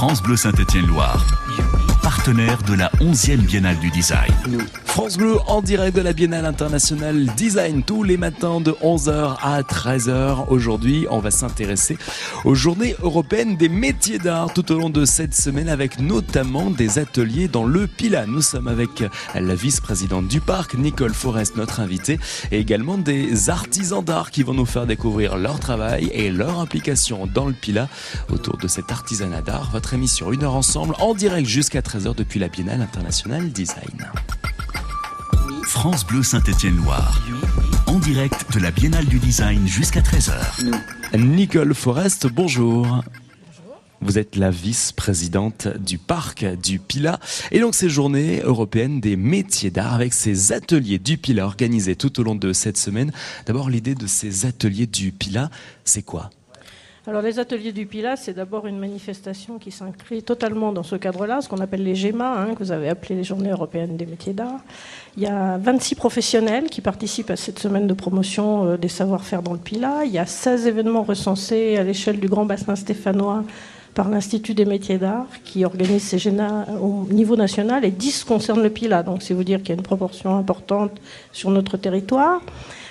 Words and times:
France 0.00 0.22
Bleu 0.22 0.34
Saint-Étienne-Loire, 0.34 1.22
partenaire 2.20 2.62
de 2.64 2.74
la 2.74 2.90
11e 3.00 3.38
Biennale 3.38 3.78
du 3.78 3.88
Design. 3.88 4.30
France 4.84 5.16
Bleu 5.16 5.38
en 5.46 5.62
direct 5.62 5.96
de 5.96 6.02
la 6.02 6.12
Biennale 6.12 6.44
internationale 6.44 7.24
Design 7.34 7.82
tous 7.82 8.02
les 8.02 8.18
matins 8.18 8.60
de 8.60 8.72
11h 8.72 9.38
à 9.40 9.62
13h. 9.62 10.48
Aujourd'hui, 10.48 11.06
on 11.10 11.20
va 11.20 11.30
s'intéresser 11.30 11.96
aux 12.44 12.54
journées 12.54 12.94
européennes 13.00 13.56
des 13.56 13.70
métiers 13.70 14.18
d'art 14.18 14.52
tout 14.52 14.70
au 14.70 14.78
long 14.78 14.90
de 14.90 15.06
cette 15.06 15.34
semaine 15.34 15.70
avec 15.70 15.98
notamment 15.98 16.68
des 16.68 16.98
ateliers 16.98 17.48
dans 17.48 17.64
le 17.64 17.86
Pila. 17.86 18.26
Nous 18.26 18.42
sommes 18.42 18.68
avec 18.68 19.02
la 19.34 19.54
vice-présidente 19.54 20.28
du 20.28 20.40
parc, 20.40 20.74
Nicole 20.74 21.14
Forest, 21.14 21.56
notre 21.56 21.80
invitée, 21.80 22.20
et 22.52 22.58
également 22.58 22.98
des 22.98 23.48
artisans 23.48 24.04
d'art 24.04 24.30
qui 24.30 24.42
vont 24.42 24.54
nous 24.54 24.66
faire 24.66 24.86
découvrir 24.86 25.38
leur 25.38 25.58
travail 25.58 26.10
et 26.12 26.30
leur 26.30 26.58
implication 26.60 27.26
dans 27.26 27.46
le 27.46 27.54
Pila 27.54 27.88
autour 28.30 28.58
de 28.58 28.68
cet 28.68 28.92
artisanat 28.92 29.40
d'art. 29.40 29.70
Votre 29.72 29.94
émission 29.94 30.32
Une 30.32 30.44
heure 30.44 30.56
ensemble 30.56 30.94
en 30.98 31.14
direct 31.14 31.48
jusqu'à 31.48 31.80
13h 31.80 32.09
depuis 32.14 32.40
la 32.40 32.48
Biennale 32.48 32.82
internationale 32.82 33.50
Design. 33.50 34.10
France 35.64 36.06
Bleu 36.06 36.22
Saint-Étienne-Loire. 36.22 37.20
En 37.86 37.98
direct 37.98 38.52
de 38.52 38.60
la 38.60 38.70
Biennale 38.70 39.06
du 39.06 39.18
Design 39.18 39.66
jusqu'à 39.66 40.00
13h. 40.00 40.36
Nicole 41.16 41.74
Forest, 41.74 42.26
bonjour. 42.26 43.02
Vous 44.00 44.18
êtes 44.18 44.36
la 44.36 44.50
vice-présidente 44.50 45.68
du 45.78 45.98
parc 45.98 46.44
du 46.44 46.78
Pila. 46.78 47.20
Et 47.50 47.60
donc 47.60 47.74
ces 47.74 47.90
journées 47.90 48.40
européennes 48.40 49.00
des 49.00 49.16
métiers 49.16 49.70
d'art 49.70 49.94
avec 49.94 50.14
ces 50.14 50.52
ateliers 50.52 50.98
du 50.98 51.18
Pila 51.18 51.44
organisés 51.44 51.96
tout 51.96 52.18
au 52.18 52.22
long 52.22 52.34
de 52.34 52.52
cette 52.52 52.78
semaine. 52.78 53.12
D'abord 53.46 53.68
l'idée 53.68 53.94
de 53.94 54.06
ces 54.06 54.46
ateliers 54.46 54.86
du 54.86 55.12
Pila, 55.12 55.50
c'est 55.84 56.02
quoi? 56.02 56.30
Alors 57.10 57.22
les 57.22 57.40
ateliers 57.40 57.72
du 57.72 57.86
Pilat, 57.86 58.14
c'est 58.14 58.34
d'abord 58.34 58.68
une 58.68 58.78
manifestation 58.78 59.58
qui 59.58 59.72
s'inscrit 59.72 60.22
totalement 60.22 60.72
dans 60.72 60.84
ce 60.84 60.94
cadre-là, 60.94 61.40
ce 61.40 61.48
qu'on 61.48 61.58
appelle 61.58 61.82
les 61.82 61.96
GEMA, 61.96 62.36
hein, 62.38 62.54
que 62.54 62.62
vous 62.62 62.70
avez 62.70 62.88
appelé 62.88 63.16
les 63.16 63.24
Journées 63.24 63.50
européennes 63.50 63.96
des 63.96 64.06
métiers 64.06 64.32
d'art. 64.32 64.60
Il 65.16 65.24
y 65.24 65.26
a 65.26 65.58
26 65.58 65.96
professionnels 65.96 66.70
qui 66.70 66.80
participent 66.80 67.30
à 67.30 67.34
cette 67.34 67.58
semaine 67.58 67.88
de 67.88 67.94
promotion 67.94 68.64
euh, 68.64 68.76
des 68.76 68.86
savoir-faire 68.86 69.42
dans 69.42 69.54
le 69.54 69.58
Pilat. 69.58 70.04
Il 70.04 70.12
y 70.12 70.20
a 70.20 70.24
16 70.24 70.68
événements 70.68 71.02
recensés 71.02 71.76
à 71.78 71.82
l'échelle 71.82 72.20
du 72.20 72.28
Grand 72.28 72.44
Bassin 72.44 72.76
stéphanois 72.76 73.42
par 73.94 74.08
l'Institut 74.08 74.54
des 74.54 74.64
métiers 74.64 74.98
d'art 74.98 75.26
qui 75.44 75.64
organise 75.64 76.04
ces 76.04 76.18
GEMA 76.18 76.66
au 76.80 77.08
niveau 77.10 77.34
national 77.34 77.84
et 77.84 77.90
10 77.90 78.22
concernent 78.22 78.62
le 78.62 78.70
Pilat. 78.70 79.02
Donc 79.02 79.22
c'est 79.22 79.34
vous 79.34 79.42
dire 79.42 79.58
qu'il 79.58 79.70
y 79.70 79.72
a 79.72 79.74
une 79.74 79.82
proportion 79.82 80.36
importante 80.36 80.92
sur 81.32 81.50
notre 81.50 81.76
territoire. 81.76 82.40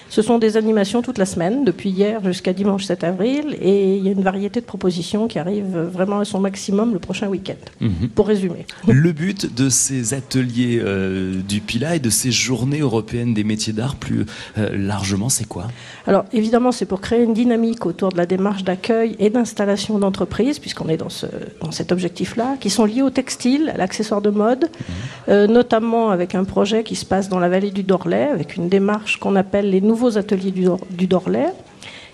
Ce 0.10 0.24
sont 0.24 0.40
des 0.40 0.58
animations 0.58 1.02
toute 1.02 1.20
la 1.20 1.26
semaine, 1.26 1.64
depuis 1.64 1.90
hier 1.92 2.24
jusqu'à 2.24 2.52
dimanche 2.54 2.86
7 2.86 3.04
avril, 3.04 3.56
et 3.62 3.96
il 3.96 4.04
y 4.04 4.10
a 4.10 4.12
une 4.12 4.24
variété 4.24 4.60
de 4.60 4.66
propositions 4.66 5.28
qui 5.28 5.38
arrivent 5.38 5.78
vraiment 5.78 6.20
à 6.20 6.26
son 6.26 6.40
maximum 6.40 6.94
le 6.94 7.00
prochain 7.00 7.28
week-end. 7.28 7.54
Mhm. 7.80 8.10
Pour 8.16 8.28
résumer. 8.28 8.66
Le 8.88 9.12
but 9.12 9.54
de 9.54 9.70
ces 9.70 10.16
ateliers 10.16 10.80
euh, 10.82 11.36
du 11.48 11.62
PILA 11.62 11.96
et 11.96 12.00
de 12.00 12.10
ces 12.10 12.32
journées 12.32 12.80
européennes 12.80 13.34
des 13.34 13.44
métiers 13.44 13.74
d'art 13.74 13.96
plus 13.96 14.26
euh, 14.58 14.76
largement, 14.76 15.30
c'est 15.30 15.48
quoi? 15.48 15.68
Alors 16.08 16.26
évidemment, 16.34 16.72
c'est 16.72 16.86
pour 16.86 17.02
créer 17.02 17.24
une 17.24 17.34
dynamique 17.36 17.86
autour 17.86 18.12
de 18.12 18.18
la 18.18 18.26
démarche 18.26 18.64
d'accueil 18.64 19.16
et 19.20 19.30
d'installation 19.30 20.00
d'entreprises, 20.00 20.58
puisqu'on 20.58 20.90
est 20.90 20.98
dans, 20.98 21.10
ce, 21.10 21.28
dans 21.62 21.72
cet 21.72 21.92
objectif-là, 21.92 22.56
qui 22.60 22.72
sont 22.72 22.86
liés 22.86 23.04
au 23.04 23.12
textile, 23.12 23.72
à 23.74 23.78
l'accessoire 23.78 24.22
de 24.22 24.32
mode, 24.32 24.64
mhm. 24.64 24.96
euh, 25.30 25.48
notamment 25.48 26.10
avec 26.10 26.34
un 26.34 26.46
projet 26.46 26.84
qui 26.84 26.96
se 26.96 27.06
passe 27.06 27.30
dans 27.30 27.40
la 27.40 27.50
vallée 27.50 27.72
du 27.72 27.84
Dorlay, 27.84 28.30
avec 28.30 28.56
une 28.56 28.70
démarche 28.70 29.18
qu'on 29.18 29.36
appelle 29.36 29.70
les 29.70 29.82
nouveaux 29.82 29.99
ateliers 30.08 30.52
du, 30.52 30.68
du 30.92 31.08
Dorlay. 31.08 31.54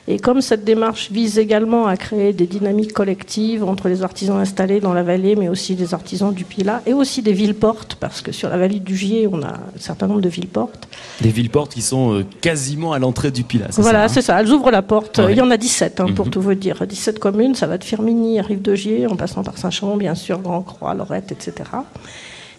Et 0.08 0.20
comme 0.20 0.42
cette 0.42 0.64
démarche 0.64 1.10
vise 1.12 1.40
également 1.40 1.88
à 1.88 1.98
créer 1.98 2.32
des 2.32 2.46
dynamiques 2.46 2.94
collectives 2.94 3.64
entre 3.64 3.90
les 3.90 4.04
artisans 4.04 4.38
installés 4.38 4.80
dans 4.80 4.94
la 4.94 5.02
vallée, 5.02 5.36
mais 5.36 5.50
aussi 5.50 5.74
les 5.74 5.96
artisans 5.96 6.32
du 6.32 6.46
Pilat, 6.46 6.84
et 6.86 6.94
aussi 6.94 7.24
des 7.24 7.34
villes-portes, 7.34 7.96
parce 7.96 8.22
que 8.22 8.32
sur 8.32 8.50
la 8.50 8.58
vallée 8.58 8.80
du 8.80 8.96
Gier, 8.96 9.28
on 9.32 9.42
a 9.42 9.54
un 9.54 9.80
certain 9.80 10.06
nombre 10.06 10.22
de 10.22 10.30
villes-portes. 10.30 10.88
Des 11.22 11.30
villes-portes 11.30 11.74
qui 11.74 11.82
sont 11.82 12.14
euh, 12.14 12.26
quasiment 12.42 12.94
à 12.94 13.00
l'entrée 13.00 13.32
du 13.32 13.44
Pilat. 13.44 13.70
Voilà, 13.78 14.04
hein 14.04 14.08
c'est 14.08 14.22
ça, 14.22 14.40
elles 14.40 14.52
ouvrent 14.52 14.70
la 14.70 14.84
porte. 14.84 15.20
Il 15.28 15.38
y 15.38 15.42
en 15.42 15.50
a 15.50 15.58
17, 15.58 16.00
hein, 16.00 16.06
pour 16.16 16.26
mhm. 16.26 16.32
tout 16.32 16.42
vous 16.42 16.54
dire. 16.54 16.86
17 16.86 17.18
communes, 17.18 17.56
ça 17.56 17.66
va 17.66 17.80
de 17.80 17.84
Firminy 17.84 18.40
à 18.40 18.44
Rive 18.44 18.62
de 18.62 18.76
Gier, 18.76 19.08
en 19.08 19.16
passant 19.16 19.42
par 19.42 19.58
Saint-Chamond, 19.58 19.98
bien 19.98 20.14
sûr, 20.14 20.38
Grand-Croix, 20.38 20.94
Lorette, 20.94 21.32
etc. 21.32 21.64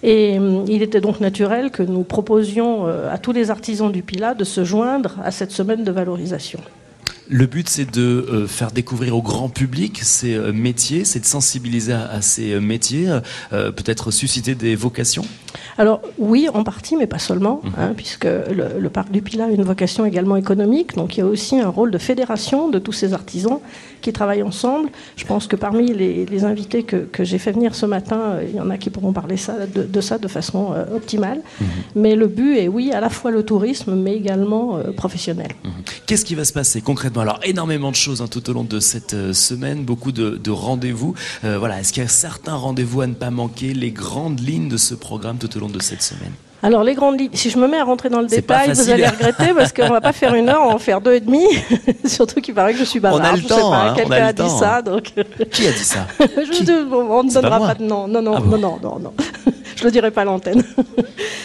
Et 0.07 0.39
euh, 0.39 0.65
il 0.69 0.83
était 0.83 1.01
donc 1.01 1.21
naturel 1.21 1.73
que 1.73 1.83
nous 1.83 2.05
proposions 2.05 2.87
euh, 2.87 3.13
à 3.13 3.19
tous 3.19 3.33
les 3.33 3.51
artisans 3.51 3.91
du 3.91 4.03
Pilat 4.03 4.35
de 4.35 4.45
se 4.45 4.65
joindre 4.65 5.17
à 5.23 5.33
cette 5.33 5.51
semaine 5.51 5.83
de 5.83 5.91
valorisation. 5.91 6.61
Le 7.29 7.47
but, 7.47 7.69
c'est 7.69 7.91
de 7.91 8.03
euh, 8.03 8.47
faire 8.47 8.71
découvrir 8.71 9.17
au 9.17 9.23
grand 9.23 9.49
public 9.49 9.99
ces 10.01 10.39
métiers, 10.53 11.05
c'est 11.05 11.19
de 11.19 11.25
sensibiliser 11.25 11.93
à, 11.93 12.23
ces 12.23 12.61
métiers, 12.61 13.09
peut-être 13.51 14.13
susciter 14.13 14.55
des 14.55 14.77
vocations? 14.77 15.25
Alors 15.79 16.01
oui, 16.19 16.49
en 16.53 16.65
partie, 16.65 16.97
mais 16.97 17.07
pas 17.07 17.19
seulement, 17.19 17.61
mhm. 17.63 17.73
hein, 17.79 17.93
puisque 17.97 18.25
le, 18.25 18.89
parc 18.89 19.11
du 19.11 19.23
Pilat 19.23 19.47
a 19.47 19.51
une 19.51 19.65
vocation 19.65 20.07
également 20.07 20.37
économique, 20.37 20.95
donc 20.95 21.17
il 21.17 21.21
y 21.21 21.23
a 21.23 21.27
aussi 21.27 21.61
un 21.61 21.69
rôle 21.69 21.91
de 21.91 21.99
fédération 21.99 22.69
de 22.69 22.79
tous 22.79 22.93
ces 22.93 23.13
artisans 23.13 23.59
qui 24.01 24.13
travaillent 24.13 24.43
ensemble. 24.43 24.89
Je 25.17 25.25
pense 25.25 25.47
que 25.47 25.57
parmi 25.57 25.93
les, 25.93 26.45
invités 26.45 26.83
que, 26.83 27.25
j'ai 27.25 27.39
fait 27.39 27.53
venir 27.53 27.75
ce 27.75 27.87
matin, 27.87 28.21
euh, 28.21 28.47
il 28.49 28.57
y 28.57 28.61
en 28.61 28.71
a 28.71 28.79
qui 28.79 28.91
pourront 28.91 29.13
parler 29.13 29.37
ça, 29.37 29.55
de, 29.67 30.01
ça 30.01 30.19
de 30.19 30.29
façon 30.29 30.73
euh, 30.73 30.97
optimale. 30.97 31.41
Mhm. 31.61 31.67
Mais 31.97 32.15
le 32.15 32.27
but 32.27 32.57
est, 32.57 32.69
oui, 32.69 32.93
à 32.93 33.01
la 33.01 33.11
fois 33.11 33.31
le 33.31 33.43
tourisme, 33.43 33.95
mais 33.95 34.15
également 34.15 34.77
euh, 34.77 34.93
professionnel. 34.93 35.53
Mhm. 35.65 35.71
Qu'est-ce 36.07 36.25
qui 36.25 36.35
va 36.35 36.45
se 36.45 36.53
passer 36.53 36.81
concrètement? 36.81 37.23
Alors, 37.23 37.41
énormément 37.43 37.91
de 37.91 37.97
choses 37.97 38.23
hein, 38.23 38.29
tout 38.31 38.49
au 38.49 38.53
long 38.53 38.65
de 38.65 38.81
cette 38.81 39.33
semaine, 39.33 39.85
beaucoup 39.85 40.13
de, 40.13 40.51
rendez-vous. 40.51 41.15
voilà, 41.43 41.81
Est-ce 41.81 41.93
qu'il 41.93 42.03
y 42.03 42.07
a 42.07 42.09
certains 42.09 42.55
rendez-vous 42.55 43.01
à 43.01 43.07
ne 43.07 43.15
pas 43.15 43.31
manquer, 43.31 43.75
les 43.75 43.91
grandes 43.91 44.41
lignes 44.41 44.69
de 44.69 44.77
ce 44.77 44.95
programme 44.95 45.39
tout 45.39 45.55
au 45.57 45.61
long 45.61 45.66
de 45.73 45.83
cette 45.83 46.03
semaine 46.03 46.33
alors 46.63 46.83
les 46.83 46.95
grandes 46.95 47.21
lignes, 47.21 47.31
si 47.35 47.51
je 47.51 47.59
me 47.59 47.69
mets 47.69 47.79
à 47.79 47.85
rentrer 47.85 48.09
dans 48.09 48.21
le 48.21 48.27
détail, 48.27 48.73
vous 48.73 48.91
allez 48.91 49.07
regretter 49.07 49.53
parce 49.55 49.73
qu'on 49.73 49.89
va 49.89 50.01
pas 50.01 50.13
faire 50.13 50.35
une 50.35 50.49
heure, 50.49 50.63
on 50.63 50.69
va 50.69 50.75
en 50.75 50.79
faire 50.79 51.01
deux 51.01 51.15
et 51.15 51.21
demi. 51.21 51.45
Surtout 52.05 52.41
qu'il 52.41 52.55
paraît 52.55 52.73
que 52.73 52.79
je 52.79 52.85
suis 52.85 52.99
bavarde. 52.99 53.23
On 53.23 53.35
a 53.35 53.37
le 53.37 53.43
temps, 53.43 53.73
hein, 53.73 53.95
quelqu'un 53.95 54.27
a, 54.27 54.33
dit 54.33 54.49
ça, 54.49 54.83
donc. 54.83 55.13
Qui 55.53 55.67
a 55.69 55.73
dit 55.73 55.79
ça? 55.79 56.07
On 56.19 57.23
ne 57.23 57.33
donnera 57.33 57.61
pas, 57.61 57.75
de 57.75 57.85
nom. 57.85 58.09
Non, 58.09 58.23
non, 58.23 58.35
ah 58.37 58.41
non, 58.41 58.59
non, 58.59 58.79
non, 58.83 58.99
non. 58.99 59.15
Je 59.77 59.85
le 59.85 59.91
dirai 59.91 60.11
pas 60.11 60.23
à 60.23 60.25
l'antenne. 60.25 60.65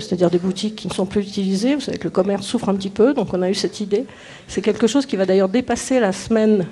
c'est-à-dire 0.01 0.31
des 0.31 0.39
boutiques 0.39 0.75
qui 0.75 0.89
ne 0.89 0.93
sont 0.93 1.07
plus 1.07 1.23
utilisées. 1.23 1.77
Vous 1.77 1.81
savez 1.81 1.99
que 1.99 2.05
le 2.05 2.11
commerce 2.11 2.45
souffre 2.45 2.71
un 2.71 2.75
petit 2.75 2.91
peu, 2.91 3.15
donc 3.15 3.33
on 3.35 3.43
a 3.43 3.51
eu 3.51 3.55
cette 3.55 3.79
idée. 3.81 4.05
C'est 4.49 4.63
quelque 4.63 4.89
chose 4.89 5.07
qui 5.07 5.15
va 5.15 5.25
d'ailleurs 5.25 5.51
dépasser 5.51 6.01
la 6.01 6.13
semaine 6.13 6.67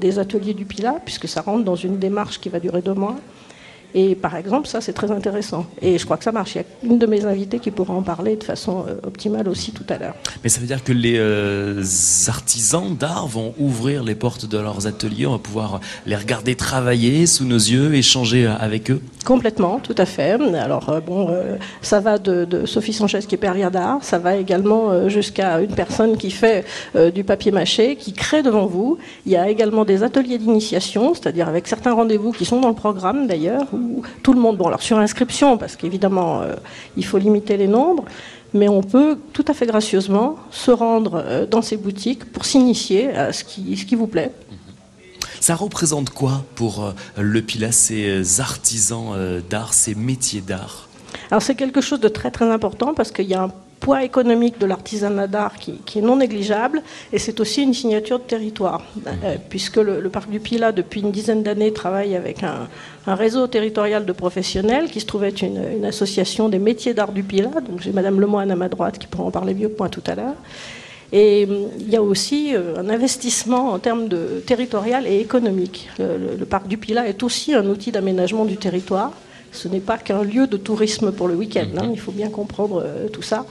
des 0.00 0.18
ateliers 0.18 0.54
du 0.54 0.64
Pilat, 0.64 0.96
puisque 1.04 1.28
ça 1.28 1.42
rentre 1.42 1.64
dans 1.64 1.76
une 1.76 1.98
démarche 1.98 2.40
qui 2.40 2.48
va 2.48 2.60
durer 2.60 2.80
deux 2.80 2.94
mois. 2.94 3.16
Et 3.94 4.14
par 4.14 4.36
exemple, 4.36 4.68
ça, 4.68 4.80
c'est 4.80 4.92
très 4.92 5.10
intéressant. 5.10 5.66
Et 5.80 5.98
je 5.98 6.04
crois 6.04 6.16
que 6.16 6.24
ça 6.24 6.32
marche. 6.32 6.54
Il 6.54 6.58
y 6.58 6.60
a 6.60 6.64
une 6.84 6.98
de 6.98 7.06
mes 7.06 7.24
invitées 7.24 7.58
qui 7.58 7.70
pourra 7.70 7.94
en 7.94 8.02
parler 8.02 8.36
de 8.36 8.44
façon 8.44 8.84
euh, 8.88 8.94
optimale 9.06 9.48
aussi 9.48 9.72
tout 9.72 9.84
à 9.88 9.98
l'heure. 9.98 10.14
Mais 10.42 10.48
ça 10.48 10.60
veut 10.60 10.66
dire 10.66 10.82
que 10.82 10.92
les 10.92 11.16
euh, 11.18 11.82
artisans 12.28 12.94
d'art 12.94 13.26
vont 13.26 13.54
ouvrir 13.58 14.02
les 14.02 14.14
portes 14.14 14.46
de 14.46 14.58
leurs 14.58 14.86
ateliers. 14.86 15.26
On 15.26 15.32
va 15.32 15.38
pouvoir 15.38 15.80
les 16.06 16.16
regarder 16.16 16.54
travailler 16.54 17.26
sous 17.26 17.44
nos 17.44 17.56
yeux, 17.56 17.94
échanger 17.94 18.46
euh, 18.46 18.54
avec 18.58 18.90
eux 18.90 19.00
Complètement, 19.24 19.78
tout 19.78 19.94
à 19.98 20.04
fait. 20.04 20.32
Alors, 20.56 21.00
bon, 21.06 21.30
ça 21.80 22.00
va 22.00 22.18
de, 22.18 22.66
Sophie 22.66 22.92
Sanchez 22.92 23.20
qui 23.20 23.36
est 23.36 23.38
perrière 23.38 23.70
d'art. 23.70 23.98
Ça 24.02 24.18
va 24.18 24.34
également 24.34 25.08
jusqu'à 25.08 25.60
une 25.60 25.72
personne 25.72 26.16
qui 26.16 26.32
fait 26.32 26.64
du 27.14 27.22
papier 27.22 27.52
mâché, 27.52 27.94
qui 27.94 28.14
crée 28.14 28.42
devant 28.42 28.66
vous. 28.66 28.98
Il 29.24 29.30
y 29.30 29.36
a 29.36 29.48
également 29.48 29.84
des 29.84 30.02
ateliers 30.02 30.38
d'initiation, 30.38 31.14
c'est-à-dire 31.14 31.48
avec 31.48 31.68
certains 31.68 31.92
rendez-vous 31.92 32.32
qui 32.32 32.44
sont 32.44 32.60
dans 32.60 32.70
le 32.70 32.74
programme 32.74 33.28
d'ailleurs, 33.28 33.66
tout 34.22 34.32
le 34.32 34.40
monde, 34.40 34.56
bon 34.56 34.66
alors 34.66 34.82
sur 34.82 34.98
inscription, 34.98 35.58
parce 35.58 35.76
qu'évidemment 35.76 36.42
euh, 36.42 36.54
il 36.96 37.04
faut 37.04 37.18
limiter 37.18 37.56
les 37.56 37.68
nombres, 37.68 38.04
mais 38.54 38.68
on 38.68 38.82
peut 38.82 39.18
tout 39.32 39.44
à 39.48 39.54
fait 39.54 39.66
gracieusement 39.66 40.36
se 40.50 40.70
rendre 40.70 41.22
euh, 41.24 41.46
dans 41.46 41.62
ces 41.62 41.76
boutiques 41.76 42.30
pour 42.32 42.44
s'initier 42.44 43.10
à 43.10 43.32
ce 43.32 43.44
qui, 43.44 43.76
ce 43.76 43.84
qui 43.84 43.94
vous 43.94 44.06
plaît. 44.06 44.32
Ça 45.40 45.56
représente 45.56 46.10
quoi 46.10 46.44
pour 46.54 46.94
le 47.18 47.42
Pilat, 47.42 47.72
ces 47.72 48.40
artisans 48.40 49.42
d'art, 49.50 49.74
ces 49.74 49.96
métiers 49.96 50.40
d'art? 50.40 50.88
Alors 51.32 51.42
c'est 51.42 51.56
quelque 51.56 51.80
chose 51.80 51.98
de 51.98 52.08
très 52.08 52.30
très 52.30 52.48
important 52.48 52.94
parce 52.94 53.10
qu'il 53.10 53.26
y 53.26 53.34
a 53.34 53.42
un 53.42 53.52
poids 53.82 54.04
économique 54.04 54.60
de 54.60 54.66
l'artisanat 54.66 55.26
d'art 55.26 55.56
qui, 55.56 55.98
est 55.98 56.02
non 56.02 56.16
négligeable, 56.16 56.82
et 57.12 57.18
c'est 57.18 57.40
aussi 57.40 57.62
une 57.62 57.74
signature 57.74 58.20
de 58.20 58.24
territoire, 58.24 58.82
euh, 59.06 59.36
puisque 59.50 59.76
le, 59.76 60.08
Parc 60.08 60.30
du 60.30 60.38
Pilat, 60.38 60.70
depuis 60.70 61.00
une 61.00 61.10
dizaine 61.10 61.42
d'années, 61.42 61.72
travaille 61.72 62.14
avec 62.14 62.44
un, 62.44 62.68
réseau 63.06 63.48
territorial 63.48 64.06
de 64.06 64.12
professionnels 64.12 64.88
qui 64.88 65.00
se 65.00 65.06
trouve 65.06 65.24
être 65.24 65.42
une, 65.42 65.84
association 65.84 66.48
des 66.48 66.60
métiers 66.60 66.94
d'art 66.94 67.10
du 67.10 67.24
Pilat. 67.24 67.60
Donc 67.68 67.80
j'ai 67.80 67.90
Madame 67.90 68.20
Lemoine 68.20 68.52
à 68.52 68.56
ma 68.56 68.68
droite 68.68 68.98
qui 68.98 69.08
pourra 69.08 69.24
en 69.24 69.32
parler 69.32 69.52
mieux 69.52 69.68
que 69.68 69.76
moi 69.76 69.88
tout 69.88 70.04
à 70.06 70.14
l'heure. 70.14 70.36
Et 71.12 71.46
hum, 71.50 71.68
il 71.80 71.90
y 71.90 71.96
a 71.96 72.02
aussi 72.02 72.54
euh, 72.54 72.76
un 72.78 72.88
investissement 72.88 73.72
en 73.72 73.80
termes 73.80 74.06
de 74.06 74.42
territorial 74.46 75.08
et 75.08 75.18
économique. 75.18 75.90
le 75.98 76.44
Parc 76.44 76.68
du 76.68 76.78
Pilat 76.78 77.08
est 77.08 77.22
aussi 77.24 77.52
un 77.52 77.66
outil 77.66 77.90
d'aménagement 77.90 78.44
du 78.44 78.56
territoire 78.56 79.12
ce 79.52 79.68
n'est 79.68 79.80
pas 79.80 79.98
qu'un 79.98 80.22
lieu 80.22 80.46
de 80.46 80.56
tourisme 80.56 81.12
pour 81.12 81.28
le 81.28 81.34
week-end. 81.34 81.68
Hein, 81.78 81.90
il 81.92 82.00
faut 82.00 82.12
bien 82.12 82.30
comprendre 82.30 82.82
euh, 82.84 83.08
tout 83.08 83.22
ça. 83.22 83.46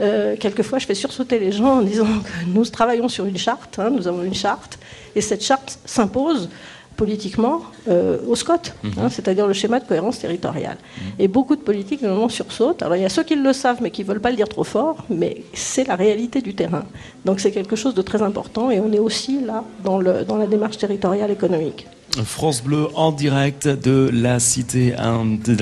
Euh, 0.00 0.36
quelquefois, 0.38 0.78
je 0.78 0.86
fais 0.86 0.94
sursauter 0.94 1.38
les 1.38 1.52
gens 1.52 1.78
en 1.78 1.82
disant 1.82 2.06
que 2.06 2.46
nous 2.48 2.64
travaillons 2.64 3.08
sur 3.08 3.24
une 3.26 3.38
charte, 3.38 3.78
hein, 3.78 3.90
nous 3.90 4.06
avons 4.08 4.22
une 4.22 4.34
charte, 4.34 4.78
et 5.14 5.20
cette 5.20 5.42
charte 5.42 5.78
s'impose 5.84 6.48
politiquement 6.96 7.62
euh, 7.88 8.18
au 8.26 8.34
SCOT, 8.34 8.54
hein, 8.54 8.88
mhm. 9.04 9.10
c'est-à-dire 9.10 9.46
le 9.46 9.52
schéma 9.52 9.78
de 9.78 9.86
cohérence 9.86 10.18
territoriale. 10.18 10.76
Mhm. 10.76 11.12
Et 11.20 11.28
beaucoup 11.28 11.56
de 11.56 11.60
politiques, 11.60 12.02
normalement, 12.02 12.28
sursautent. 12.28 12.82
Alors, 12.82 12.96
il 12.96 13.02
y 13.02 13.04
a 13.04 13.08
ceux 13.08 13.22
qui 13.22 13.36
le 13.36 13.52
savent, 13.52 13.78
mais 13.80 13.90
qui 13.90 14.02
ne 14.02 14.08
veulent 14.08 14.20
pas 14.20 14.30
le 14.30 14.36
dire 14.36 14.48
trop 14.48 14.64
fort, 14.64 15.04
mais 15.08 15.42
c'est 15.52 15.86
la 15.86 15.94
réalité 15.94 16.40
du 16.42 16.54
terrain. 16.54 16.84
Donc, 17.24 17.40
c'est 17.40 17.52
quelque 17.52 17.76
chose 17.76 17.94
de 17.94 18.02
très 18.02 18.22
important, 18.22 18.70
et 18.70 18.80
on 18.80 18.92
est 18.92 18.98
aussi 18.98 19.40
là 19.40 19.64
dans, 19.84 19.98
le, 19.98 20.24
dans 20.24 20.36
la 20.36 20.46
démarche 20.46 20.78
territoriale 20.78 21.30
économique. 21.30 21.86
France 22.24 22.62
Bleu 22.62 22.88
en 22.94 23.12
direct 23.12 23.68
de 23.68 24.10
la 24.12 24.40
cité, 24.40 24.94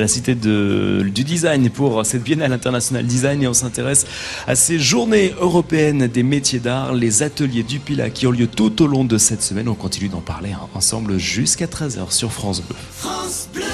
cité 0.06 0.34
du 0.34 1.24
design 1.24 1.70
pour 1.70 2.06
cette 2.06 2.22
Biennale 2.22 2.52
internationale 2.52 3.04
design 3.04 3.42
et 3.42 3.48
on 3.48 3.54
s'intéresse 3.54 4.06
à 4.46 4.54
ces 4.54 4.78
journées 4.78 5.34
européennes 5.40 6.06
des 6.06 6.22
métiers 6.22 6.60
d'art, 6.60 6.94
les 6.94 7.22
ateliers 7.22 7.62
du 7.62 7.78
Pila 7.80 8.10
qui 8.10 8.26
ont 8.26 8.30
lieu 8.30 8.46
tout 8.46 8.82
au 8.82 8.86
long 8.86 9.04
de 9.04 9.18
cette 9.18 9.42
semaine. 9.42 9.68
On 9.68 9.74
continue 9.74 10.08
d'en 10.08 10.20
parler 10.20 10.50
ensemble 10.74 11.18
jusqu'à 11.18 11.66
13h 11.66 12.12
sur. 12.12 12.32
France 12.32 12.62
Bleu. 12.62 13.64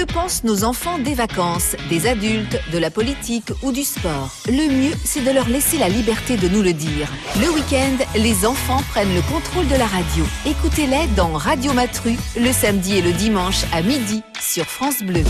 Que 0.00 0.06
pensent 0.06 0.44
nos 0.44 0.64
enfants 0.64 0.98
des 0.98 1.12
vacances, 1.12 1.76
des 1.90 2.06
adultes, 2.06 2.58
de 2.72 2.78
la 2.78 2.90
politique 2.90 3.52
ou 3.62 3.70
du 3.70 3.84
sport? 3.84 4.30
Le 4.46 4.72
mieux, 4.72 4.94
c'est 5.04 5.20
de 5.22 5.30
leur 5.30 5.46
laisser 5.46 5.76
la 5.76 5.90
liberté 5.90 6.38
de 6.38 6.48
nous 6.48 6.62
le 6.62 6.72
dire. 6.72 7.06
Le 7.38 7.50
week-end, 7.50 8.02
les 8.14 8.46
enfants 8.46 8.80
prennent 8.88 9.14
le 9.14 9.20
contrôle 9.30 9.68
de 9.68 9.74
la 9.74 9.86
radio. 9.86 10.24
Écoutez-les 10.46 11.06
dans 11.16 11.34
Radio 11.34 11.74
Matru, 11.74 12.16
le 12.34 12.50
samedi 12.50 12.96
et 12.96 13.02
le 13.02 13.12
dimanche 13.12 13.64
à 13.74 13.82
midi 13.82 14.22
sur 14.40 14.64
France 14.64 15.02
Bleu. 15.02 15.22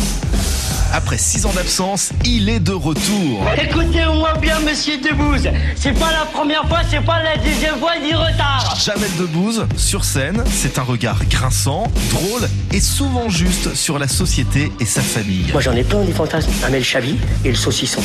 Après 0.92 1.18
six 1.18 1.46
ans 1.46 1.52
d'absence, 1.52 2.10
il 2.24 2.48
est 2.48 2.58
de 2.58 2.72
retour. 2.72 3.46
Écoutez-moi 3.62 4.34
bien, 4.40 4.58
monsieur 4.60 4.98
Debouze. 4.98 5.48
C'est 5.76 5.92
pas 5.92 6.10
la 6.10 6.24
première 6.26 6.66
fois, 6.68 6.80
c'est 6.90 7.04
pas 7.04 7.22
la 7.22 7.36
deuxième 7.36 7.78
fois 7.78 7.92
ni 8.02 8.12
retard. 8.12 8.76
Jamel 8.84 9.10
Debouze, 9.18 9.66
sur 9.76 10.04
scène, 10.04 10.42
c'est 10.50 10.78
un 10.78 10.82
regard 10.82 11.24
grinçant, 11.26 11.84
drôle 12.10 12.48
et 12.72 12.80
souvent 12.80 13.28
juste 13.28 13.74
sur 13.74 13.98
la 13.98 14.08
société 14.08 14.72
et 14.80 14.84
sa 14.84 15.00
famille. 15.00 15.46
Moi 15.52 15.60
j'en 15.60 15.76
ai 15.76 15.84
plein 15.84 16.02
des 16.02 16.12
fantasmes. 16.12 16.50
Amel 16.64 16.82
Chabi 16.82 17.18
et 17.44 17.50
le 17.50 17.56
saucisson. 17.56 18.02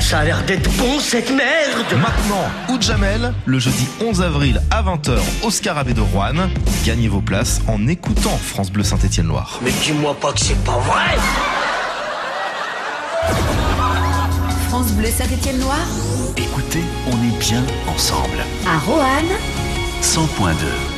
Ça 0.00 0.20
a 0.20 0.24
l'air 0.24 0.42
d'être 0.44 0.70
bon 0.72 0.98
cette 0.98 1.30
merde 1.30 1.86
Maintenant, 1.92 2.48
ou 2.68 2.80
Jamel, 2.80 3.34
le 3.44 3.58
jeudi 3.58 3.86
11 4.04 4.22
avril 4.22 4.62
à 4.70 4.82
20h 4.82 5.18
au 5.42 5.50
Scarabée 5.50 5.94
de 5.94 6.00
Rouen. 6.00 6.48
Gagnez 6.84 7.08
vos 7.08 7.20
places 7.20 7.60
en 7.68 7.86
écoutant 7.86 8.36
France 8.36 8.70
Bleu 8.70 8.82
Saint-Étienne-Loire. 8.82 9.60
Mais 9.62 9.72
dis-moi 9.84 10.16
pas 10.18 10.32
que 10.32 10.40
c'est 10.40 10.62
pas 10.64 10.78
vrai 10.78 11.16
France 14.70 14.92
Bleu 14.92 15.08
Saint-Étienne-Loire. 15.10 15.84
Écoutez, 16.36 16.84
on 17.08 17.16
est 17.24 17.38
bien 17.40 17.64
ensemble. 17.88 18.38
À 18.64 18.78
Roanne. 18.78 19.36
100.2. 20.00 20.89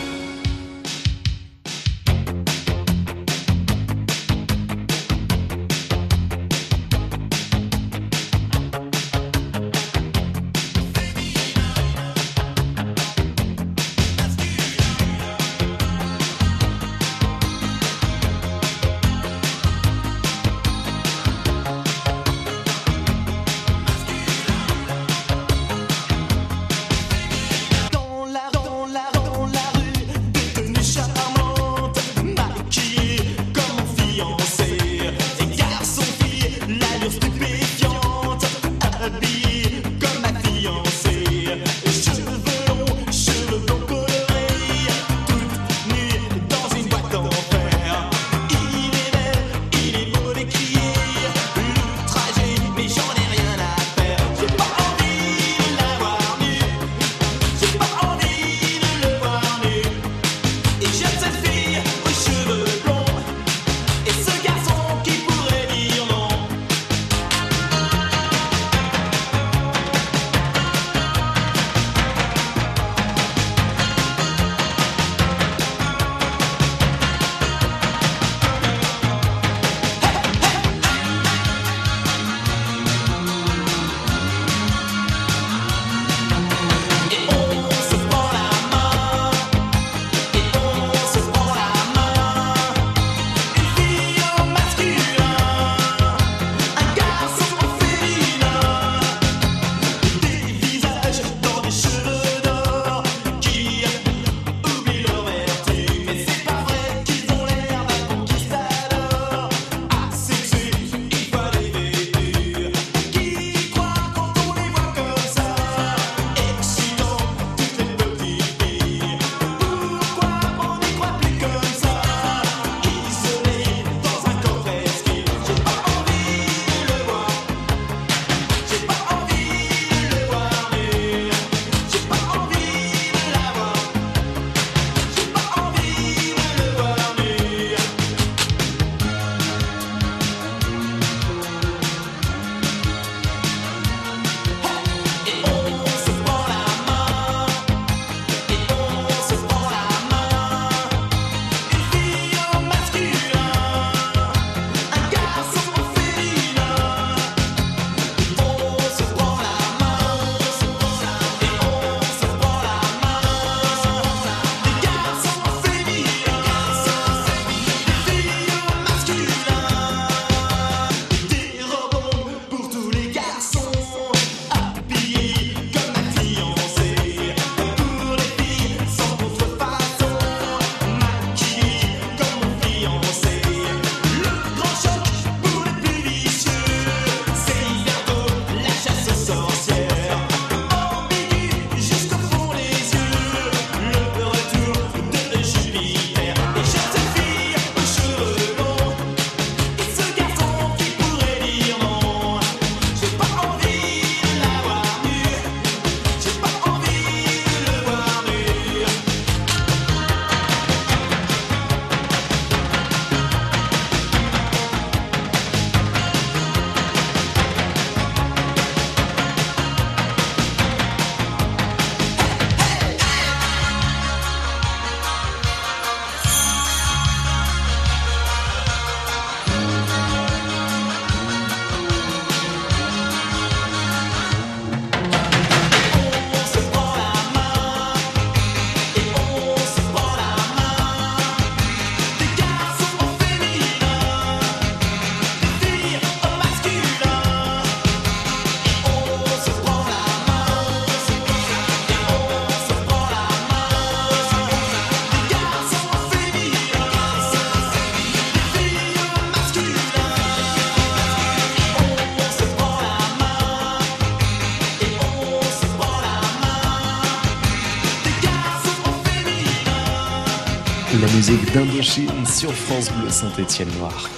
d'Indochine 271.53 272.25
sur 272.25 272.53
France 272.53 272.91
Bleu 272.93 273.11
Saint-Étienne-Loire. 273.11 274.09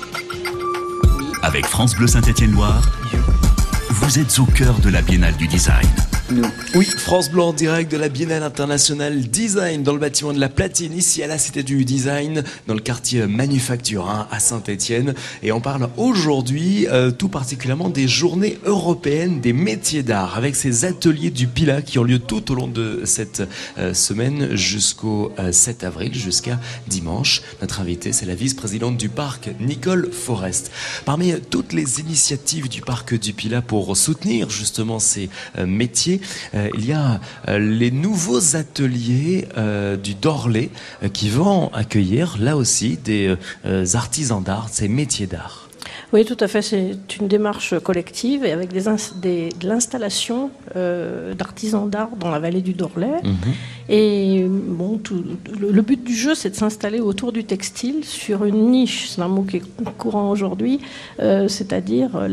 Avec 1.42 1.66
France 1.66 1.94
Bleu 1.96 2.06
Saint-Étienne-Loire, 2.06 2.82
vous 3.90 4.18
êtes 4.18 4.38
au 4.38 4.44
cœur 4.44 4.78
de 4.78 4.88
la 4.88 5.02
Biennale 5.02 5.36
du 5.36 5.48
Design. 5.48 5.93
Oui, 6.74 6.86
France 6.86 7.30
Bleu 7.30 7.42
en 7.42 7.52
direct 7.52 7.92
de 7.92 7.96
la 7.96 8.08
Biennale 8.08 8.42
internationale 8.42 9.20
Design 9.20 9.82
dans 9.82 9.92
le 9.92 9.98
bâtiment 9.98 10.32
de 10.32 10.40
la 10.40 10.48
Platine, 10.48 10.96
ici 10.96 11.22
à 11.22 11.26
la 11.26 11.38
Cité 11.38 11.62
du 11.62 11.84
Design, 11.84 12.42
dans 12.66 12.74
le 12.74 12.80
quartier 12.80 13.26
Manufacturin 13.26 14.26
à 14.30 14.40
Saint-Étienne. 14.40 15.14
Et 15.42 15.52
on 15.52 15.60
parle 15.60 15.88
aujourd'hui 15.96 16.86
euh, 16.88 17.10
tout 17.10 17.28
particulièrement 17.28 17.90
des 17.90 18.08
journées 18.08 18.58
européennes 18.64 19.40
des 19.40 19.52
métiers 19.52 20.02
d'art, 20.02 20.36
avec 20.36 20.56
ces 20.56 20.84
ateliers 20.84 21.30
du 21.30 21.46
PILA 21.46 21.82
qui 21.82 21.98
ont 21.98 22.04
lieu 22.04 22.18
tout 22.18 22.50
au 22.50 22.54
long 22.54 22.68
de 22.68 23.02
cette 23.04 23.42
euh, 23.78 23.94
semaine 23.94 24.56
jusqu'au 24.56 25.32
7 25.50 25.84
euh, 25.84 25.86
avril, 25.86 26.14
jusqu'à 26.14 26.58
dimanche. 26.88 27.42
Notre 27.60 27.80
invitée, 27.80 28.12
c'est 28.12 28.26
la 28.26 28.34
vice-présidente 28.34 28.96
du 28.96 29.08
parc, 29.08 29.50
Nicole 29.60 30.10
Forest. 30.10 30.72
Parmi 31.04 31.34
toutes 31.50 31.72
les 31.72 32.00
initiatives 32.00 32.68
du 32.68 32.80
parc 32.80 33.14
du 33.14 33.32
PILA 33.32 33.62
pour 33.62 33.96
soutenir 33.96 34.50
justement 34.50 34.98
ces 34.98 35.28
métiers, 35.64 36.20
euh, 36.23 36.23
il 36.54 36.86
y 36.86 36.92
a 36.92 37.20
euh, 37.48 37.58
les 37.58 37.90
nouveaux 37.90 38.56
ateliers 38.56 39.48
euh, 39.56 39.96
du 39.96 40.14
Dorlé 40.14 40.70
qui 41.12 41.28
vont 41.28 41.72
accueillir 41.72 42.36
là 42.38 42.56
aussi 42.56 42.96
des 42.96 43.36
artisans 43.94 44.42
d'art, 44.42 44.68
ces 44.70 44.88
métiers 44.88 45.26
d'art. 45.26 45.68
Oui, 46.12 46.24
tout 46.24 46.36
à 46.40 46.48
fait. 46.48 46.62
C'est 46.62 47.16
une 47.20 47.28
démarche 47.28 47.78
collective 47.80 48.44
et 48.44 48.52
avec 48.52 48.72
des, 48.72 49.48
de 49.60 49.68
l'installation 49.68 50.50
d'artisans 50.74 51.88
d'art 51.88 52.10
dans 52.18 52.30
la 52.30 52.38
vallée 52.38 52.62
du 52.62 52.72
Dorlay. 52.72 53.20
Mhm. 53.22 53.54
Et 53.88 54.46
bon, 54.48 54.98
le, 55.60 55.82
but 55.82 56.02
du 56.02 56.14
jeu, 56.14 56.34
c'est 56.34 56.50
de 56.50 56.54
s'installer 56.54 57.00
autour 57.00 57.32
du 57.32 57.44
textile 57.44 58.02
sur 58.02 58.44
une 58.44 58.70
niche. 58.70 59.08
C'est 59.10 59.20
un 59.20 59.28
mot 59.28 59.42
qui 59.42 59.58
est 59.58 59.62
courant 59.98 60.30
aujourd'hui, 60.30 60.80
euh, 61.20 61.48
c'est-à-dire 61.48 62.16
euh, 62.16 62.28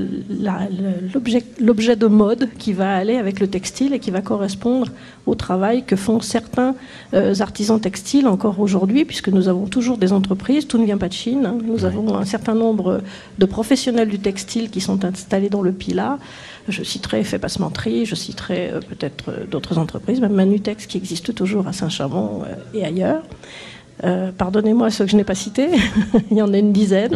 l'objet 1.60 1.96
de 1.96 2.08
mode 2.08 2.50
qui 2.58 2.72
va 2.72 2.96
aller 2.96 3.18
avec 3.18 3.42
le 3.42 3.48
textile 3.48 3.94
et 3.94 4.00
qui 4.00 4.12
va 4.12 4.22
correspondre 4.22 4.88
au 5.26 5.36
travail 5.36 5.84
que 5.84 5.98
font 5.98 6.22
certains 6.22 6.74
euh, 7.14 7.36
artisans 7.42 7.82
textiles 7.82 8.28
encore 8.28 8.60
aujourd'hui, 8.62 9.04
puisque 9.04 9.28
nous 9.28 9.50
avons 9.50 9.66
toujours 9.66 9.98
des 9.98 10.14
entreprises, 10.14 10.68
tout 10.68 10.78
ne 10.78 10.86
vient 10.86 10.98
pas 10.98 11.10
de 11.10 11.14
Chine. 11.14 11.46
Hein. 11.46 11.58
Nous 11.66 11.84
avons 11.84 12.16
un 12.16 12.26
certain 12.26 12.56
nombre 12.56 13.02
de 13.38 13.46
professionnels 13.46 14.08
du 14.08 14.20
textile 14.20 14.70
qui 14.70 14.80
sont 14.80 15.04
installés 15.04 15.50
dans 15.50 15.62
le 15.62 15.74
PILA. 15.74 16.18
Je 16.68 16.84
citerai 16.84 17.22
Effet 17.22 17.40
Passementerie, 17.40 18.06
je 18.06 18.16
citerai 18.16 18.70
euh, 18.70 18.80
peut-être 18.80 19.30
euh, 19.30 19.46
d'autres 19.46 19.78
entreprises, 19.78 20.22
même 20.22 20.34
Manutex 20.34 20.86
qui 20.86 20.98
existe 20.98 21.34
toujours 21.34 21.68
à 21.68 21.74
Saint-Chamond 21.74 22.44
et 22.74 22.86
ailleurs. 22.86 23.24
Pardonnez-moi 24.38 24.90
ceux 24.90 25.06
que 25.06 25.12
je 25.12 25.16
n'ai 25.16 25.24
pas 25.24 25.36
cités, 25.36 25.70
il 26.32 26.38
y 26.38 26.42
en 26.42 26.52
a 26.56 26.58
une 26.58 26.74
dizaine. 26.74 27.16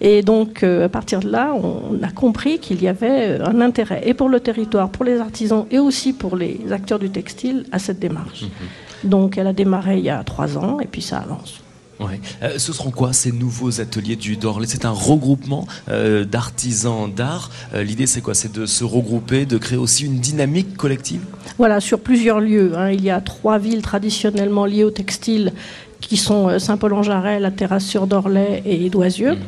Et 0.00 0.22
donc, 0.22 0.64
à 0.64 0.88
partir 0.88 1.20
de 1.20 1.30
là, 1.30 1.54
on 1.54 2.02
a 2.02 2.10
compris 2.10 2.58
qu'il 2.58 2.82
y 2.82 2.88
avait 2.88 3.40
un 3.40 3.60
intérêt, 3.60 4.02
et 4.04 4.14
pour 4.14 4.28
le 4.28 4.40
territoire, 4.40 4.90
pour 4.90 5.04
les 5.04 5.20
artisans, 5.20 5.64
et 5.70 5.78
aussi 5.78 6.12
pour 6.12 6.34
les 6.34 6.60
acteurs 6.72 6.98
du 6.98 7.10
textile, 7.10 7.66
à 7.70 7.78
cette 7.78 8.00
démarche. 8.00 8.42
Mhm. 8.42 9.10
Donc, 9.10 9.38
elle 9.38 9.46
a 9.46 9.52
démarré 9.52 9.98
il 9.98 10.04
y 10.04 10.10
a 10.10 10.24
trois 10.24 10.58
ans, 10.58 10.80
et 10.80 10.86
puis 10.86 11.02
ça 11.02 11.18
avance. 11.18 11.63
Ouais. 12.00 12.20
Euh, 12.42 12.58
ce 12.58 12.72
seront 12.72 12.90
quoi 12.90 13.12
ces 13.12 13.30
nouveaux 13.30 13.80
ateliers 13.80 14.16
du 14.16 14.36
Dorlé 14.36 14.66
C'est 14.66 14.84
un 14.84 14.90
regroupement 14.90 15.66
euh, 15.88 16.24
d'artisans 16.24 17.10
d'art. 17.10 17.50
Euh, 17.72 17.84
l'idée, 17.84 18.06
c'est 18.06 18.20
quoi? 18.20 18.34
C'est 18.34 18.52
de 18.52 18.66
se 18.66 18.84
regrouper, 18.84 19.46
de 19.46 19.58
créer 19.58 19.78
aussi 19.78 20.04
une 20.04 20.18
dynamique 20.18 20.76
collective? 20.76 21.20
Voilà, 21.58 21.80
sur 21.80 22.00
plusieurs 22.00 22.40
lieux. 22.40 22.72
Hein. 22.76 22.90
Il 22.90 23.02
y 23.02 23.10
a 23.10 23.20
trois 23.20 23.58
villes 23.58 23.82
traditionnellement 23.82 24.66
liées 24.66 24.84
au 24.84 24.90
textile 24.90 25.52
qui 26.00 26.16
sont 26.18 26.58
Saint-Paul-en-Jarret, 26.58 27.40
la 27.40 27.50
Terrasse 27.50 27.86
sur 27.86 28.06
Dorlay 28.06 28.62
et 28.66 28.90
Doisieux. 28.90 29.32
Mhm. 29.32 29.38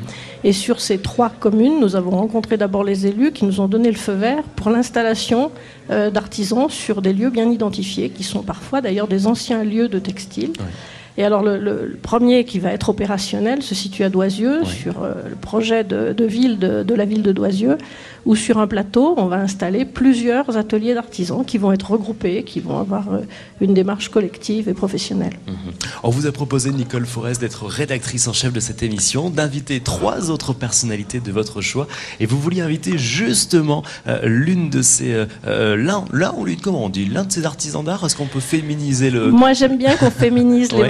Et 0.44 0.52
sur 0.52 0.80
ces 0.80 0.98
trois 0.98 1.28
communes, 1.28 1.80
nous 1.80 1.96
avons 1.96 2.12
rencontré 2.12 2.56
d'abord 2.56 2.82
les 2.82 3.06
élus 3.06 3.32
qui 3.32 3.44
nous 3.44 3.60
ont 3.60 3.68
donné 3.68 3.90
le 3.90 3.96
feu 3.96 4.12
vert 4.12 4.42
pour 4.54 4.70
l'installation 4.70 5.50
d'artisans 5.88 6.68
sur 6.70 7.02
des 7.02 7.12
lieux 7.12 7.30
bien 7.30 7.50
identifiés, 7.50 8.08
qui 8.08 8.22
sont 8.22 8.42
parfois 8.42 8.80
d'ailleurs 8.80 9.08
des 9.08 9.26
anciens 9.26 9.64
lieux 9.64 9.88
de 9.88 9.98
textile. 9.98 10.52
Et 11.18 11.24
alors 11.24 11.42
le, 11.42 11.98
premier 12.02 12.44
qui 12.44 12.58
va 12.58 12.72
être 12.72 12.90
opérationnel 12.90 13.62
se 13.62 13.74
situe 13.74 14.04
à 14.04 14.10
Doisieux, 14.10 14.64
sur 14.64 15.02
euh, 15.02 15.14
le 15.30 15.36
projet 15.36 15.82
de, 15.82 16.14
ville 16.24 16.58
de, 16.58 16.82
de, 16.82 16.94
la 16.94 17.04
ville 17.04 17.22
de 17.22 17.32
Doisieux, 17.32 17.78
où 18.26 18.36
sur 18.36 18.58
un 18.58 18.66
plateau, 18.66 19.14
on 19.16 19.26
va 19.26 19.36
installer 19.36 19.84
plusieurs 19.84 20.56
ateliers 20.56 20.94
d'artisans 20.94 21.44
qui 21.44 21.58
vont 21.58 21.72
être 21.72 21.90
regroupés, 21.90 22.42
qui 22.42 22.60
vont 22.60 22.78
avoir 22.78 23.12
euh, 23.12 23.20
une 23.60 23.72
démarche 23.72 24.10
collective 24.10 24.68
et 24.68 24.74
professionnelle. 24.74 25.34
Mhm. 25.46 25.54
On 26.02 26.10
vous 26.10 26.26
a 26.26 26.32
proposé, 26.32 26.70
Nicole 26.70 27.06
Forest, 27.06 27.40
d'être 27.40 27.64
rédactrice 27.64 28.28
en 28.28 28.32
chef 28.32 28.52
de 28.52 28.60
cette 28.60 28.82
émission, 28.82 29.30
d'inviter 29.30 29.80
trois 29.80 30.30
autres 30.30 30.52
personnalités 30.52 31.20
de 31.20 31.32
votre 31.32 31.62
choix, 31.62 31.86
et 32.20 32.26
vous 32.26 32.38
vouliez 32.38 32.60
inviter 32.60 32.98
justement 32.98 33.82
euh, 34.06 34.20
l'une 34.24 34.68
de 34.70 34.82
ces... 34.82 35.24
L'un, 35.46 36.04
l'un 36.12 36.34
ou 36.36 36.44
l'une, 36.44 36.60
comment 36.60 36.84
on 36.84 36.88
dit 36.88 37.06
L'un 37.06 37.24
de 37.24 37.32
ces 37.32 37.46
artisans 37.46 37.84
d'art, 37.84 38.04
est-ce 38.04 38.16
qu'on 38.16 38.26
peut 38.26 38.40
féminiser 38.40 39.10
le... 39.10 39.30
Moi 39.30 39.52
j'aime 39.54 39.78
bien 39.78 39.96
qu'on 39.96 40.10
féminise 40.10 40.72
les 40.72 40.88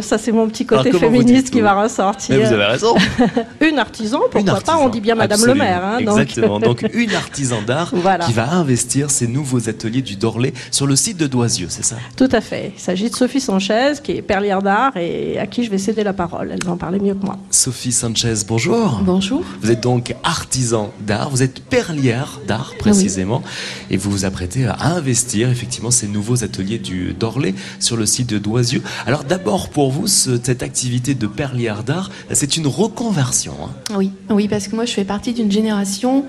ça 0.00 0.18
c'est 0.18 0.32
mon 0.32 0.48
petit 0.48 0.66
côté 0.66 0.92
féministe 0.92 1.50
qui 1.50 1.60
va 1.60 1.80
ressortir. 1.80 2.36
Mais 2.36 2.44
vous 2.44 2.52
avez 2.52 2.64
raison. 2.64 2.94
une 3.60 3.78
artisan, 3.78 4.20
pourquoi 4.30 4.60
pas, 4.60 4.76
on 4.78 4.88
dit 4.88 5.00
bien 5.00 5.14
Madame 5.14 5.44
le 5.44 5.54
maire. 5.54 5.84
Hein, 5.84 5.98
Exactement. 5.98 6.58
donc 6.60 6.88
une 6.92 7.14
artisan 7.14 7.62
d'art 7.62 7.92
qui 8.26 8.32
va 8.32 8.52
investir 8.52 9.10
ses 9.10 9.26
nouveaux 9.26 9.68
ateliers 9.68 10.02
du 10.02 10.16
Dorlé 10.16 10.52
sur 10.70 10.86
le 10.86 10.96
site 10.96 11.16
de 11.16 11.26
Doisieux, 11.26 11.68
c'est 11.68 11.84
ça? 11.84 11.96
Tout 12.16 12.28
à 12.32 12.40
fait. 12.40 12.72
Il 12.76 12.80
s'agit 12.80 13.10
de 13.10 13.14
Sophie 13.14 13.40
Sanchez, 13.40 13.94
qui 14.02 14.12
est 14.12 14.22
perlière 14.22 14.62
d'art 14.62 14.96
et 14.96 15.38
à 15.38 15.46
qui 15.46 15.64
je 15.64 15.70
vais 15.70 15.78
céder 15.78 16.04
la 16.04 16.12
parole. 16.12 16.50
Elle 16.52 16.64
va 16.64 16.72
en 16.72 16.76
parler 16.76 16.98
mieux 16.98 17.14
que 17.14 17.24
moi. 17.24 17.36
Sophie 17.50 17.92
Sanchez, 17.92 18.34
bonjour. 18.46 19.00
Bonjour. 19.02 19.44
Vous 19.62 19.70
êtes 19.70 19.80
donc 19.80 20.14
artisan 20.22 20.92
d'art, 21.00 21.30
vous 21.30 21.42
êtes 21.42 21.60
perlière 21.62 22.40
d'art 22.46 22.74
précisément, 22.78 23.42
et 23.90 23.96
vous 23.96 24.10
vous 24.10 24.24
apprêtez 24.24 24.66
à 24.66 24.76
investir 24.86 25.50
effectivement 25.50 25.90
ces 25.90 26.08
nouveaux 26.08 26.44
ateliers 26.44 26.78
du 26.78 27.12
Dorlé 27.12 27.54
sur 27.78 27.96
le 27.96 28.06
site 28.06 28.28
de 28.28 28.38
Doisieux. 28.38 28.82
Alors 29.06 29.24
d'abord 29.24 29.49
pour 29.70 29.90
vous, 29.90 30.06
cette 30.06 30.62
activité 30.62 31.14
de 31.14 31.26
perlière 31.26 31.82
d'art, 31.82 32.10
c'est 32.32 32.56
une 32.56 32.66
reconversion. 32.66 33.54
Hein 33.64 33.96
oui, 33.96 34.12
oui, 34.30 34.48
parce 34.48 34.68
que 34.68 34.76
moi 34.76 34.84
je 34.84 34.92
fais 34.92 35.04
partie 35.04 35.32
d'une 35.32 35.50
génération 35.50 36.24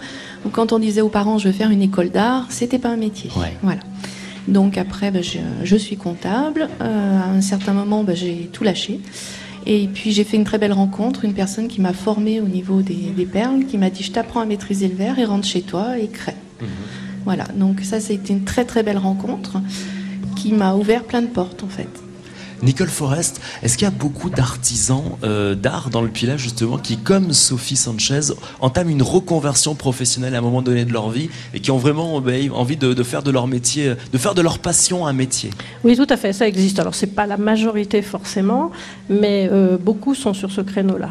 quand 0.52 0.74
on 0.74 0.80
disait 0.80 1.02
aux 1.02 1.10
parents 1.10 1.38
je 1.38 1.48
veux 1.48 1.54
faire 1.54 1.70
une 1.70 1.82
école 1.82 2.10
d'art, 2.10 2.48
c'était 2.50 2.80
pas 2.80 2.90
un 2.90 2.98
métier. 2.98 3.30
Voilà. 3.62 3.82
Donc 4.48 4.78
après, 4.78 5.12
ben, 5.12 5.24
je, 5.24 5.76
suis 5.76 5.98
comptable. 5.98 6.68
Euh, 6.82 7.20
à 7.20 7.30
un 7.30 7.42
certain 7.42 7.74
moment, 7.74 8.04
ben, 8.04 8.16
j'ai 8.16 8.50
tout 8.52 8.64
lâché. 8.64 9.00
Et 9.68 9.88
puis 9.88 10.12
j'ai 10.12 10.24
fait 10.24 10.38
une 10.38 10.44
très 10.44 10.58
belle 10.58 10.74
rencontre, 10.74 11.24
une 11.24 11.34
personne 11.34 11.68
qui 11.68 11.82
m'a 11.82 11.94
formée 11.94 12.42
au 12.42 12.48
niveau 12.48 12.82
des, 12.82 13.28
perles, 13.32 13.66
qui 13.66 13.78
m'a 13.78 13.92
dit 13.92 14.02
je 14.02 14.12
t'apprends 14.12 14.42
à 14.42 14.46
maîtriser 14.46 14.88
le 14.88 14.96
verre 14.96 15.20
et 15.20 15.26
rentre 15.26 15.46
chez 15.46 15.62
toi 15.62 16.00
et 16.00 16.08
crée. 16.08 16.36
Mhm. 16.60 16.68
Voilà, 17.26 17.44
donc 17.56 17.82
ça, 17.82 17.98
été 17.98 18.34
une 18.34 18.44
très 18.44 18.66
très 18.66 18.82
belle 18.82 18.98
rencontre 18.98 19.62
qui 20.36 20.54
m'a 20.54 20.74
ouvert 20.74 21.04
plein 21.04 21.22
de 21.22 21.28
portes 21.28 21.64
en 21.64 21.68
fait. 21.68 21.88
Nicole 22.64 22.90
Forest, 22.90 23.42
est-ce 23.64 23.76
qu'il 23.76 23.86
y 23.86 23.88
a 23.88 23.92
beaucoup 23.92 24.30
d'artisans 24.30 25.04
euh, 25.24 25.56
d'art 25.56 25.90
dans 25.90 26.02
le 26.02 26.10
Pilat 26.10 26.38
justement 26.38 26.78
qui, 26.78 26.98
comme 26.98 27.34
Sophie 27.34 27.76
Sanchez, 27.76 28.34
entament 28.60 28.90
une 28.90 29.02
reconversion 29.02 29.74
professionnelle 29.74 30.36
à 30.36 30.38
un 30.38 30.42
moment 30.42 30.62
donné 30.62 30.86
de 30.86 30.94
leur 30.94 31.10
vie 31.10 31.30
et 31.56 31.60
qui 31.60 31.72
ont 31.72 31.78
vraiment 31.78 32.22
ben, 32.22 32.52
envie 32.52 32.78
de, 32.78 33.04
faire 33.04 33.24
de 33.24 33.32
leur 33.32 33.48
métier, 33.48 33.94
de 34.14 34.18
faire 34.18 34.36
de 34.36 34.42
leur 34.42 34.60
passion 34.60 35.08
un 35.08 35.14
métier? 35.14 35.50
Oui, 35.84 35.96
tout 35.96 36.06
à 36.08 36.18
fait, 36.18 36.34
ça 36.34 36.48
existe. 36.48 36.80
Alors 36.80 36.94
c'est 36.94 37.16
pas 37.16 37.26
la 37.26 37.38
majorité 37.38 38.04
forcément, 38.04 38.72
mais 39.10 39.50
euh, 39.52 39.78
beaucoup 39.78 40.14
sont 40.14 40.34
sur 40.34 40.52
ce 40.52 40.62
créneau-là. 40.62 41.10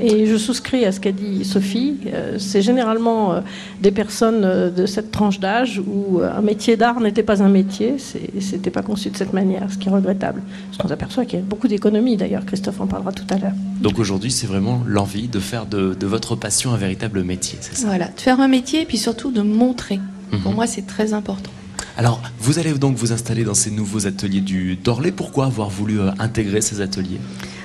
Et 0.00 0.26
je 0.26 0.36
souscris 0.36 0.84
à 0.84 0.92
ce 0.92 1.00
qu'a 1.00 1.12
dit 1.12 1.44
Sophie. 1.44 1.98
Euh, 2.12 2.38
c'est 2.38 2.62
généralement 2.62 3.42
des 3.80 3.90
personnes 3.90 4.72
de 4.74 4.86
cette 4.86 5.10
tranche 5.10 5.38
d'âge 5.38 5.82
où 5.86 6.20
un 6.20 6.42
métier 6.42 6.76
d'art 6.76 7.00
n'était 7.00 7.22
pas 7.22 7.42
un 7.42 7.48
métier, 7.48 7.96
c'était 8.40 8.70
pas 8.70 8.82
conçu 8.82 9.10
de 9.10 9.16
cette 9.16 9.32
manière, 9.32 9.70
ce 9.70 9.76
qui 9.76 9.88
est 9.88 9.92
regrettable. 9.92 10.42
Parce 10.68 10.78
qu'on 10.78 10.88
s'aperçoit 10.88 11.24
qu'il 11.24 11.38
y 11.38 11.42
a 11.42 11.44
beaucoup 11.44 11.68
d'économies, 11.68 12.16
d'ailleurs, 12.16 12.46
Christophe 12.46 12.80
en 12.80 12.86
parlera 12.86 13.12
tout 13.12 13.26
à 13.30 13.38
l'heure. 13.38 13.52
Donc 13.80 13.98
aujourd'hui, 13.98 14.30
c'est 14.30 14.46
vraiment 14.46 14.82
l'envie 14.86 15.28
de 15.28 15.40
faire 15.40 15.66
de, 15.66 15.96
votre 16.06 16.36
passion 16.36 16.72
un 16.72 16.76
véritable 16.76 17.22
métier, 17.24 17.58
c'est 17.60 17.76
ça? 17.76 17.86
Voilà, 17.86 18.08
de 18.08 18.20
faire 18.20 18.40
un 18.40 18.48
métier 18.48 18.82
et 18.82 18.86
puis 18.86 18.98
surtout 18.98 19.30
de 19.30 19.42
montrer. 19.42 20.00
Pour 20.42 20.50
mhm. 20.50 20.56
moi, 20.56 20.66
c'est 20.66 20.86
très 20.86 21.12
important. 21.12 21.50
Alors, 21.96 22.22
vous 22.40 22.58
allez 22.58 22.72
donc 22.72 22.96
vous 22.96 23.12
installer 23.12 23.44
dans 23.44 23.54
ces 23.54 23.70
nouveaux 23.70 24.06
ateliers 24.06 24.40
du 24.40 24.76
Dorlé. 24.76 25.12
Pourquoi 25.12 25.46
avoir 25.46 25.68
voulu 25.68 26.00
euh, 26.00 26.10
intégrer 26.18 26.60
ces 26.60 26.80
ateliers? 26.80 27.20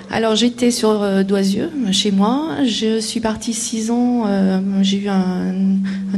Alors 0.09 0.35
j'étais 0.35 0.71
sur 0.71 1.01
euh, 1.01 1.23
Doisieux, 1.23 1.69
chez 1.91 2.11
moi. 2.11 2.57
Je 2.65 2.99
suis 2.99 3.19
partie 3.19 3.53
six 3.53 3.91
ans. 3.91 4.23
Euh, 4.25 4.59
j'ai 4.81 4.99
eu 5.03 5.07
un, 5.09 5.43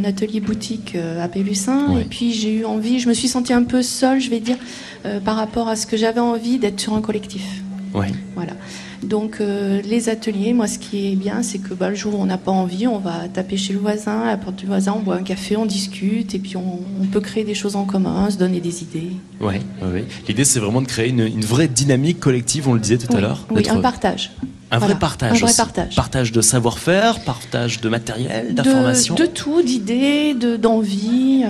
atelier 0.03 0.39
boutique 0.39 0.95
à 0.95 1.27
Pélussin. 1.27 1.98
Et 2.00 2.05
puis 2.05 2.31
j'ai 2.31 2.53
eu 2.53 2.65
envie, 2.65 3.00
je 3.00 3.09
me 3.09 3.13
suis 3.13 3.27
sentie 3.27 3.53
un 3.53 3.63
peu 3.63 3.81
seule, 3.81 4.19
je 4.19 4.29
vais 4.29 4.39
dire, 4.39 4.55
par 5.24 5.36
rapport 5.36 5.68
à 5.68 5.75
ce 5.75 5.88
que 5.88 5.98
j'avais 5.98 6.20
envie 6.20 6.60
d'être 6.60 6.79
sur 6.79 6.94
un 6.94 7.01
collectif. 7.01 7.62
Oui. 7.94 8.08
Voilà. 8.36 8.53
Donc 9.03 9.38
euh, 9.39 9.82
les 9.84 10.10
ateliers, 10.10 10.53
moi 10.53 10.68
ce 10.68 10.77
qui 10.77 11.12
est 11.12 11.15
bien, 11.15 11.41
c'est 11.41 11.60
que 11.60 11.74
bah, 11.74 11.89
le 11.89 11.96
jour 11.96 12.15
où 12.15 12.22
on 12.22 12.25
n'a 12.25 12.38
pas 12.38 12.51
envie, 12.51 12.86
on 12.86 13.00
va 13.00 13.27
taper 13.34 13.56
chez 13.56 13.74
le 13.74 13.79
voisin, 13.79 14.22
à 14.22 14.27
la 14.27 14.38
porte 14.38 14.58
du 14.58 14.65
voisin, 14.65 14.94
on 14.98 15.00
boit 15.00 15.15
un 15.15 15.24
café, 15.24 15.56
on 15.56 15.65
discute, 15.65 16.36
et 16.36 16.39
puis 16.39 16.58
on, 16.58 16.79
peut 17.12 17.22
créer 17.22 17.44
des 17.44 17.56
choses 17.56 17.75
en 17.75 17.86
commun, 17.86 18.29
se 18.29 18.38
donner 18.38 18.60
des 18.60 18.84
idées. 18.84 19.12
Oui, 19.39 19.56
ouais, 19.82 20.06
l'idée 20.27 20.44
c'est 20.44 20.60
vraiment 20.60 20.82
de 20.82 20.88
créer 20.88 21.10
une, 21.10 21.41
vraie 21.41 21.68
dynamique 21.68 22.20
collective, 22.20 22.68
on 22.68 22.74
le 22.74 22.79
disait 22.79 22.98
tout 22.98 23.15
à 23.15 23.22
l'heure. 23.22 23.48
Oui, 23.50 23.68
un 23.70 23.79
partage. 23.79 24.32
Un 24.70 24.77
vrai 24.77 25.00
partage. 25.00 25.41
Un 25.41 25.46
vrai 25.46 25.53
partage. 25.56 25.96
Partage 25.96 26.32
de 26.32 26.41
savoir-faire, 26.41 27.22
partage 27.22 27.82
de 27.82 27.89
matériel, 27.89 28.53
d'informations. 28.53 29.15
De, 29.15 29.25
tout, 29.25 29.63
d'idées, 29.63 30.36
d'envie. 30.36 31.46
Euh, 31.46 31.50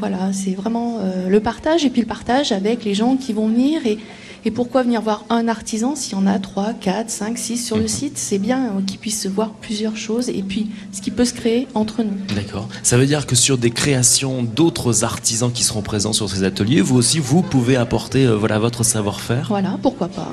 voilà, 0.00 0.32
c'est 0.32 0.54
vraiment 0.54 0.98
euh, 0.98 1.28
le 1.28 1.40
partage 1.40 1.84
et 1.84 1.90
puis 1.90 2.00
le 2.00 2.06
partage 2.06 2.50
avec 2.50 2.84
les 2.84 2.94
gens 2.94 3.16
qui 3.16 3.32
vont 3.32 3.46
venir 3.46 3.86
et 3.86 3.98
et 4.44 4.50
pourquoi 4.50 4.82
venir 4.82 5.02
voir 5.02 5.24
un 5.28 5.48
artisan 5.48 5.94
s'il 5.94 6.14
y 6.14 6.16
en 6.16 6.26
a 6.26 6.38
3, 6.38 6.72
4, 6.80 7.10
5, 7.10 7.36
6 7.36 7.58
sur 7.58 7.76
le 7.76 7.82
mhm. 7.82 7.88
site 7.88 8.18
C'est 8.18 8.38
bien 8.38 8.66
euh, 8.68 8.80
qu'ils 8.86 8.98
puissent 8.98 9.26
voir 9.26 9.50
plusieurs 9.50 9.96
choses 9.96 10.28
et 10.30 10.42
puis 10.42 10.70
ce 10.92 11.02
qui 11.02 11.10
peut 11.10 11.26
se 11.26 11.34
créer 11.34 11.68
entre 11.74 12.02
nous. 12.02 12.16
D'accord. 12.34 12.68
Ça 12.82 12.96
veut 12.96 13.06
dire 13.06 13.26
que 13.26 13.36
sur 13.36 13.58
des 13.58 13.70
créations 13.70 14.42
d'autres 14.42 15.04
artisans 15.04 15.52
qui 15.52 15.62
seront 15.62 15.82
présents 15.82 16.14
sur 16.14 16.30
ces 16.30 16.44
ateliers, 16.44 16.80
vous 16.80 16.96
aussi, 16.96 17.18
vous 17.18 17.42
pouvez 17.42 17.76
apporter 17.76 18.24
euh, 18.24 18.36
voilà, 18.36 18.58
votre 18.58 18.82
savoir-faire? 18.82 19.46
Voilà, 19.48 19.78
pourquoi 19.82 20.08
pas 20.08 20.32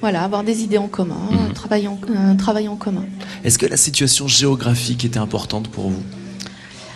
voilà, 0.00 0.22
avoir 0.22 0.44
des 0.44 0.62
idées 0.62 0.78
en 0.78 0.86
commun, 0.86 1.18
mhm. 1.28 1.54
travailler 1.54 1.88
un 2.14 2.36
travail 2.36 2.68
en 2.68 2.76
commun. 2.76 3.04
Est-ce 3.42 3.58
que 3.58 3.66
la 3.66 3.76
situation 3.76 4.28
géographique 4.28 5.04
était 5.04 5.18
importante 5.18 5.66
pour 5.66 5.88
vous? 5.88 6.02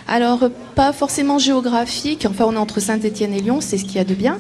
Alors, 0.09 0.51
pas 0.75 0.93
forcément 0.93 1.39
géographique. 1.39 2.27
Enfin, 2.29 2.45
on 2.47 2.55
est 2.55 2.59
entre 2.59 2.81
Saint-Étienne 2.81 3.33
et 3.33 3.41
Lyon, 3.41 3.61
c'est 3.61 3.79
ce 3.79 3.85
qu'il 3.85 3.97
y 3.97 3.99
a 3.99 4.05
de 4.05 4.15
bien 4.15 4.39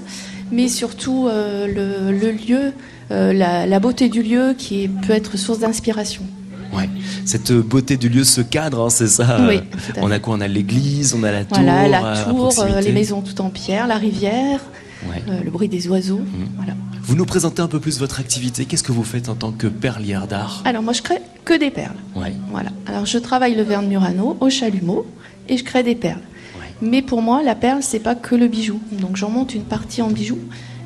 mais 0.53 0.69
surtout 0.69 1.27
euh, 1.29 1.67
le, 1.67 2.31
lieu, 2.31 2.73
euh, 3.11 3.33
la, 3.33 3.81
beauté 3.81 4.09
du 4.09 4.23
lieu 4.23 4.55
qui 4.57 4.89
peut 4.89 5.15
être 5.15 5.37
source 5.37 5.59
d'inspiration. 5.59 6.23
Ouais. 6.73 6.89
Cette 7.25 7.53
beauté 7.53 7.97
du 7.97 8.09
lieu, 8.09 8.25
ce 8.25 8.41
cadre, 8.41 8.87
hein, 8.87 8.91
c'est 8.91 9.09
ça? 9.09 9.39
Oui, 9.47 9.61
on 9.97 10.11
a 10.11 10.19
quoi? 10.19 10.37
On 10.37 10.41
a 10.41 10.49
l'église, 10.49 11.15
on 11.15 11.23
a 11.23 11.33
la 11.33 11.45
tour. 11.45 11.59
Voilà, 11.59 11.89
la 11.89 12.25
tour, 12.25 12.53
euh, 12.61 12.81
les 12.81 12.93
maisons 12.93 13.21
tout 13.21 13.41
en 13.41 13.51
pierre, 13.51 13.87
la 13.87 13.97
rivière, 13.97 14.61
le 15.27 15.51
bruit 15.51 15.69
des 15.69 15.89
oiseaux. 15.89 16.21
Mhm. 16.21 16.49
Voilà. 16.57 16.75
Vous 17.03 17.17
nous 17.17 17.27
présentez 17.27 17.61
un 17.61 17.67
peu 17.67 17.81
plus 17.81 17.99
votre 17.99 18.21
activité. 18.21 18.65
Qu'est-ce 18.65 18.85
que 18.85 18.93
vous 18.93 19.03
faites 19.03 19.29
en 19.29 19.35
tant 19.35 19.51
que 19.53 19.67
perlière 19.67 20.27
d'art? 20.27 20.63
Alors 20.65 20.83
moi, 20.83 20.93
je 20.93 21.03
crée 21.03 21.19
que 21.45 21.59
des 21.59 21.71
perles. 21.71 21.97
Ouais. 22.15 22.33
Voilà. 22.51 22.71
Alors 22.87 23.07
je 23.07 23.19
travaille 23.19 23.55
le 23.55 23.63
verre 23.63 23.83
de 23.83 23.89
Murano 23.89 24.37
au 24.41 24.49
chalumeau 24.49 25.05
et 25.49 25.57
je 25.57 25.65
crée 25.65 25.83
des 25.83 25.95
perles. 25.95 26.21
Mais 26.81 27.01
pour 27.01 27.23
moi, 27.23 27.43
la 27.43 27.55
perle, 27.55 27.83
c'est 27.83 28.01
pas 28.01 28.17
que 28.17 28.35
le 28.35 28.49
bijou. 28.49 28.81
Donc 29.01 29.17
j'en 29.17 29.31
monte 29.31 29.55
une 29.55 29.63
partie 29.63 30.03
en 30.03 30.11
bijou, 30.11 30.39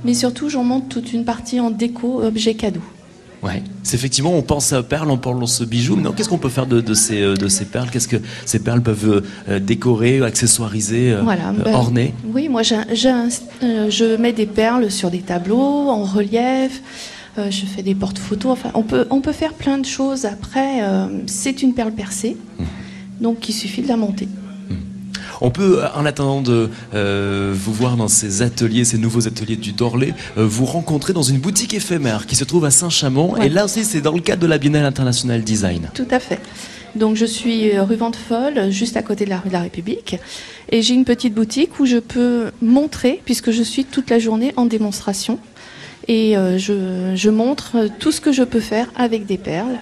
mais 0.04 0.12
surtout 0.12 0.50
j'en 0.50 0.62
monte 0.62 0.90
toute 0.90 1.12
une 1.14 1.24
partie 1.24 1.58
en 1.58 1.70
déco, 1.70 2.22
objet 2.22 2.54
cadeau. 2.54 2.82
Ouais, 3.42 3.62
c'est 3.82 3.96
effectivement, 3.96 4.34
on 4.34 4.42
pense 4.42 4.72
à 4.72 4.82
perles, 4.82 5.10
on 5.10 5.18
pense 5.18 5.60
au 5.60 5.66
bijou, 5.66 5.96
mais 5.96 6.08
qu'est-ce 6.16 6.28
qu'on 6.28 6.38
peut 6.38 6.48
faire 6.48 6.66
de, 6.66 6.94
ces, 6.94 7.22
euh, 7.22 7.34
de 7.34 7.48
ces 7.48 7.66
perles? 7.66 7.88
Qu'est-ce 7.90 8.08
que 8.08 8.16
ces 8.44 8.58
perles 8.58 8.82
peuvent 8.82 9.22
euh, 9.48 9.58
décorer, 9.60 10.20
accessoiriser, 10.22 11.12
euh, 11.12 11.22
ben, 11.22 11.74
orner? 11.74 12.12
Oui, 12.32 12.48
moi 12.48 12.62
je 12.62 14.16
mets 14.16 14.32
des 14.32 14.46
perles 14.46 14.90
sur 14.90 15.10
des 15.10 15.20
tableaux, 15.20 15.88
en 15.88 16.04
relief, 16.04 16.82
je 17.38 17.66
fais 17.66 17.82
des 17.82 17.94
porte-photos, 17.94 18.52
enfin 18.52 18.70
on 18.74 18.82
peut, 18.82 19.06
on 19.10 19.20
peut 19.20 19.32
faire 19.32 19.52
plein 19.52 19.78
de 19.78 19.86
choses. 19.86 20.24
Après, 20.24 20.82
c'est 21.26 21.62
une 21.62 21.74
perle 21.74 21.92
percée, 21.92 22.36
mmh. 22.58 22.64
donc 23.22 23.48
il 23.48 23.52
suffit 23.52 23.82
de 23.82 23.88
la 23.88 23.96
monter. 23.96 24.28
On 25.40 25.50
peut, 25.50 25.80
en 25.94 26.06
attendant 26.06 26.40
de 26.40 26.70
euh, 26.94 27.52
vous 27.54 27.72
voir 27.72 27.96
dans 27.96 28.08
ces 28.08 28.42
ateliers, 28.42 28.84
ces 28.84 28.98
nouveaux 28.98 29.26
ateliers 29.26 29.56
du 29.56 29.72
Dorlé, 29.72 30.14
euh, 30.38 30.46
vous 30.46 30.64
rencontrer 30.64 31.12
dans 31.12 31.22
une 31.22 31.38
boutique 31.38 31.74
éphémère 31.74 32.26
qui 32.26 32.36
se 32.36 32.44
trouve 32.44 32.64
à 32.64 32.70
Saint-Chamond. 32.70 33.36
Et 33.36 33.48
là 33.48 33.64
aussi, 33.64 33.84
c'est 33.84 34.00
dans 34.00 34.12
le 34.12 34.20
cadre 34.20 34.42
de 34.42 34.46
la 34.46 34.58
Biennale 34.58 34.84
internationale 34.84 35.42
design. 35.42 35.90
Tout 35.94 36.08
à 36.10 36.18
fait. 36.18 36.40
Donc 36.94 37.16
je 37.16 37.26
suis 37.26 37.76
euh, 37.76 37.82
rue 37.82 37.96
Ventefolle, 37.96 38.70
juste 38.70 38.96
à 38.96 39.02
côté 39.02 39.24
de 39.24 39.30
la 39.30 39.38
rue 39.38 39.48
de 39.48 39.52
la 39.54 39.60
République. 39.60 40.16
Et 40.70 40.82
j'ai 40.82 40.94
une 40.94 41.04
petite 41.04 41.34
boutique 41.34 41.78
où 41.78 41.86
je 41.86 41.98
peux 41.98 42.50
montrer, 42.62 43.20
puisque 43.24 43.50
je 43.50 43.62
suis 43.62 43.84
toute 43.84 44.10
la 44.10 44.18
journée 44.18 44.52
en 44.56 44.64
démonstration. 44.64 45.38
Et 46.08 46.36
je, 46.56 47.14
je 47.16 47.30
montre 47.30 47.88
tout 47.98 48.12
ce 48.12 48.20
que 48.20 48.30
je 48.30 48.44
peux 48.44 48.60
faire 48.60 48.86
avec 48.94 49.26
des 49.26 49.38
perles 49.38 49.80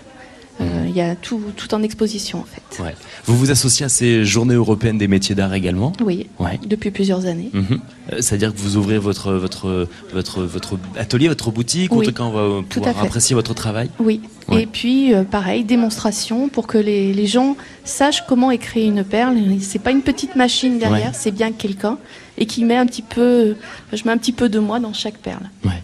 euh, 0.60 0.84
il 0.86 0.94
y 0.94 1.00
a 1.00 1.16
tout, 1.16 1.40
tout, 1.56 1.74
en 1.74 1.82
exposition 1.82 2.40
en 2.40 2.44
fait. 2.44 2.82
Ouais. 2.82 2.94
Vous 3.24 3.36
vous 3.36 3.50
associez 3.50 3.86
à 3.86 3.88
ces 3.88 4.24
journées 4.24 4.54
européennes 4.54 4.98
des 4.98 5.08
métiers 5.08 5.34
d'art 5.34 5.52
également 5.52 5.92
Oui, 6.04 6.28
ouais. 6.38 6.60
depuis 6.66 6.90
plusieurs 6.90 7.26
années. 7.26 7.50
Mhm. 7.52 7.80
Euh, 8.12 8.16
c'est-à-dire 8.20 8.52
que 8.54 8.58
vous 8.58 8.76
ouvrez 8.76 8.98
votre, 8.98 9.32
votre, 9.32 9.88
votre, 10.12 10.42
votre 10.42 10.78
atelier, 10.96 11.28
votre 11.28 11.50
boutique, 11.50 11.92
en 11.92 12.00
tout 12.02 12.12
cas 12.12 12.22
on 12.22 12.30
va 12.30 12.62
pouvoir 12.62 12.98
apprécier 13.00 13.34
votre 13.34 13.54
travail 13.54 13.90
Oui, 13.98 14.20
et 14.52 14.66
puis 14.66 15.12
euh, 15.12 15.24
pareil, 15.24 15.64
démonstration 15.64 16.48
pour 16.48 16.66
que 16.66 16.78
les, 16.78 17.12
les, 17.12 17.26
gens 17.26 17.56
sachent 17.84 18.24
comment 18.26 18.50
est 18.50 18.58
créée 18.58 18.86
une 18.86 19.02
perle. 19.02 19.36
C'est 19.60 19.80
pas 19.80 19.90
une 19.90 20.02
petite 20.02 20.36
machine 20.36 20.78
derrière, 20.78 21.14
c'est 21.14 21.32
bien 21.32 21.50
quelqu'un 21.52 21.98
et 22.38 22.46
qui 22.46 22.64
met 22.64 22.76
un 22.76 22.86
petit 22.86 23.02
peu, 23.02 23.56
je 23.92 24.04
mets 24.04 24.12
un 24.12 24.18
petit 24.18 24.32
peu 24.32 24.48
de 24.48 24.58
moi 24.58 24.80
dans 24.80 24.92
chaque 24.92 25.18
perle. 25.18 25.50
Ouais. 25.64 25.82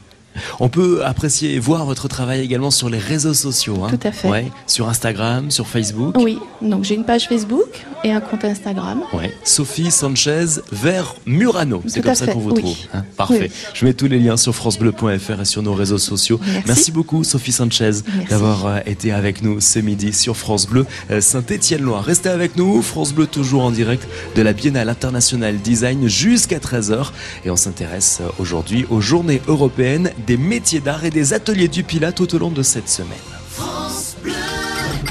On 0.59 0.69
peut 0.69 1.05
apprécier 1.05 1.55
et 1.55 1.59
voir 1.59 1.85
votre 1.85 2.09
travail 2.09 2.41
également 2.41 2.71
sur 2.71 2.89
les 2.89 2.99
réseaux 2.99 3.35
sociaux. 3.35 3.85
Hein. 3.85 3.91
Tout 3.91 4.07
à 4.07 4.13
fait. 4.13 4.29
Ouais, 4.29 4.47
sur 4.67 4.89
Instagram, 4.89 5.51
sur 5.51 5.67
Facebook. 5.67 6.17
Oui, 6.19 6.39
donc 6.63 6.85
j'ai 6.85 6.95
une 6.95 7.05
page 7.05 7.29
Facebook 7.29 7.85
et 8.05 8.13
un 8.13 8.21
compte 8.21 8.45
Instagram. 8.45 9.03
Ouais. 9.13 9.33
Sophie 9.45 9.91
Sanchez 9.91 10.47
vers 10.73 11.15
Murano. 11.27 11.83
C'est 11.87 12.03
comme 12.03 12.15
ça 12.15 12.27
qu'on 12.27 12.41
vous 12.41 12.53
trouve. 12.53 12.77
Hein. 12.95 13.05
Parfait. 13.17 13.51
Je 13.75 13.85
mets 13.85 13.95
tous 13.95 14.07
les 14.07 14.19
liens 14.19 14.37
sur 14.37 14.55
francebleu.fr 14.55 15.41
et 15.41 15.45
sur 15.45 15.63
nos 15.63 15.75
réseaux 15.75 15.99
sociaux. 15.99 16.41
Merci, 16.67 16.93
beaucoup 16.93 17.25
Sophie 17.25 17.53
Sanchez 17.53 17.91
d'avoir 18.29 18.67
euh, 18.67 18.79
été 18.87 19.13
avec 19.13 19.43
nous 19.43 19.61
ce 19.61 19.79
midi 19.79 20.13
sur 20.13 20.37
France 20.37 20.67
Bleu 20.67 20.87
euh, 21.11 21.21
Saint-Étienne-Loire. 21.21 22.05
Restez 22.05 22.29
avec 22.29 22.57
nous, 22.57 22.83
France 22.83 23.13
Bleu 23.13 23.27
toujours 23.27 23.63
en 23.63 23.71
direct 23.71 24.07
de 24.35 24.43
la 24.43 24.53
Biennale 24.53 24.89
internationale 24.89 25.59
design 25.59 26.09
jusqu'à 26.09 26.59
13h 26.59 27.11
et 27.45 27.51
on 27.51 27.57
s'intéresse 27.57 28.19
euh, 28.21 28.29
aujourd'hui 28.39 28.87
aux 28.91 29.01
journées 29.01 29.43
européennes 29.49 30.11
des 30.21 30.37
métiers 30.37 30.81
d'art 30.81 31.05
et 31.05 31.11
des 31.11 31.33
ateliers 31.33 31.69
du 31.69 31.83
Pilat 31.83 32.13
tout 32.13 32.35
au 32.35 32.39
long 32.39 32.51
de 32.51 32.63
cette 32.63 32.89
semaine. 32.89 33.19
France 33.51 34.17
Bleu, 34.23 34.33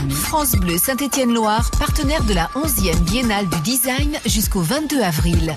France 0.10 0.52
Bleu 0.54 0.78
Saint-Étienne-Loire, 0.78 1.72
partenaire 1.78 2.24
de 2.24 2.34
la 2.34 2.50
11e 2.56 3.00
Biennale 3.02 3.48
du 3.50 3.60
Design 3.62 4.18
jusqu'au 4.26 4.62
22 4.62 5.02
avril. 5.02 5.56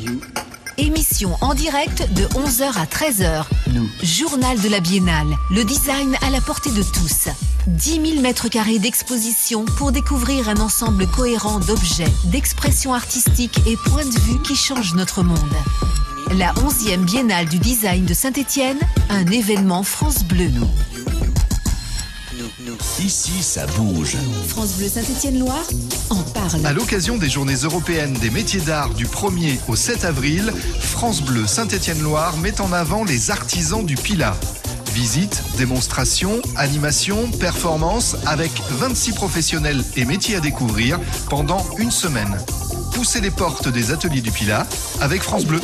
Émission 0.78 1.36
en 1.42 1.54
direct 1.54 2.12
de 2.14 2.24
11h 2.28 2.64
à 2.76 2.86
13h. 2.86 3.44
Journal 4.02 4.58
de 4.60 4.68
la 4.68 4.80
Biennale. 4.80 5.36
Le 5.50 5.64
design 5.64 6.16
à 6.22 6.30
la 6.30 6.40
portée 6.40 6.70
de 6.70 6.82
tous. 6.82 7.28
10 7.66 7.90
000 8.14 8.20
mètres 8.22 8.48
carrés 8.48 8.78
d'exposition 8.78 9.64
pour 9.64 9.92
découvrir 9.92 10.48
un 10.48 10.56
ensemble 10.56 11.06
cohérent 11.06 11.60
d'objets, 11.60 12.12
d'expressions 12.24 12.94
artistiques 12.94 13.60
et 13.66 13.76
points 13.76 14.04
de 14.04 14.18
vue 14.20 14.40
qui 14.42 14.56
changent 14.56 14.94
notre 14.94 15.22
monde. 15.22 15.38
La 16.38 16.54
11e 16.54 17.04
Biennale 17.04 17.46
du 17.46 17.58
Design 17.58 18.06
de 18.06 18.14
Saint-Étienne, 18.14 18.78
un 19.10 19.26
événement 19.26 19.82
France 19.82 20.24
Bleu. 20.24 20.50
Ici, 22.98 23.42
ça 23.42 23.66
bouge. 23.66 24.16
France 24.48 24.76
Bleu 24.78 24.88
Saint-Étienne-Loire 24.88 25.64
en 26.08 26.22
parle. 26.22 26.64
À 26.64 26.72
l'occasion 26.72 27.18
des 27.18 27.28
Journées 27.28 27.56
européennes 27.64 28.14
des 28.14 28.30
métiers 28.30 28.60
d'art 28.60 28.94
du 28.94 29.04
1er 29.04 29.58
au 29.68 29.76
7 29.76 30.06
avril, 30.06 30.50
France 30.80 31.20
Bleu 31.20 31.46
Saint-Étienne-Loire 31.46 32.38
met 32.38 32.62
en 32.62 32.72
avant 32.72 33.04
les 33.04 33.30
artisans 33.30 33.84
du 33.84 33.96
Pilat. 33.96 34.36
Visites, 34.94 35.42
démonstrations, 35.58 36.40
animations, 36.56 37.30
performances 37.40 38.16
avec 38.24 38.52
26 38.70 39.12
professionnels 39.12 39.84
et 39.96 40.06
métiers 40.06 40.36
à 40.36 40.40
découvrir 40.40 40.98
pendant 41.28 41.66
une 41.76 41.90
semaine. 41.90 42.38
Poussez 42.94 43.20
les 43.20 43.30
portes 43.30 43.68
des 43.68 43.90
ateliers 43.90 44.22
du 44.22 44.30
Pilat 44.30 44.66
avec 45.00 45.22
France 45.22 45.44
Bleu. 45.44 45.60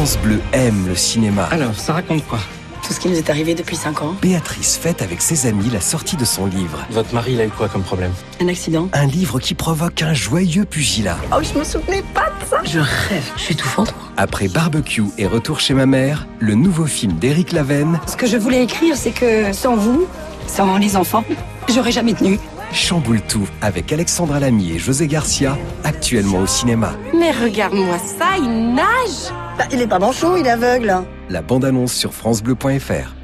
France 0.00 0.16
Bleu 0.22 0.40
aime 0.54 0.86
le 0.88 0.94
cinéma. 0.94 1.44
Alors, 1.50 1.74
ça 1.74 1.92
raconte 1.92 2.26
quoi? 2.26 2.38
Tout 2.82 2.94
ce 2.94 2.98
qui 2.98 3.10
nous 3.10 3.18
est 3.18 3.28
arrivé 3.28 3.54
depuis 3.54 3.76
5 3.76 4.00
ans. 4.00 4.16
Béatrice 4.22 4.78
fête 4.78 5.02
avec 5.02 5.20
ses 5.20 5.46
amis 5.46 5.68
la 5.68 5.82
sortie 5.82 6.16
de 6.16 6.24
son 6.24 6.46
livre. 6.46 6.86
Votre 6.90 7.12
mari, 7.12 7.34
il 7.34 7.40
a 7.42 7.44
eu 7.44 7.50
quoi 7.50 7.68
comme 7.68 7.82
problème? 7.82 8.10
Un 8.40 8.48
accident. 8.48 8.88
Un 8.94 9.04
livre 9.04 9.40
qui 9.40 9.52
provoque 9.52 10.00
un 10.00 10.14
joyeux 10.14 10.64
pugilat. 10.64 11.18
Oh, 11.30 11.42
je 11.42 11.58
me 11.58 11.64
souvenais 11.64 12.02
pas 12.14 12.30
de 12.30 12.48
ça 12.48 12.62
Je 12.64 12.78
rêve, 12.78 13.30
je 13.36 13.42
suis 13.42 13.56
tout 13.56 13.68
fendre. 13.68 13.92
Après 14.16 14.48
Barbecue 14.48 15.04
et 15.18 15.26
Retour 15.26 15.60
chez 15.60 15.74
ma 15.74 15.84
mère, 15.84 16.26
le 16.38 16.54
nouveau 16.54 16.86
film 16.86 17.18
d'Éric 17.18 17.52
Lavenne. 17.52 18.00
Ce 18.06 18.16
que 18.16 18.26
je 18.26 18.38
voulais 18.38 18.62
écrire, 18.64 18.96
c'est 18.96 19.12
que 19.12 19.52
sans 19.52 19.76
vous, 19.76 20.06
sans 20.46 20.78
les 20.78 20.96
enfants, 20.96 21.24
j'aurais 21.68 21.92
jamais 21.92 22.14
tenu. 22.14 22.38
Chamboule 22.72 23.20
tout 23.20 23.46
avec 23.60 23.92
Alexandra 23.92 24.40
Lamy 24.40 24.72
et 24.72 24.78
José 24.78 25.08
Garcia, 25.08 25.58
actuellement 25.84 26.38
au 26.38 26.46
cinéma. 26.46 26.94
Mais 27.12 27.32
regarde-moi 27.32 27.98
ça, 27.98 28.38
il 28.38 28.74
nage 28.74 29.30
bah, 29.60 29.68
Il 29.72 29.80
est 29.80 29.86
pas 29.86 29.98
manchot, 29.98 30.36
il 30.36 30.46
est 30.46 30.50
aveugle. 30.50 30.94
La 31.28 31.42
bande-annonce 31.42 31.92
sur 31.92 32.14
francebleu.fr. 32.14 33.14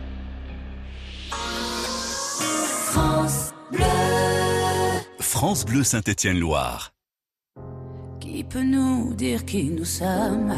France 2.85 3.55
Bleu. 3.72 3.85
France 5.18 5.64
Bleu 5.64 5.83
Saint-Étienne-Loire. 5.83 6.92
Qui 8.20 8.44
peut 8.44 8.62
nous 8.62 9.14
dire 9.14 9.44
qui 9.44 9.70
nous 9.70 9.85
sommes? 9.85 10.55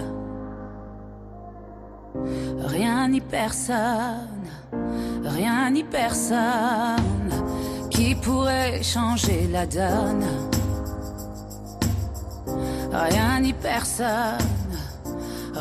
Rien 2.58 3.08
ni 3.08 3.20
personne, 3.20 4.48
rien 5.22 5.70
ni 5.70 5.84
personne 5.84 7.30
qui 7.90 8.14
pourrait 8.14 8.82
changer 8.82 9.46
la 9.52 9.66
donne. 9.66 10.24
Rien 12.90 13.40
ni 13.40 13.52
personne, 13.52 14.38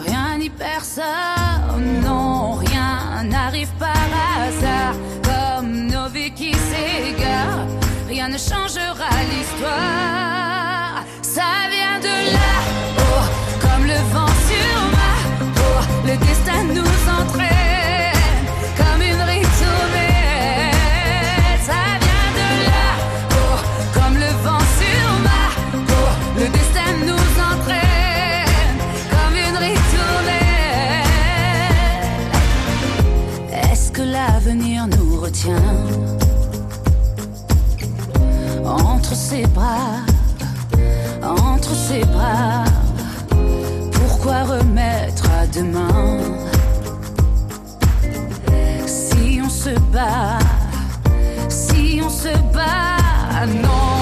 rien 0.06 0.38
ni 0.38 0.50
personne, 0.50 2.02
non, 2.04 2.54
rien 2.54 3.24
n'arrive 3.24 3.70
par 3.80 4.10
hasard, 4.40 4.96
comme 5.24 5.88
nos 5.88 6.10
vies 6.10 6.32
qui 6.32 6.52
s'égarent, 6.54 7.66
rien 8.08 8.30
ne 8.30 8.38
changera 8.38 9.10
l'histoire, 9.32 11.04
ça 11.22 11.68
vient 11.72 12.00
de 12.00 12.34
là, 12.34 12.54
oh, 13.00 13.24
comme 13.62 13.86
le 13.86 14.00
vent 14.14 14.34
sur 14.50 14.78
ma 14.98 15.14
peau, 15.56 15.80
le 16.06 16.18
destin 16.26 16.64
nous 16.74 17.02
entraîne, 17.20 17.77
entre 38.66 39.16
ses 39.16 39.46
bras, 39.48 40.02
entre 41.24 41.74
ses 41.76 42.04
bras. 42.06 42.66
Pourquoi 43.92 44.44
remettre 44.44 45.26
à 45.32 45.48
demain 45.48 46.18
Si 48.86 49.40
on 49.44 49.50
se 49.50 49.80
bat, 49.92 50.40
si 51.50 52.02
on 52.04 52.10
se 52.10 52.34
bat, 52.54 53.46
non, 53.46 53.97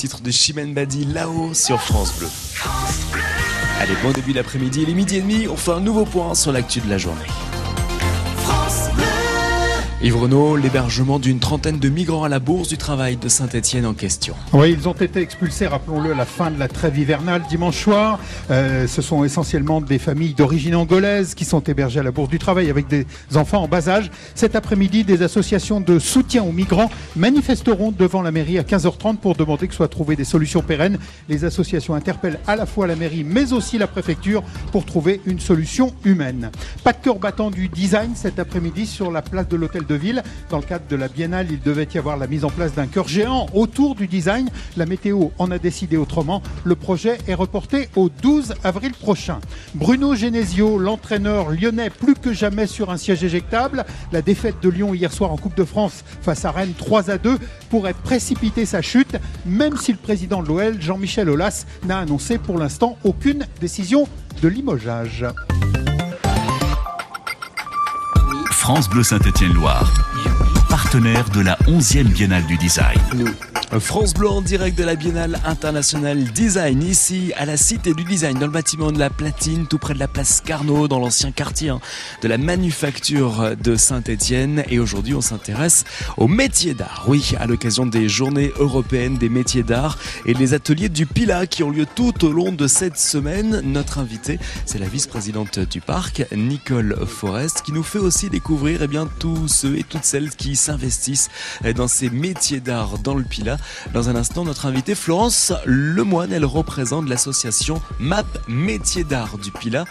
titres 0.00 0.22
de 0.22 0.30
Chimène 0.30 0.72
Badi 0.72 1.04
là-haut 1.04 1.52
sur 1.52 1.78
France 1.78 2.14
Bleu. 2.18 2.28
Allez, 3.80 3.92
bon 4.02 4.12
début 4.12 4.32
d'après-midi, 4.32 4.80
il 4.84 4.88
est 4.88 4.94
midi 4.94 5.16
et 5.16 5.20
demi, 5.20 5.46
on 5.46 5.58
fait 5.58 5.72
un 5.72 5.80
nouveau 5.80 6.06
point 6.06 6.34
sur 6.34 6.52
l'actu 6.52 6.80
de 6.80 6.88
la 6.88 6.96
journée. 6.96 7.26
Yves 10.02 10.16
Renaud, 10.16 10.56
l'hébergement 10.56 11.18
d'une 11.18 11.40
trentaine 11.40 11.78
de 11.78 11.90
migrants 11.90 12.24
à 12.24 12.30
la 12.30 12.38
Bourse 12.38 12.68
du 12.68 12.78
Travail 12.78 13.18
de 13.18 13.28
Saint-Etienne 13.28 13.84
en 13.84 13.92
question. 13.92 14.34
Oui, 14.54 14.72
ils 14.72 14.88
ont 14.88 14.94
été 14.94 15.20
expulsés, 15.20 15.66
rappelons-le, 15.66 16.12
à 16.12 16.14
la 16.14 16.24
fin 16.24 16.50
de 16.50 16.58
la 16.58 16.68
trêve 16.68 16.98
hivernale 16.98 17.42
dimanche 17.50 17.76
soir. 17.82 18.18
Euh, 18.50 18.86
ce 18.86 19.02
sont 19.02 19.24
essentiellement 19.24 19.82
des 19.82 19.98
familles 19.98 20.32
d'origine 20.32 20.74
angolaise 20.74 21.34
qui 21.34 21.44
sont 21.44 21.60
hébergées 21.60 22.00
à 22.00 22.02
la 22.02 22.12
Bourse 22.12 22.30
du 22.30 22.38
Travail 22.38 22.70
avec 22.70 22.88
des 22.88 23.04
enfants 23.34 23.62
en 23.62 23.68
bas 23.68 23.90
âge. 23.90 24.10
Cet 24.34 24.56
après-midi, 24.56 25.04
des 25.04 25.20
associations 25.20 25.82
de 25.82 25.98
soutien 25.98 26.44
aux 26.44 26.52
migrants 26.52 26.90
manifesteront 27.14 27.92
devant 27.92 28.22
la 28.22 28.30
mairie 28.30 28.58
à 28.58 28.62
15h30 28.62 29.18
pour 29.18 29.34
demander 29.34 29.68
que 29.68 29.74
soient 29.74 29.88
trouvées 29.88 30.16
des 30.16 30.24
solutions 30.24 30.62
pérennes. 30.62 30.96
Les 31.28 31.44
associations 31.44 31.94
interpellent 31.94 32.40
à 32.46 32.56
la 32.56 32.64
fois 32.64 32.86
la 32.86 32.96
mairie 32.96 33.22
mais 33.22 33.52
aussi 33.52 33.76
la 33.76 33.86
préfecture 33.86 34.42
pour 34.72 34.86
trouver 34.86 35.20
une 35.26 35.40
solution 35.40 35.92
humaine. 36.06 36.50
Pas 36.84 36.94
de 36.94 37.02
cœur 37.02 37.18
battant 37.18 37.50
du 37.50 37.68
design 37.68 38.12
cet 38.14 38.38
après-midi 38.38 38.86
sur 38.86 39.10
la 39.10 39.20
place 39.20 39.46
de 39.46 39.56
l'hôtel 39.56 39.84
Dans 40.50 40.58
le 40.58 40.62
cadre 40.62 40.84
de 40.88 40.94
la 40.94 41.08
biennale, 41.08 41.48
il 41.50 41.60
devait 41.60 41.88
y 41.92 41.98
avoir 41.98 42.16
la 42.16 42.28
mise 42.28 42.44
en 42.44 42.50
place 42.50 42.74
d'un 42.74 42.86
cœur 42.86 43.08
géant 43.08 43.46
autour 43.54 43.96
du 43.96 44.06
design. 44.06 44.48
La 44.76 44.86
météo 44.86 45.30
en 45.38 45.50
a 45.50 45.58
décidé 45.58 45.96
autrement. 45.96 46.42
Le 46.62 46.76
projet 46.76 47.18
est 47.26 47.34
reporté 47.34 47.88
au 47.96 48.08
12 48.08 48.54
avril 48.62 48.92
prochain. 48.92 49.40
Bruno 49.74 50.14
Genesio, 50.14 50.78
l'entraîneur 50.78 51.50
lyonnais, 51.50 51.90
plus 51.90 52.14
que 52.14 52.32
jamais 52.32 52.68
sur 52.68 52.90
un 52.90 52.96
siège 52.96 53.24
éjectable. 53.24 53.84
La 54.12 54.22
défaite 54.22 54.62
de 54.62 54.68
Lyon 54.68 54.94
hier 54.94 55.12
soir 55.12 55.32
en 55.32 55.36
Coupe 55.36 55.56
de 55.56 55.64
France 55.64 56.04
face 56.22 56.44
à 56.44 56.52
Rennes 56.52 56.74
3 56.78 57.10
à 57.10 57.18
2 57.18 57.38
pourrait 57.68 57.94
précipiter 57.94 58.66
sa 58.66 58.82
chute, 58.82 59.16
même 59.44 59.76
si 59.76 59.90
le 59.90 59.98
président 59.98 60.40
de 60.40 60.46
l'OL, 60.46 60.80
Jean-Michel 60.80 61.28
Aulas, 61.28 61.66
n'a 61.84 61.98
annoncé 61.98 62.38
pour 62.38 62.58
l'instant 62.58 62.96
aucune 63.02 63.44
décision 63.60 64.06
de 64.40 64.46
limogeage. 64.46 65.26
France 68.60 68.90
Bleu 68.90 69.02
Saint-Étienne-Loire, 69.02 69.90
partenaire 70.68 71.24
de 71.30 71.40
la 71.40 71.56
11e 71.66 72.04
Biennale 72.04 72.44
du 72.44 72.58
Design. 72.58 73.00
France 73.78 74.14
Bleu 74.14 74.28
en 74.28 74.42
direct 74.42 74.76
de 74.76 74.82
la 74.82 74.96
Biennale 74.96 75.38
internationale 75.44 76.24
design 76.24 76.82
ici 76.82 77.32
à 77.36 77.46
la 77.46 77.56
Cité 77.56 77.94
du 77.94 78.02
Design 78.02 78.36
dans 78.36 78.46
le 78.46 78.52
bâtiment 78.52 78.90
de 78.90 78.98
la 78.98 79.10
Platine 79.10 79.68
tout 79.68 79.78
près 79.78 79.94
de 79.94 80.00
la 80.00 80.08
place 80.08 80.42
Carnot 80.44 80.88
dans 80.88 80.98
l'ancien 80.98 81.30
quartier 81.30 81.68
hein, 81.68 81.80
de 82.20 82.26
la 82.26 82.36
manufacture 82.36 83.54
de 83.56 83.76
Saint-Étienne 83.76 84.64
et 84.68 84.80
aujourd'hui 84.80 85.14
on 85.14 85.20
s'intéresse 85.20 85.84
aux 86.16 86.26
métiers 86.26 86.74
d'art. 86.74 87.04
Oui, 87.06 87.32
à 87.38 87.46
l'occasion 87.46 87.86
des 87.86 88.08
journées 88.08 88.52
européennes 88.58 89.18
des 89.18 89.28
métiers 89.28 89.62
d'art 89.62 89.98
et 90.26 90.34
les 90.34 90.52
ateliers 90.52 90.88
du 90.88 91.06
Pila 91.06 91.46
qui 91.46 91.62
ont 91.62 91.70
lieu 91.70 91.86
tout 91.86 92.24
au 92.24 92.32
long 92.32 92.50
de 92.50 92.66
cette 92.66 92.98
semaine. 92.98 93.60
Notre 93.64 93.98
invitée, 93.98 94.40
c'est 94.66 94.80
la 94.80 94.88
vice-présidente 94.88 95.60
du 95.60 95.80
parc, 95.80 96.26
Nicole 96.34 97.06
Forest, 97.06 97.62
qui 97.62 97.72
nous 97.72 97.84
fait 97.84 98.00
aussi 98.00 98.30
découvrir 98.30 98.80
eh 98.82 98.88
bien 98.88 99.08
tous 99.20 99.46
ceux 99.46 99.78
et 99.78 99.84
toutes 99.84 100.04
celles 100.04 100.30
qui 100.30 100.56
s'investissent 100.56 101.30
dans 101.76 101.88
ces 101.88 102.10
métiers 102.10 102.60
d'art 102.60 102.98
dans 102.98 103.14
le 103.14 103.22
Pila. 103.22 103.58
Dans 103.92 104.08
un 104.08 104.16
instant, 104.16 104.44
notre 104.44 104.66
invitée 104.66 104.94
Florence 104.94 105.52
Lemoine, 105.64 106.32
elle 106.32 106.44
représente 106.44 107.08
l'association 107.08 107.80
MAP 107.98 108.26
Métiers 108.48 109.04
d'Art 109.04 109.38
du 109.38 109.50
Pila. 109.50 109.84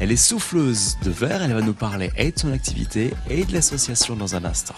Elle 0.00 0.12
est 0.12 0.16
souffleuse 0.16 0.96
de 1.02 1.10
verre, 1.10 1.42
elle 1.42 1.54
va 1.54 1.62
nous 1.62 1.74
parler 1.74 2.12
de 2.16 2.32
son 2.38 2.52
activité 2.52 3.14
et 3.30 3.44
de 3.44 3.52
l'association 3.52 4.16
dans 4.16 4.34
un 4.34 4.44
instant. 4.44 4.74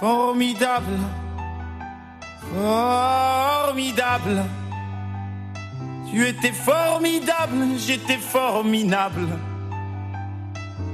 Formidable, 0.00 0.98
formidable. 2.54 4.44
Tu 6.10 6.26
étais 6.26 6.52
formidable, 6.52 7.66
j'étais 7.78 8.18
formidable. 8.18 9.26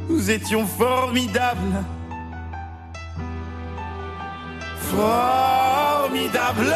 Nous 0.08 0.30
étions 0.30 0.66
formidables. 0.66 1.84
Formidable. 4.90 6.74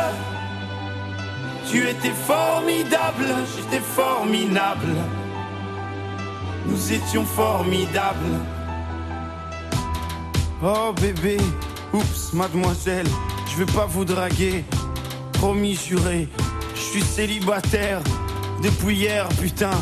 Tu 1.70 1.88
étais 1.88 2.10
formidable, 2.10 3.26
j'étais 3.56 3.82
formidable. 3.82 4.94
Nous 6.66 6.92
étions 6.92 7.24
formidables. 7.24 8.40
Oh 10.62 10.92
bébé, 11.00 11.36
oups, 11.92 12.32
mademoiselle, 12.32 13.06
je 13.48 13.62
vais 13.62 13.72
pas 13.72 13.86
vous 13.86 14.04
draguer. 14.04 14.64
Promis 15.32 15.74
juré, 15.74 16.28
je 16.74 16.80
suis 16.80 17.02
célibataire 17.02 18.00
depuis 18.62 18.96
hier, 18.96 19.28
putain. 19.40 19.76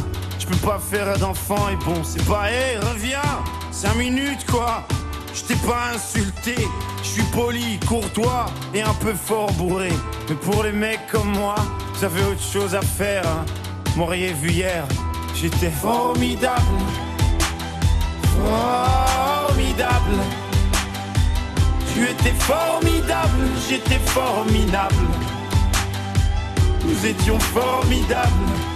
Je 0.45 0.51
peux 0.51 0.67
pas 0.67 0.79
faire 0.79 1.19
d'enfant 1.19 1.71
et 1.71 1.77
bon, 1.87 2.05
c'est 2.05 2.23
pas, 2.27 2.51
hé, 2.51 2.77
reviens, 2.77 3.23
5 3.71 3.95
minutes 3.95 4.45
quoi. 4.51 4.87
Je 5.33 5.43
t'ai 5.43 5.57
pas 5.67 5.93
insulté, 5.95 6.55
je 7.03 7.09
suis 7.09 7.23
poli, 7.33 7.81
courtois 7.89 8.47
et 8.75 8.83
un 8.83 8.93
peu 8.93 9.15
fort 9.15 9.51
bourré. 9.53 9.89
Mais 10.29 10.35
pour 10.35 10.63
les 10.63 10.73
mecs 10.73 11.07
comme 11.11 11.31
moi, 11.31 11.55
vous 11.95 12.05
avez 12.05 12.23
autre 12.25 12.43
chose 12.43 12.75
à 12.75 12.83
faire. 12.83 13.27
Hein. 13.27 13.47
M'auriez 13.97 14.35
vu 14.35 14.51
hier, 14.51 14.85
j'étais 15.35 15.71
formidable. 15.71 16.61
Formidable. 18.37 20.21
Tu 21.95 22.05
étais 22.05 22.35
formidable, 22.41 23.49
j'étais 23.67 23.99
formidable. 24.05 24.95
Nous 26.85 27.07
étions 27.07 27.41
formidables. 27.41 28.74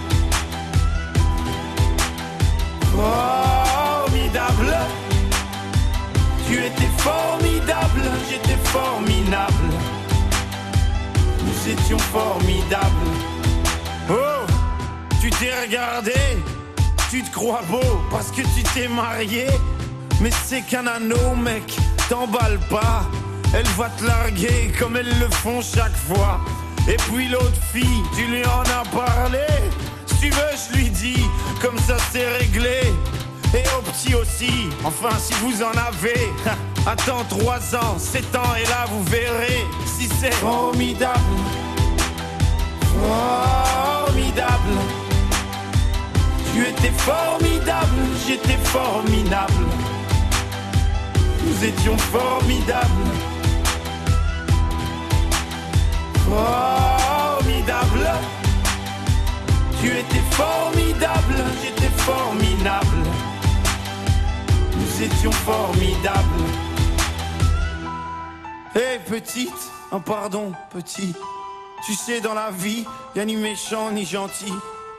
Formidable. 2.95 4.77
Tu 6.47 6.55
étais 6.55 6.91
formidable, 6.97 8.01
j'étais 8.29 8.57
formidable. 8.65 9.69
Nous 11.45 11.71
étions 11.71 11.99
formidables. 11.99 13.09
Oh, 14.09 14.45
tu 15.21 15.29
t'es 15.29 15.51
regardé, 15.61 16.13
tu 17.11 17.21
te 17.23 17.31
crois 17.31 17.61
beau 17.69 18.01
parce 18.09 18.31
que 18.31 18.41
tu 18.41 18.63
t'es 18.73 18.87
marié. 18.87 19.47
Mais 20.21 20.31
c'est 20.45 20.61
qu'un 20.61 20.87
anneau, 20.87 21.35
mec, 21.35 21.77
t'emballe 22.09 22.59
pas. 22.69 23.03
Elle 23.53 23.67
va 23.77 23.89
te 23.89 24.05
larguer 24.05 24.71
comme 24.77 24.97
elles 24.97 25.19
le 25.19 25.29
font 25.29 25.61
chaque 25.61 25.95
fois. 25.95 26.39
Et 26.87 26.97
puis 27.11 27.27
l'autre 27.29 27.61
fille, 27.71 28.03
tu 28.15 28.25
lui 28.25 28.43
en 28.45 28.61
as 28.61 28.85
parlé. 28.89 29.45
Tu 30.19 30.29
veux, 30.29 30.55
je 30.71 30.77
lui 30.77 30.89
dis, 30.89 31.23
comme 31.61 31.77
ça 31.79 31.97
c'est 32.11 32.27
réglé. 32.37 32.81
Et 33.53 33.63
au 33.77 33.81
petit 33.81 34.13
aussi, 34.15 34.69
enfin 34.83 35.17
si 35.17 35.33
vous 35.35 35.63
en 35.63 35.71
avez. 35.71 36.29
Attends 36.85 37.23
3 37.29 37.75
ans, 37.75 37.97
7 37.97 38.35
ans 38.35 38.55
et 38.55 38.65
là 38.67 38.85
vous 38.89 39.03
verrez 39.03 39.65
si 39.85 40.07
c'est 40.19 40.33
formidable. 40.33 41.19
Formidable. 42.99 44.75
Tu 46.53 46.67
étais 46.67 46.91
formidable, 46.97 47.97
j'étais 48.27 48.57
formidable. 48.65 49.65
Nous 51.45 51.65
étions 51.65 51.97
formidables. 51.97 52.87
Formidable. 56.29 56.98
Tu 59.81 59.87
étais 59.87 60.19
formidable, 60.31 61.35
j'étais 61.63 61.89
formidable. 61.89 62.97
Nous 64.75 65.03
étions 65.03 65.31
formidables. 65.31 66.43
Hé 68.75 68.99
petite, 69.09 69.71
un 69.93 69.99
pardon 69.99 70.51
petit. 70.69 71.15
Tu 71.85 71.93
sais 71.93 72.19
dans 72.19 72.33
la 72.33 72.51
vie, 72.51 72.85
y 73.15 73.19
a 73.21 73.25
ni 73.25 73.37
méchant 73.37 73.91
ni 73.91 74.05
gentil. 74.05 74.53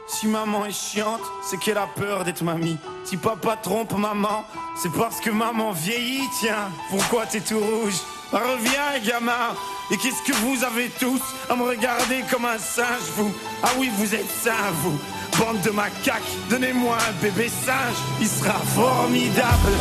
Si 0.08 0.26
maman 0.26 0.64
est 0.64 0.72
chiante, 0.72 1.20
c'est 1.42 1.58
qu'elle 1.58 1.78
a 1.78 1.86
peur 1.86 2.24
d'être 2.24 2.42
mamie. 2.42 2.78
Si 3.04 3.18
papa 3.18 3.56
trompe 3.56 3.92
maman, 3.92 4.44
c'est 4.82 4.92
parce 4.92 5.20
que 5.20 5.30
maman 5.30 5.72
vieillit, 5.72 6.26
tiens. 6.40 6.70
Pourquoi 6.88 7.26
t'es 7.26 7.40
tout 7.40 7.60
rouge? 7.60 8.00
Reviens, 8.32 8.98
gamin. 9.04 9.54
Et 9.92 9.96
qu'est-ce 9.96 10.22
que 10.22 10.36
vous 10.36 10.62
avez 10.62 10.88
tous 11.00 11.20
à 11.48 11.56
me 11.56 11.64
regarder 11.64 12.22
comme 12.30 12.44
un 12.44 12.58
singe, 12.58 13.10
vous? 13.16 13.32
Ah 13.60 13.70
oui, 13.76 13.90
vous 13.96 14.14
êtes 14.14 14.30
sains, 14.30 14.70
vous. 14.82 14.96
Bande 15.36 15.60
de 15.62 15.70
macaques, 15.70 16.22
donnez-moi 16.48 16.96
un 16.96 17.12
bébé 17.20 17.48
singe. 17.48 17.96
Il 18.20 18.28
sera 18.28 18.60
formidable. 18.74 19.74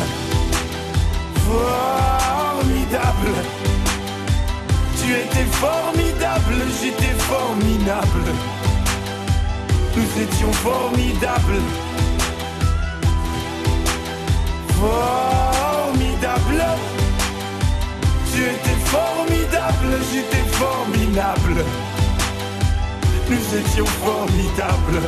Formidable. 1.46 3.34
Tu 5.00 5.12
étais 5.12 5.46
formidable, 5.52 6.54
j'étais 6.82 7.14
formidable. 7.18 8.34
Nous 9.96 10.22
étions 10.22 10.52
formidables. 10.52 11.62
Formidable. 14.80 15.39
J'étais 20.12 20.48
formidable. 20.50 21.64
Nous 23.28 23.58
étions 23.58 23.86
formidables. 23.86 25.00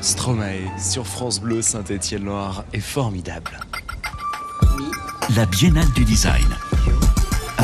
Stromae 0.00 0.46
sur 0.78 1.06
France 1.06 1.40
Bleu 1.40 1.62
Saint-Étienne-Loire 1.62 2.64
est 2.72 2.80
formidable. 2.80 3.58
La 5.36 5.46
Biennale 5.46 5.90
du 5.94 6.04
Design. 6.04 6.46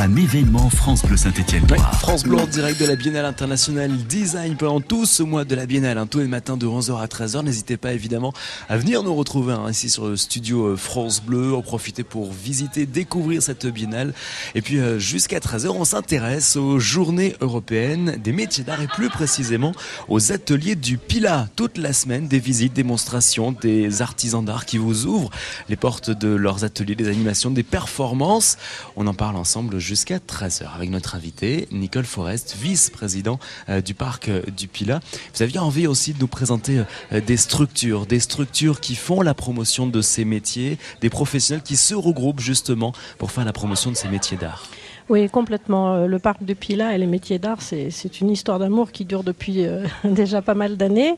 Un 0.05 0.17
événement 0.17 0.69
France 0.69 1.03
Bleu 1.03 1.17
Saint-Étienne-Loire. 1.17 1.99
France 1.99 2.25
Bleu 2.25 2.37
en 2.37 2.47
direct 2.47 2.79
de 2.79 2.85
la 2.85 2.95
Biennale 2.95 3.25
internationale 3.25 3.91
Design 4.07 4.55
pendant 4.55 4.83
tout 4.83 5.07
ce 5.07 5.23
mois 5.23 5.47
de 5.47 5.55
la 5.55 5.65
Biennale, 5.65 5.97
hein, 5.97 6.07
tous 6.07 6.19
les 6.19 6.27
matins 6.27 6.59
de 6.59 6.67
11h 6.67 7.01
à 7.01 7.07
13h. 7.07 7.43
N'hésitez 7.43 7.79
pas 7.79 7.95
évidemment 7.95 8.35
à 8.69 8.77
venir 8.77 9.03
nous 9.03 9.15
retrouver 9.15 9.55
hein, 9.55 9.71
ici 9.71 9.89
sur 9.89 10.07
le 10.07 10.19
studio 10.19 10.67
euh, 10.67 10.77
France 10.77 11.23
Bleu, 11.23 11.55
en 11.55 11.63
profiter 11.63 12.05
pour 12.05 12.31
visiter, 12.31 12.85
découvrir 12.85 13.43
cette 13.43 13.67
Biennale. 13.67 14.13
Et 14.55 14.61
puis 14.61 14.77
euh, 14.77 14.99
jusqu'à 14.99 15.39
13h, 15.39 15.69
on 15.69 15.87
s'intéresse 15.87 16.57
aux 16.57 16.79
journées 16.79 17.35
européennes 17.41 18.21
des 18.23 18.33
métiers 18.33 18.63
d'art 18.63 18.83
et 18.83 18.89
plus 18.89 19.09
précisément 19.09 19.73
aux 20.09 20.33
ateliers 20.33 20.77
du 20.77 20.99
Pila. 20.99 21.49
Toute 21.57 21.79
la 21.79 21.95
semaine, 21.95 22.29
des 22.29 22.41
visites, 22.41 22.75
démonstrations, 22.75 23.53
des 23.53 24.03
artisans 24.03 24.45
d'art 24.45 24.67
qui 24.67 24.77
vous 24.77 25.07
ouvrent 25.07 25.31
les 25.71 25.77
portes 25.77 26.11
de 26.11 26.29
leurs 26.29 26.63
ateliers, 26.63 26.95
des 26.95 27.09
animations, 27.09 27.51
des 27.51 27.63
performances. 27.63 28.59
On 28.97 29.07
en 29.07 29.15
parle 29.15 29.37
ensemble 29.37 29.79
jusqu'à 29.95 30.19
13h 30.19 30.75
avec 30.75 30.91
notre 30.91 31.15
invité 31.15 31.69
Nicole 31.71 32.05
Forest, 32.05 32.57
vice-président 32.61 33.39
euh, 33.69 33.81
du 33.81 33.95
parc 33.95 34.29
euh, 34.29 34.43
du 34.51 34.67
Pila. 34.67 34.99
Vous 35.33 35.43
aviez 35.45 35.61
envie 35.61 35.87
aussi 35.87 36.15
de 36.15 36.19
nous 36.19 36.27
présenter 36.27 36.83
euh, 37.13 37.21
des 37.21 37.37
structures, 37.37 38.05
des 38.05 38.19
structures 38.19 38.81
qui 38.81 38.97
font 38.97 39.23
la 39.23 39.35
promotion 39.35 39.87
de 39.87 40.03
ces 40.03 40.25
métiers, 40.25 40.79
des 41.01 41.11
professionnels 41.11 41.63
qui 41.63 41.77
se 41.77 41.95
regroupent 41.95 42.41
justement 42.41 42.93
pour 43.19 43.31
faire 43.31 43.45
la 43.45 43.53
promotion 43.53 43.93
de 43.93 43.97
ces 43.97 44.09
métiers 44.09 44.37
d'art. 44.37 44.65
Oui, 45.11 45.29
complètement. 45.29 46.07
Le 46.07 46.19
parc 46.19 46.43
de 46.43 46.55
Pila 46.55 46.95
et 46.95 46.99
les 46.99 47.07
métiers 47.07 47.39
d'art, 47.39 47.61
c'est 47.61 48.21
une 48.21 48.31
histoire 48.31 48.59
d'amour 48.59 48.91
qui 48.91 49.05
dure 49.05 49.23
depuis 49.23 49.67
euh, 49.67 49.85
déjà 50.05 50.41
pas 50.41 50.55
mal 50.55 50.79
d'années. 50.79 51.15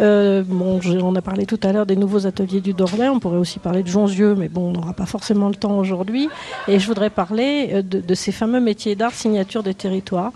Euh, 0.00 0.44
bon, 0.46 0.80
on 1.02 1.14
a 1.16 1.22
parlé 1.22 1.44
tout 1.44 1.58
à 1.64 1.72
l'heure 1.72 1.86
des 1.86 1.96
nouveaux 1.96 2.26
ateliers 2.26 2.60
du 2.60 2.74
Dorlay, 2.74 3.08
on 3.08 3.18
pourrait 3.18 3.38
aussi 3.38 3.58
parler 3.58 3.82
de 3.82 3.88
Jonzieux, 3.88 4.36
mais 4.36 4.48
bon, 4.48 4.68
on 4.68 4.72
n'aura 4.72 4.92
pas 4.92 5.06
forcément 5.06 5.48
le 5.48 5.56
temps 5.56 5.76
aujourd'hui. 5.78 6.28
Et 6.68 6.78
je 6.78 6.86
voudrais 6.86 7.10
parler 7.10 7.82
de, 7.82 8.00
de 8.00 8.14
ces 8.14 8.30
fameux 8.30 8.60
métiers 8.60 8.94
d'art 8.94 9.14
signature 9.14 9.64
des 9.64 9.74
territoires. 9.74 10.32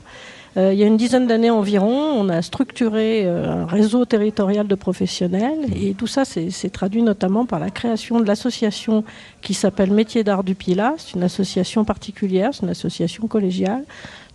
Euh, 0.57 0.73
il 0.73 0.79
y 0.79 0.83
a 0.83 0.87
une 0.87 0.97
dizaine 0.97 1.27
d'années 1.27 1.51
environ, 1.51 1.93
on 1.93 2.29
a 2.29 2.43
structuré 2.43 3.23
euh, 3.25 3.63
un 3.63 3.67
réseau 3.67 4.05
territorial 4.05 4.67
de 4.67 4.75
professionnels 4.75 5.59
et 5.77 5.95
tout 5.95 6.07
ça 6.07 6.25
s'est 6.25 6.71
traduit 6.71 7.03
notamment 7.03 7.45
par 7.45 7.59
la 7.59 7.71
création 7.71 8.21
de 8.21 8.25
l'association 8.25 9.05
qui 9.43 9.55
s'appelle 9.55 9.91
Métiers 9.91 10.25
d'art 10.25 10.45
du 10.45 10.55
Pila. 10.55 10.95
C'est 10.99 11.15
une 11.15 11.23
association 11.23 11.85
particulière, 11.85 12.51
c'est 12.53 12.63
une 12.63 12.71
association 12.71 13.27
collégiale 13.27 13.85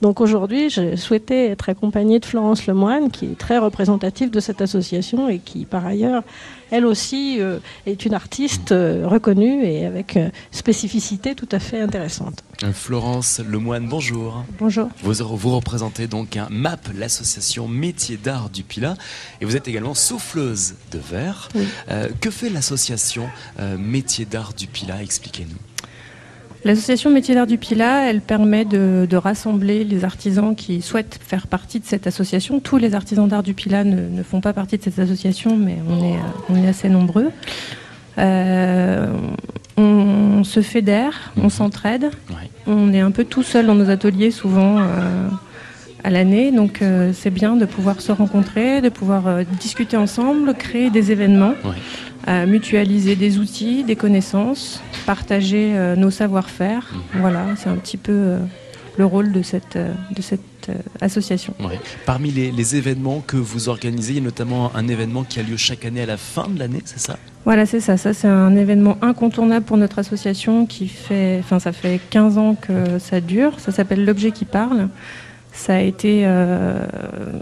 donc 0.04 0.20
aujourd'hui, 0.20 0.70
j'ai 0.70 0.98
souhaité 0.98 1.46
être 1.46 1.70
accompagnée 1.70 2.20
de 2.20 2.26
Florence 2.26 2.68
Lemoine, 2.68 3.10
qui 3.10 3.24
est 3.24 3.38
très 3.38 3.58
représentative 3.58 4.30
de 4.32 4.42
cette 4.42 4.62
association 4.62 5.30
et 5.30 5.40
qui, 5.40 5.64
par 5.64 5.86
ailleurs, 5.86 6.24
elle 6.72 6.86
aussi 6.86 7.38
euh, 7.40 7.60
est 7.86 8.06
une 8.06 8.14
artiste 8.14 8.74
euh, 8.74 9.08
reconnue 9.08 9.64
et 9.64 9.86
avec 9.86 10.18
euh, 10.18 10.28
spécificité 10.52 11.36
tout 11.36 11.48
à 11.54 11.60
fait 11.60 11.80
intéressante. 11.80 12.44
Florence 12.74 13.40
Lemoine, 13.40 13.88
bonjour. 13.88 14.44
Bonjour. 14.60 14.90
Vous, 15.02 15.14
vous 15.38 15.56
représentez 15.56 16.08
donc 16.08 16.36
un 16.36 16.50
MAP, 16.50 16.90
l'association 16.98 17.70
Métiers 17.70 18.18
d'Art 18.18 18.50
du 18.50 18.64
Pilat, 18.64 18.96
et 19.40 19.46
vous 19.46 19.56
êtes 19.56 19.70
également 19.70 19.94
souffleuse 19.94 20.76
de 20.92 21.00
verre. 21.00 21.48
que 22.20 22.30
fait 22.30 22.50
l'association 22.50 23.30
Métiers 23.80 24.26
d'Art 24.26 24.54
du 24.54 24.68
Pilat? 24.68 25.02
Expliquez-nous. 25.02 25.56
L'association 26.66 27.10
Métiers 27.10 27.36
d'Art 27.36 27.48
du 27.48 27.58
Pilat, 27.58 28.10
elle 28.10 28.22
permet 28.22 28.64
de, 28.64 29.06
de, 29.10 29.18
rassembler 29.18 29.84
les 29.84 30.06
artisans 30.06 30.56
qui 30.56 30.82
souhaitent 30.82 31.20
faire 31.22 31.48
partie 31.48 31.80
de 31.82 31.86
cette 31.86 32.08
association. 32.08 32.62
Tous 32.62 32.78
les 32.78 32.96
artisans 32.96 33.28
d'art 33.28 33.44
du 33.44 33.54
Pilat 33.54 33.84
ne, 33.84 34.08
ne, 34.08 34.24
font 34.24 34.40
pas 34.40 34.54
partie 34.54 34.78
de 34.78 34.84
cette 34.84 35.00
association, 35.00 35.58
mais 35.58 35.78
on 35.90 36.04
est, 36.04 36.20
on 36.50 36.64
est 36.64 36.68
assez 36.68 36.88
nombreux. 36.88 37.32
Euh, 38.18 39.08
on 39.76 40.44
se 40.44 40.62
fédère, 40.62 41.34
on 41.36 41.50
s'entraide. 41.50 42.12
Ouais. 42.30 42.50
On 42.68 42.94
est 42.94 43.02
un 43.02 43.12
peu 43.12 43.26
tout 43.26 43.44
seul 43.44 43.66
dans 43.66 43.76
nos 43.76 43.90
ateliers 43.90 44.32
souvent 44.32 44.80
euh, 44.80 45.28
à 46.04 46.10
l'année, 46.10 46.52
donc 46.52 46.82
euh, 46.82 47.12
c'est 47.14 47.30
bien 47.30 47.56
de 47.56 47.66
pouvoir 47.66 48.02
se 48.02 48.12
rencontrer, 48.12 48.82
de 48.82 48.90
pouvoir 48.90 49.28
euh, 49.28 49.44
discuter 49.60 49.98
ensemble, 49.98 50.54
créer 50.54 50.90
des 50.90 51.12
événements, 51.12 51.54
euh, 52.28 52.46
mutualiser 52.46 53.16
des 53.16 53.40
outils, 53.40 53.84
des 53.84 53.96
connaissances, 53.96 54.82
partager 55.06 55.74
nos 55.98 56.12
savoir-faire. 56.12 56.94
Voilà, 57.16 57.46
c'est 57.58 57.70
un 57.70 57.76
petit 57.76 57.98
peu 57.98 58.38
le 58.98 59.06
rôle 59.06 59.32
de 59.32 59.42
cette, 59.42 59.78
de 59.78 60.22
cette 60.22 60.72
association. 61.02 61.54
Ouais. 61.60 61.80
Parmi 62.06 62.32
les, 62.32 62.52
les 62.52 62.76
événements 62.76 63.22
que 63.26 63.38
vous 63.38 63.68
organisez, 63.70 64.14
il 64.14 64.18
y 64.18 64.22
a 64.22 64.24
notamment 64.24 64.72
un 64.76 64.88
événement 64.88 65.24
qui 65.24 65.40
a 65.40 65.44
lieu 65.44 65.58
chaque 65.58 65.84
année 65.84 66.02
à 66.02 66.06
la 66.06 66.18
fin 66.18 66.48
de 66.48 66.60
l'année, 66.60 66.82
c'est 66.86 67.00
ça? 67.00 67.18
Voilà, 67.46 67.66
c'est 67.66 67.82
ça. 67.82 67.98
Ça, 67.98 68.14
c'est 68.14 68.28
un 68.28 68.56
événement 68.56 68.98
incontournable 69.02 69.66
pour 69.66 69.76
notre 69.76 70.00
association 70.00 70.66
qui 70.66 70.88
fait, 70.88 71.40
enfin, 71.40 71.60
ça 71.60 71.74
fait 71.74 72.00
15 72.10 72.38
ans 72.38 72.56
que 72.56 73.00
ça 73.00 73.20
dure. 73.20 73.60
Ça 73.60 73.72
s'appelle 73.74 74.06
L'objet 74.06 74.32
qui 74.32 74.46
parle. 74.46 74.88
Ça 75.56 75.76
a 75.76 75.80
été, 75.80 76.24
euh, 76.26 76.80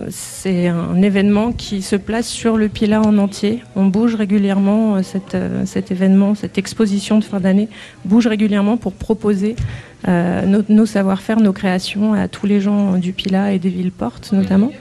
c'est 0.10 0.67
un 0.67 1.02
événement 1.02 1.54
qui 1.54 1.82
se 1.82 1.95
place 1.95 2.28
sur 2.28 2.58
le 2.58 2.67
Pila 2.67 3.02
en 3.02 3.17
entier. 3.17 3.63
On 3.78 3.86
bouge 3.86 4.15
régulièrement 4.15 4.97
euh, 4.97 5.02
cet, 5.02 5.34
euh, 5.34 5.65
cet 5.65 5.91
événement, 5.91 6.36
cette 6.36 6.58
exposition 6.58 7.19
de 7.19 7.24
fin 7.24 7.39
d'année 7.39 7.69
bouge 8.04 8.28
régulièrement 8.28 8.76
pour 8.76 8.91
proposer 8.91 9.56
euh, 10.10 10.45
nos, 10.67 10.86
savoir-faire, 10.86 11.39
nos 11.39 11.54
créations 11.54 12.13
à 12.13 12.28
tous 12.28 12.45
les 12.45 12.60
gens 12.60 12.97
du 12.97 13.13
Pila 13.13 13.54
et 13.54 13.60
des 13.60 13.69
villes 13.69 13.93
portes 13.93 14.34
notamment. 14.34 14.71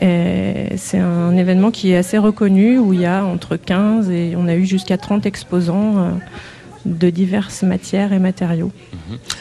C'est 0.00 0.98
un 0.98 1.36
événement 1.36 1.70
qui 1.70 1.92
est 1.92 1.96
assez 1.96 2.18
reconnu 2.18 2.76
où 2.78 2.92
il 2.92 3.00
y 3.00 3.06
a 3.06 3.24
entre 3.24 3.56
15 3.56 4.10
et 4.10 4.34
on 4.36 4.48
a 4.48 4.54
eu 4.56 4.66
jusqu'à 4.66 4.98
30 4.98 5.26
exposants 5.26 5.98
euh, 5.98 6.10
de 6.84 7.10
diverses 7.10 7.62
matières 7.62 8.12
et 8.12 8.18
matériaux. 8.18 8.72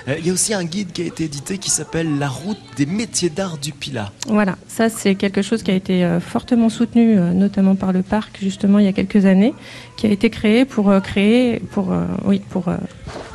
Euh, 0.08 0.16
Il 0.20 0.28
y 0.28 0.30
a 0.30 0.34
aussi 0.34 0.54
un 0.54 0.64
guide 0.64 0.92
qui 0.92 1.02
a 1.02 1.06
été 1.06 1.26
édité 1.26 1.58
qui 1.58 1.70
s'appelle 1.70 2.20
La 2.20 2.30
route 2.30 2.60
des 2.78 2.86
métiers 2.86 3.30
d'art 3.30 3.58
du 3.58 3.72
Pilat. 3.72 4.12
Voilà, 4.28 4.58
ça 4.68 4.90
c'est 4.90 5.16
quelque 5.16 5.42
chose 5.42 5.64
qui 5.64 5.72
a 5.72 5.76
été 5.76 6.04
euh, 6.04 6.20
fortement 6.20 6.70
soutenu, 6.70 7.18
euh, 7.18 7.34
notamment 7.34 7.76
par 7.76 7.94
le 7.94 8.02
parc 8.02 8.38
justement 8.42 8.80
il 8.80 8.86
y 8.86 8.88
a 8.90 8.94
quelques 8.94 9.26
années, 9.26 9.54
qui 9.98 10.08
a 10.08 10.10
été 10.10 10.30
créé 10.30 10.66
pour 10.66 10.94
créer, 11.02 11.60
pour, 11.72 11.94
oui, 12.26 12.42
pour 12.50 12.66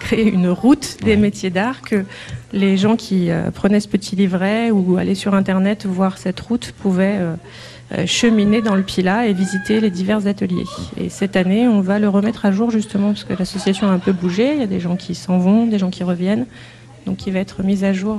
créer 0.01 0.29
une 0.29 0.49
route 0.49 0.97
des 1.05 1.16
métiers 1.16 1.51
d'art 1.51 1.81
que 1.83 2.05
les 2.53 2.77
gens 2.77 2.97
qui 2.97 3.29
prenaient 3.55 3.81
ce 3.81 3.88
petit 3.88 4.16
livret 4.16 4.71
ou 4.73 4.97
allaient 4.97 5.14
sur 5.14 5.35
internet 5.35 5.87
voir 5.87 6.19
cette 6.19 6.40
route 6.40 6.73
pouvaient 6.73 7.21
cheminer 8.07 8.62
dans 8.62 8.75
le 8.75 8.83
Pila 8.83 9.27
et 9.27 9.33
visiter 9.33 9.81
les 9.81 9.90
divers 9.90 10.27
ateliers. 10.27 10.64
Et 10.96 11.09
cette 11.09 11.37
année, 11.37 11.68
on 11.68 11.81
va 11.81 11.99
le 11.99 12.09
remettre 12.09 12.44
à 12.44 12.53
jour 12.53 12.70
justement 12.70 13.09
parce 13.09 13.25
que 13.25 13.33
l'association 13.33 13.88
a 13.88 13.90
un 13.90 13.99
peu 13.99 14.12
bougé. 14.12 14.55
Il 14.55 14.61
y 14.61 14.64
a 14.64 14.66
des 14.66 14.81
gens 14.81 14.96
qui 14.96 15.14
s'en 15.14 15.38
vont, 15.38 15.66
des 15.66 15.79
gens 15.79 15.90
qui 15.90 16.03
reviennent. 16.03 16.46
Donc 17.07 17.27
il 17.27 17.33
va 17.33 17.38
être 17.38 17.62
mis 17.62 17.85
à 17.85 17.92
jour 17.92 18.18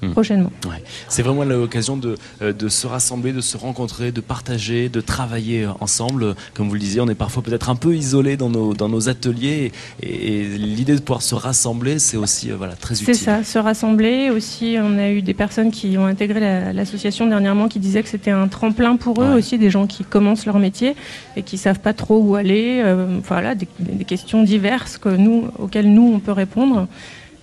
Hmm. 0.00 0.12
prochainement. 0.12 0.52
Ouais. 0.66 0.82
C'est 1.08 1.22
vraiment 1.22 1.42
l'occasion 1.44 1.96
de, 1.96 2.14
euh, 2.40 2.52
de 2.52 2.68
se 2.68 2.86
rassembler, 2.86 3.32
de 3.32 3.40
se 3.40 3.56
rencontrer, 3.56 4.12
de 4.12 4.20
partager, 4.20 4.88
de 4.88 5.00
travailler 5.00 5.66
ensemble. 5.80 6.36
Comme 6.54 6.68
vous 6.68 6.74
le 6.74 6.80
disiez, 6.80 7.00
on 7.00 7.08
est 7.08 7.16
parfois 7.16 7.42
peut-être 7.42 7.68
un 7.68 7.74
peu 7.74 7.96
isolé 7.96 8.36
dans 8.36 8.48
nos, 8.48 8.74
dans 8.74 8.88
nos 8.88 9.08
ateliers 9.08 9.72
et, 10.02 10.42
et 10.42 10.44
l'idée 10.56 10.94
de 10.94 11.00
pouvoir 11.00 11.22
se 11.22 11.34
rassembler, 11.34 11.98
c'est 11.98 12.16
aussi 12.16 12.50
euh, 12.52 12.56
voilà, 12.56 12.74
très 12.74 12.94
utile. 12.94 13.12
C'est 13.14 13.24
ça, 13.24 13.42
se 13.42 13.58
rassembler. 13.58 14.30
Aussi, 14.30 14.76
on 14.80 14.98
a 14.98 15.10
eu 15.10 15.20
des 15.20 15.34
personnes 15.34 15.72
qui 15.72 15.98
ont 15.98 16.06
intégré 16.06 16.38
la- 16.38 16.72
l'association 16.72 17.26
dernièrement 17.26 17.66
qui 17.66 17.80
disaient 17.80 18.02
que 18.04 18.08
c'était 18.08 18.30
un 18.30 18.46
tremplin 18.46 18.94
pour 18.96 19.20
eux, 19.22 19.32
aussi 19.34 19.58
des 19.58 19.70
gens 19.70 19.86
qui 19.88 20.04
commencent 20.04 20.46
leur 20.46 20.60
métier 20.60 20.94
et 21.36 21.42
qui 21.42 21.58
savent 21.58 21.80
pas 21.80 21.92
trop 21.92 22.18
où 22.20 22.36
aller. 22.36 22.80
euh, 22.84 23.18
voilà, 23.26 23.54
des, 23.56 23.66
des 23.80 24.04
questions 24.04 24.44
diverses 24.44 24.96
que 24.96 25.08
nous, 25.08 25.46
auxquelles 25.58 25.92
nous 25.92 26.12
on 26.14 26.20
peut 26.20 26.30
répondre 26.32 26.86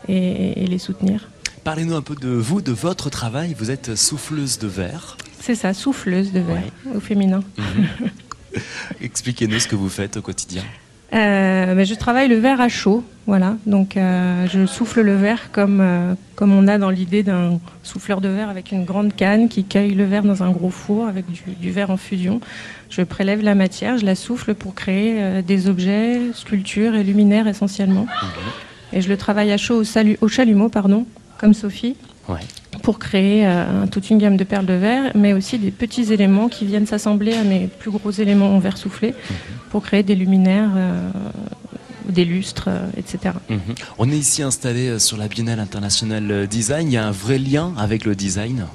et, 0.07 0.63
et 0.63 0.67
les 0.67 0.77
soutenir. 0.79 1.29
Parlez-nous 1.65 1.95
un 1.95 2.01
peu 2.03 2.13
de 2.13 2.29
vous, 2.29 2.61
de 2.61 2.71
votre 2.71 3.09
travail. 3.09 3.55
Vous 3.57 3.71
êtes 3.71 3.95
souffleuse 3.95 4.59
de 4.59 4.67
verre. 4.67 5.17
C'est 5.41 5.55
ça, 5.55 5.73
souffleuse 5.73 6.31
de 6.31 6.39
verre 6.39 6.61
au 6.95 6.99
féminin. 6.99 7.41
Expliquez-nous 9.01 9.57
ce 9.59 9.67
que 9.67 9.75
vous 9.75 9.89
faites 9.89 10.15
au 10.17 10.21
quotidien. 10.21 10.61
Euh, 11.13 11.73
ben, 11.73 11.83
je 11.83 11.95
travaille 11.95 12.27
le 12.27 12.35
verre 12.37 12.61
à 12.61 12.69
chaud, 12.69 13.03
voilà. 13.25 13.57
Donc 13.65 13.97
euh, 13.97 14.45
je 14.47 14.67
souffle 14.67 15.01
le 15.01 15.15
verre 15.15 15.49
comme, 15.51 15.79
euh, 15.81 16.13
comme 16.35 16.51
on 16.53 16.67
a 16.67 16.77
dans 16.77 16.91
l'idée 16.91 17.23
d'un 17.23 17.59
souffleur 17.81 18.21
de 18.21 18.27
verre 18.29 18.49
avec 18.49 18.71
une 18.71 18.85
grande 18.85 19.15
canne 19.15 19.49
qui 19.49 19.63
cueille 19.63 19.95
le 19.95 20.05
verre 20.05 20.21
dans 20.23 20.43
un 20.43 20.51
gros 20.51 20.69
four 20.69 21.07
avec 21.07 21.25
du, 21.31 21.41
du 21.59 21.71
verre 21.71 21.89
en 21.89 21.97
fusion. 21.97 22.41
Je 22.91 23.01
prélève 23.01 23.41
la 23.41 23.55
matière, 23.55 23.97
je 23.97 24.05
la 24.05 24.13
souffle 24.13 24.53
pour 24.53 24.75
créer 24.75 25.41
des 25.41 25.67
objets, 25.67 26.21
sculptures 26.35 26.93
et 26.93 27.03
luminaires 27.03 27.47
essentiellement. 27.47 28.05
Et 28.93 29.01
je 29.01 29.09
le 29.09 29.17
travaille 29.17 29.51
à 29.51 29.57
chaud 29.57 29.77
au, 29.77 29.83
salu- 29.83 30.17
au 30.21 30.27
chalumeau, 30.27 30.69
pardon, 30.69 31.05
comme 31.37 31.53
Sophie 31.53 31.95
Ouais. 32.27 32.39
pour 32.81 32.97
créer 32.97 33.45
euh, 33.45 33.85
toute 33.91 34.09
une 34.09 34.17
gamme 34.17 34.35
de 34.35 34.43
perles 34.43 34.65
de 34.65 34.73
verre, 34.73 35.11
mais 35.13 35.33
aussi 35.33 35.59
des 35.59 35.69
petits 35.69 36.11
éléments 36.11 36.49
qui 36.49 36.65
viennent 36.65 36.87
s'assembler 36.87 37.33
à 37.35 37.43
mes 37.43 37.67
plus 37.67 37.91
gros 37.91 38.09
éléments 38.09 38.55
en 38.55 38.57
verre 38.57 38.77
soufflé 38.79 39.13
pour 39.69 39.83
créer 39.83 40.01
des 40.01 40.15
luminaires, 40.15 40.71
euh, 40.75 41.11
des 42.09 42.25
lustres, 42.25 42.65
euh, 42.69 42.87
etc. 42.97 43.35
Mhm. 43.47 43.59
On 43.99 44.09
est 44.09 44.17
ici 44.17 44.41
installé 44.41 44.97
sur 44.97 45.17
la 45.17 45.27
Biennale 45.27 45.59
internationale 45.59 46.47
design. 46.47 46.87
Il 46.87 46.93
y 46.93 46.97
a 46.97 47.05
un 47.05 47.11
vrai 47.11 47.37
lien 47.37 47.73
avec 47.77 48.05
le 48.05 48.15
design? 48.15 48.65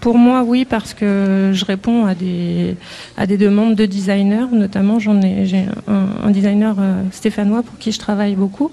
Pour 0.00 0.18
moi, 0.18 0.42
oui, 0.42 0.64
parce 0.64 0.92
que 0.92 1.52
je 1.54 1.64
réponds 1.64 2.06
à 2.06 2.16
des, 2.16 2.74
à 3.16 3.28
des 3.28 3.36
demandes 3.38 3.76
de 3.76 3.86
designers, 3.86 4.46
notamment 4.52 4.98
j'en 4.98 5.22
ai, 5.22 5.46
j'ai 5.46 5.66
un, 5.86 6.08
un 6.24 6.30
designer 6.32 6.74
stéphanois 7.12 7.62
pour 7.62 7.78
qui 7.78 7.92
je 7.92 8.00
travaille 8.00 8.34
beaucoup. 8.34 8.72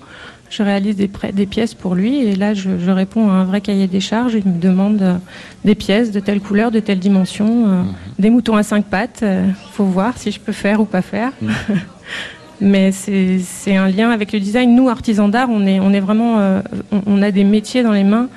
Je 0.49 0.63
réalise 0.63 0.95
des, 0.95 1.07
pièces 1.45 1.73
pour 1.75 1.93
lui 1.93 2.23
et 2.23 2.35
là 2.35 2.53
je, 2.53 2.71
je 2.79 2.91
réponds 2.91 3.29
à 3.29 3.33
un 3.33 3.43
vrai 3.43 3.61
cahier 3.61 3.87
des 3.87 3.99
charges. 3.99 4.33
Il 4.33 4.51
me 4.51 4.59
demande 4.59 5.01
euh, 5.01 5.17
des 5.63 5.75
pièces 5.75 6.11
de 6.11 6.19
telle 6.19 6.41
couleur, 6.41 6.71
de 6.71 6.79
telle 6.79 6.99
dimension, 6.99 7.67
euh, 7.67 7.81
des 8.17 8.29
moutons 8.29 8.55
à 8.55 8.63
cinq 8.63 8.85
pattes. 8.85 9.23
Il 9.23 9.53
faut 9.73 9.85
voir 9.85 10.17
si 10.17 10.31
je 10.31 10.39
peux 10.39 10.51
faire 10.51 10.81
ou 10.81 10.85
pas 10.85 11.01
faire. 11.01 11.31
Mais 12.61 12.91
c'est 12.91 13.75
un 13.75 13.87
lien 13.87 14.09
avec 14.09 14.33
le 14.33 14.39
design. 14.39 14.75
Nous, 14.75 14.89
artisans 14.89 15.31
d'art, 15.31 15.49
on 15.49 15.65
est, 15.65 15.79
on 15.79 15.93
est 15.93 15.99
vraiment, 15.99 16.39
euh, 16.39 16.61
on, 16.91 17.01
on 17.05 17.21
a 17.21 17.31
des 17.31 17.43
métiers 17.43 17.83
dans 17.83 17.93
les 17.93 18.03
mains. 18.03 18.27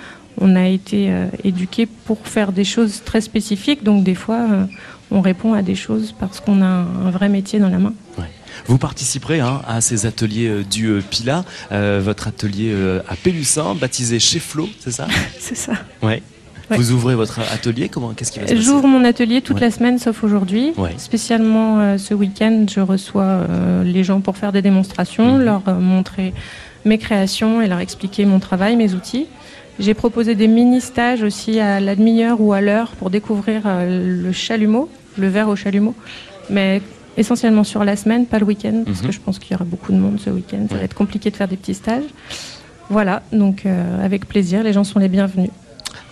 On 0.40 0.54
a 0.54 0.66
été 0.66 1.10
euh, 1.10 1.26
éduqués 1.44 1.86
pour 1.86 2.18
faire 2.26 2.52
des 2.52 2.64
choses 2.64 3.02
très 3.04 3.20
spécifiques. 3.20 3.82
Donc 3.82 4.04
des 4.04 4.14
fois, 4.14 4.46
euh, 4.50 4.64
on 5.10 5.20
répond 5.20 5.54
à 5.54 5.62
des 5.62 5.74
choses 5.74 6.14
parce 6.18 6.40
qu'on 6.40 6.62
a 6.62 6.66
un, 6.66 7.06
un 7.06 7.10
vrai 7.10 7.28
métier 7.28 7.58
dans 7.58 7.68
la 7.68 7.78
main. 7.78 7.92
Vous 8.66 8.78
participerez 8.78 9.40
hein, 9.40 9.62
à 9.66 9.80
ces 9.80 10.06
ateliers 10.06 10.48
euh, 10.48 10.62
du 10.64 10.86
euh, 10.86 11.00
Pila, 11.08 11.44
euh, 11.72 12.00
votre 12.04 12.28
atelier 12.28 12.70
euh, 12.72 13.00
à 13.08 13.16
Pélussin, 13.16 13.74
baptisé 13.74 14.18
chez 14.18 14.38
Flo, 14.38 14.68
c'est 14.80 14.90
ça? 14.92 15.06
C'est 15.38 15.56
ça. 15.56 15.72
Ouais. 16.02 16.22
Ouais. 16.70 16.76
Vous 16.76 16.92
ouvrez 16.92 17.14
votre 17.14 17.40
atelier, 17.52 17.88
comment 17.88 18.12
Qu'est-ce 18.14 18.32
qui 18.32 18.38
va 18.38 18.46
se 18.46 18.52
passer? 18.54 18.64
J'ouvre 18.64 18.86
mon 18.86 19.04
atelier 19.04 19.40
toute 19.42 19.56
Ouais. 19.56 19.62
la 19.62 19.70
semaine 19.70 19.98
sauf 19.98 20.22
aujourd'hui. 20.24 20.72
Ouais. 20.78 20.94
Spécialement 20.96 21.98
ce 21.98 22.14
week-end, 22.14 22.64
je 22.72 22.80
reçois 22.80 23.46
les 23.84 24.04
gens 24.04 24.20
pour 24.20 24.36
faire 24.36 24.52
des 24.52 24.62
démonstrations, 24.62 25.36
Mhm. 25.38 25.44
leur 25.44 25.62
montrer 25.74 26.32
mes 26.84 26.98
créations 26.98 27.60
et 27.60 27.66
leur 27.68 27.80
expliquer 27.80 28.24
mon 28.24 28.38
travail, 28.38 28.76
mes 28.76 28.94
outils. 28.94 29.26
J'ai 29.80 29.92
proposé 29.94 30.34
des 30.34 30.48
mini-stages 30.48 31.22
aussi 31.22 31.58
à 31.60 31.80
la 31.80 31.94
demi-heure 31.96 32.40
ou 32.40 32.52
à 32.52 32.60
l'heure 32.60 32.92
pour 32.98 33.10
découvrir 33.10 33.62
le 33.66 34.32
chalumeau, 34.32 34.88
le 35.18 35.28
verre 35.28 35.48
au 35.48 35.56
chalumeau, 35.56 35.94
mais 36.48 36.80
essentiellement 37.16 37.64
sur 37.64 37.84
la 37.84 37.96
semaine, 37.96 38.26
pas 38.26 38.38
le 38.38 38.44
week-end, 38.46 38.82
parce 38.86 39.00
Mhm. 39.00 39.06
que 39.06 39.12
je 39.12 39.20
pense 39.20 39.38
qu'il 39.38 39.52
y 39.52 39.54
aura 39.54 39.64
beaucoup 39.64 39.92
de 39.92 39.98
monde 39.98 40.18
ce 40.18 40.30
week-end. 40.30 40.66
Ça 40.70 40.76
va 40.76 40.82
être 40.84 40.94
compliqué 40.94 41.30
de 41.30 41.36
faire 41.36 41.48
des 41.48 41.56
petits 41.56 41.74
stages. 41.74 42.04
Voilà, 42.90 43.22
donc 43.32 43.64
euh, 43.64 44.04
avec 44.04 44.26
plaisir, 44.26 44.62
les 44.62 44.72
gens 44.72 44.84
sont 44.84 44.98
les 44.98 45.08
bienvenus. 45.08 45.50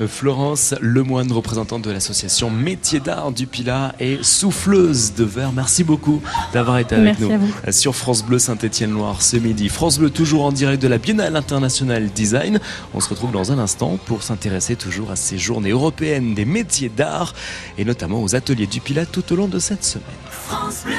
Florence 0.07 0.75
Lemoine, 0.81 1.31
représentante 1.33 1.83
de 1.83 1.91
l'association 1.91 2.51
Métiers 2.51 3.01
d'Art 3.01 3.33
du 3.33 3.47
Pilat 3.47 3.95
et 4.01 4.19
souffleuse 4.23 5.15
de 5.15 5.25
verre. 5.25 5.53
Merci 5.53 5.85
beaucoup 5.85 6.21
d'avoir 6.53 6.79
été 6.79 6.95
avec 6.95 7.05
Merci 7.19 7.23
nous 7.25 7.33
à 7.33 7.37
vous. 7.39 7.55
euh, 7.69 7.73
sur 7.73 7.95
France 7.95 8.25
Bleu 8.25 8.39
Saint-Étienne-Loire 8.39 9.23
ce 9.23 9.37
midi. 9.37 9.69
France 9.69 9.99
Bleu 9.99 10.11
toujours 10.11 10.45
en 10.45 10.53
direct 10.53 10.83
de 10.83 10.89
la 10.89 10.99
Biennale 10.99 11.37
internationale 11.37 12.09
design. 12.11 12.61
On 12.95 13.01
se 13.01 13.09
retrouve 13.09 13.33
dans 13.33 13.53
un 13.53 13.59
instant 13.59 13.99
pour 14.07 14.23
s'intéresser 14.23 14.77
toujours 14.77 15.11
à 15.11 15.17
ces 15.17 15.39
journées 15.39 15.71
européennes 15.71 16.35
des 16.35 16.45
métiers 16.45 16.89
d'art 16.89 17.35
et 17.79 17.85
notamment 17.85 18.23
aux 18.23 18.35
ateliers 18.35 18.67
du 18.67 18.81
Pilat 18.81 19.07
tout 19.07 19.33
au 19.33 19.37
long 19.37 19.49
de 19.49 19.59
cette 19.59 19.85
semaine. 19.85 20.07
France 20.31 20.83
Bleu. 20.85 20.95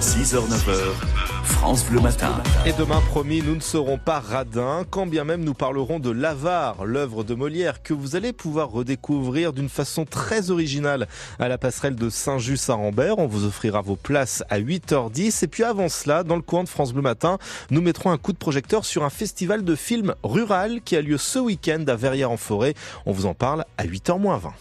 6h, 0.00 0.34
9h, 0.48 1.21
France 1.42 1.84
Bleu 1.86 2.00
Matin. 2.00 2.42
Et 2.66 2.72
demain, 2.72 3.00
promis, 3.08 3.42
nous 3.42 3.54
ne 3.54 3.60
serons 3.60 3.98
pas 3.98 4.20
radins, 4.20 4.84
quand 4.88 5.06
bien 5.06 5.24
même 5.24 5.44
nous 5.44 5.54
parlerons 5.54 5.98
de 5.98 6.10
L'Avare, 6.10 6.84
l'œuvre 6.84 7.24
de 7.24 7.34
Molière, 7.34 7.82
que 7.82 7.94
vous 7.94 8.16
allez 8.16 8.32
pouvoir 8.32 8.70
redécouvrir 8.70 9.52
d'une 9.52 9.68
façon 9.68 10.04
très 10.04 10.50
originale 10.50 11.08
à 11.38 11.48
la 11.48 11.58
passerelle 11.58 11.96
de 11.96 12.10
Saint-Just 12.10 12.70
à 12.70 12.74
Rambert. 12.74 13.18
On 13.18 13.26
vous 13.26 13.44
offrira 13.44 13.80
vos 13.80 13.96
places 13.96 14.42
à 14.50 14.60
8h10. 14.60 15.44
Et 15.44 15.48
puis 15.48 15.64
avant 15.64 15.88
cela, 15.88 16.22
dans 16.22 16.36
le 16.36 16.42
coin 16.42 16.64
de 16.64 16.68
France 16.68 16.92
Bleu 16.92 17.02
Matin, 17.02 17.38
nous 17.70 17.80
mettrons 17.80 18.10
un 18.10 18.18
coup 18.18 18.32
de 18.32 18.38
projecteur 18.38 18.84
sur 18.84 19.04
un 19.04 19.10
festival 19.10 19.64
de 19.64 19.74
films 19.74 20.14
rural 20.22 20.80
qui 20.84 20.96
a 20.96 21.02
lieu 21.02 21.18
ce 21.18 21.38
week-end 21.38 21.84
à 21.88 21.96
Verrières-en-Forêt. 21.96 22.74
On 23.06 23.12
vous 23.12 23.26
en 23.26 23.34
parle 23.34 23.64
à 23.78 23.84
8h20. 23.84 24.52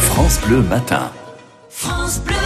France 0.00 0.40
Bleu 0.46 0.62
Matin. 0.62 1.10
France 1.68 2.20
Bleu. 2.20 2.45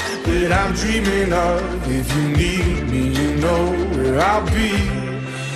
that 0.23 0.51
I'm 0.51 0.73
dreaming 0.73 1.33
of. 1.33 1.91
If 1.91 2.15
you 2.15 2.29
need 2.29 2.89
me, 2.89 3.09
you 3.09 3.35
know 3.37 3.71
where 3.95 4.19
I'll 4.19 4.45
be. 4.47 5.01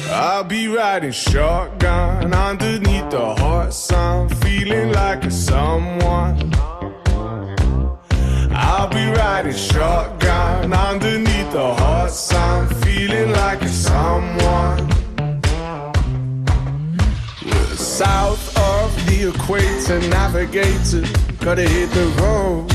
I'll 0.10 0.44
be 0.44 0.68
riding 0.68 1.12
shotgun 1.12 2.34
underneath 2.34 3.10
the 3.10 3.36
hot 3.36 3.74
sun, 3.74 4.30
feeling 4.30 4.92
like 4.92 5.26
a 5.26 5.32
someone. 5.32 6.54
I'll 8.52 8.88
be 8.88 9.06
riding 9.08 9.54
shotgun 9.54 10.74
underneath 10.74 11.52
the 11.52 11.74
hot 11.74 12.12
sun, 12.12 12.68
feeling 12.84 13.32
like 13.32 13.62
a 13.62 13.70
someone. 13.70 14.92
South 17.76 18.58
of 18.58 18.94
the 19.08 19.30
equator, 19.30 20.00
navigator, 20.10 21.04
gotta 21.44 21.68
hit 21.68 21.90
the 21.92 22.06
road 22.22 22.75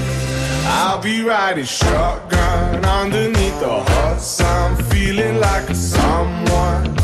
I'll 0.73 1.01
be 1.01 1.21
riding 1.21 1.65
shotgun 1.65 2.85
underneath 2.85 3.59
the 3.59 3.83
hot 3.91 4.21
sun, 4.21 4.81
feeling 4.85 5.37
like 5.41 5.69
a 5.69 5.75
someone. 5.75 6.97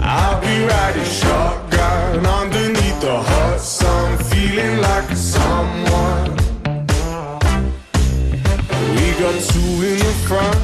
I'll 0.00 0.40
be 0.40 0.64
riding 0.64 1.04
shotgun 1.04 2.24
underneath 2.24 3.00
the 3.02 3.18
hot 3.30 3.60
sun, 3.60 4.16
feeling 4.30 4.80
like 4.80 5.10
a 5.10 5.16
someone. 5.16 6.30
We 8.96 9.06
got 9.20 9.36
two 9.50 9.74
in 9.90 9.98
the 9.98 10.14
front, 10.26 10.63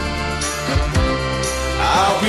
I'll 1.93 2.21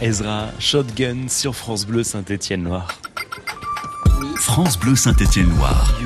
Ezra, 0.00 0.48
Shotgun 0.58 1.28
sur 1.28 1.54
France 1.54 1.86
Bleu 1.86 2.02
Saint-Étienne-Noir. 2.02 2.88
France 4.40 4.78
Bleu 4.78 4.96
Saint-Étienne-Loire. 4.96 6.00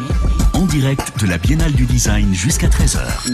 En 0.54 0.66
direct 0.66 1.20
de 1.20 1.26
la 1.26 1.38
Biennale 1.38 1.72
du 1.72 1.86
Design 1.86 2.34
jusqu'à 2.34 2.66
13h. 2.66 3.30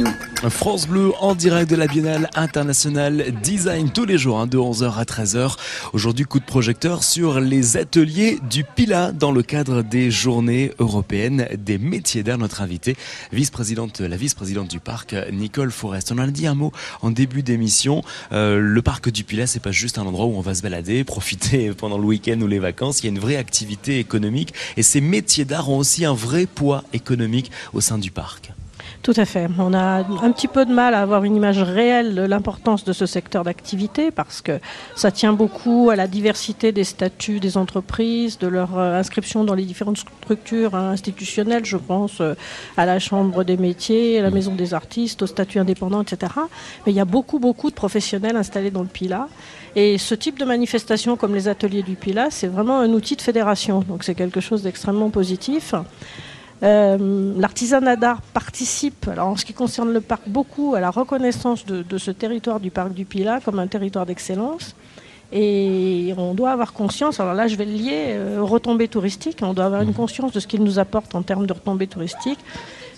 France 0.48 0.88
Bleu 0.88 1.12
en 1.20 1.34
direct 1.34 1.68
de 1.68 1.76
la 1.76 1.86
Biennale 1.86 2.30
internationale 2.34 3.34
Design 3.42 3.90
tous 3.90 4.06
les 4.06 4.16
jours 4.16 4.38
hein, 4.38 4.46
de 4.46 4.56
11h 4.56 4.94
à 4.94 5.04
13h. 5.04 5.56
Aujourd'hui 5.92 6.24
coup 6.24 6.40
de 6.40 6.46
projecteur 6.46 7.04
sur 7.04 7.40
les 7.40 7.76
ateliers 7.76 8.38
du 8.48 8.64
PILA 8.64 9.12
dans 9.12 9.32
le 9.32 9.42
cadre 9.42 9.82
des 9.82 10.10
journées 10.10 10.72
européennes 10.78 11.46
des 11.58 11.76
métiers 11.76 12.22
d'art. 12.22 12.38
Notre 12.38 12.62
invitée, 12.62 12.96
vice-présidente, 13.32 14.00
la 14.00 14.16
vice-présidente 14.16 14.68
du 14.68 14.80
parc, 14.80 15.14
Nicole 15.30 15.70
Forest. 15.70 16.10
On 16.12 16.14
en 16.14 16.22
a 16.22 16.26
dit 16.28 16.46
un 16.46 16.54
mot 16.54 16.72
en 17.02 17.10
début 17.10 17.42
d'émission. 17.42 18.02
Euh, 18.32 18.58
le 18.58 18.82
parc 18.82 19.10
du 19.10 19.24
PILA, 19.24 19.46
c'est 19.46 19.60
pas 19.60 19.72
juste 19.72 19.98
un 19.98 20.06
endroit 20.06 20.24
où 20.24 20.36
on 20.36 20.40
va 20.40 20.54
se 20.54 20.62
balader, 20.62 21.04
profiter 21.10 21.72
pendant 21.74 21.98
le 21.98 22.04
week-end 22.04 22.40
ou 22.40 22.46
les 22.46 22.60
vacances. 22.60 23.00
Il 23.00 23.04
y 23.04 23.08
a 23.08 23.12
une 23.12 23.20
vraie 23.20 23.36
activité 23.36 23.98
économique 23.98 24.54
et 24.78 24.82
ces 24.82 25.02
métiers 25.02 25.44
d'art 25.44 25.68
ont 25.68 25.76
aussi 25.76 26.06
un 26.06 26.14
vrai 26.14 26.46
poids 26.46 26.82
économique 26.94 27.50
au 27.74 27.82
sein 27.82 27.98
du 27.98 28.10
parc. 28.10 28.52
Tout 29.02 29.14
à 29.16 29.24
fait. 29.24 29.48
On 29.58 29.72
a 29.72 30.04
un 30.22 30.30
petit 30.30 30.46
peu 30.46 30.66
de 30.66 30.74
mal 30.74 30.92
à 30.92 31.00
avoir 31.00 31.24
une 31.24 31.34
image 31.34 31.62
réelle 31.62 32.14
de 32.14 32.20
l'importance 32.20 32.84
de 32.84 32.92
ce 32.92 33.06
secteur 33.06 33.44
d'activité 33.44 34.10
parce 34.10 34.42
que 34.42 34.60
ça 34.94 35.10
tient 35.10 35.32
beaucoup 35.32 35.88
à 35.90 35.96
la 35.96 36.06
diversité 36.06 36.70
des 36.70 36.84
statuts 36.84 37.40
des 37.40 37.56
entreprises, 37.56 38.38
de 38.38 38.46
leur 38.46 38.76
euh, 38.76 38.98
inscription 38.98 39.42
dans 39.44 39.54
les 39.54 39.64
différentes 39.64 39.96
structures 39.96 40.74
hein, 40.74 40.90
institutionnelles. 40.90 41.64
Je 41.64 41.78
pense 41.78 42.20
euh, 42.20 42.34
à 42.76 42.84
la 42.84 42.98
Chambre 42.98 43.42
des 43.42 43.56
métiers, 43.56 44.18
à 44.18 44.22
la 44.22 44.30
Maison 44.30 44.54
des 44.54 44.74
artistes, 44.74 45.22
au 45.22 45.26
statut 45.26 45.58
indépendant, 45.58 46.02
etc. 46.02 46.34
Mais 46.84 46.92
il 46.92 46.94
y 46.94 47.00
a 47.00 47.06
beaucoup, 47.06 47.38
beaucoup 47.38 47.70
de 47.70 47.74
professionnels 47.74 48.36
installés 48.36 48.70
dans 48.70 48.82
le 48.82 48.88
PILA. 48.88 49.28
Et 49.76 49.96
ce 49.96 50.14
type 50.14 50.38
de 50.38 50.44
manifestation, 50.44 51.16
comme 51.16 51.34
les 51.34 51.48
ateliers 51.48 51.82
du 51.82 51.94
PILA, 51.94 52.28
c'est 52.30 52.48
vraiment 52.48 52.80
un 52.80 52.90
outil 52.90 53.16
de 53.16 53.22
fédération. 53.22 53.80
Donc 53.80 54.04
c'est 54.04 54.14
quelque 54.14 54.40
chose 54.40 54.62
d'extrêmement 54.62 55.08
positif. 55.08 55.74
Euh, 56.62 57.32
L'artisanat 57.38 57.96
d'art 57.96 58.20
participe, 58.20 59.08
alors 59.08 59.28
en 59.28 59.36
ce 59.36 59.44
qui 59.44 59.54
concerne 59.54 59.92
le 59.92 60.00
parc, 60.00 60.22
beaucoup 60.26 60.74
à 60.74 60.80
la 60.80 60.90
reconnaissance 60.90 61.64
de, 61.64 61.82
de 61.82 61.98
ce 61.98 62.10
territoire 62.10 62.60
du 62.60 62.70
parc 62.70 62.92
du 62.92 63.04
Pilat 63.04 63.40
comme 63.40 63.58
un 63.58 63.66
territoire 63.66 64.06
d'excellence. 64.06 64.74
Et 65.32 66.12
on 66.18 66.34
doit 66.34 66.50
avoir 66.50 66.72
conscience, 66.72 67.20
alors 67.20 67.34
là 67.34 67.46
je 67.46 67.54
vais 67.54 67.64
le 67.64 67.72
lier 67.72 68.06
euh, 68.08 68.38
retombées 68.42 68.88
touristiques, 68.88 69.38
on 69.42 69.54
doit 69.54 69.66
avoir 69.66 69.82
une 69.82 69.94
conscience 69.94 70.32
de 70.32 70.40
ce 70.40 70.48
qu'il 70.48 70.62
nous 70.64 70.80
apporte 70.80 71.14
en 71.14 71.22
termes 71.22 71.46
de 71.46 71.52
retombées 71.52 71.86
touristiques. 71.86 72.40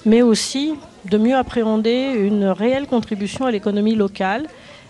mais 0.06 0.22
aussi 0.22 0.74
de 1.10 1.18
mieux 1.18 1.36
appréhender 1.36 2.14
une 2.16 2.46
réelle 2.46 2.86
contribution 2.86 3.44
à 3.44 3.50
l'économie 3.50 3.94
locale 3.94 4.46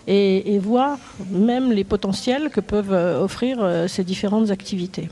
et, 0.07 0.55
et, 0.55 0.57
voir 0.57 0.97
même 1.29 1.71
les 1.71 1.83
potentiels 1.83 2.49
que 2.49 2.61
peuvent 2.61 3.21
offrir 3.21 3.85
ces 3.87 4.03
différentes 4.03 4.49
activités 4.49 5.09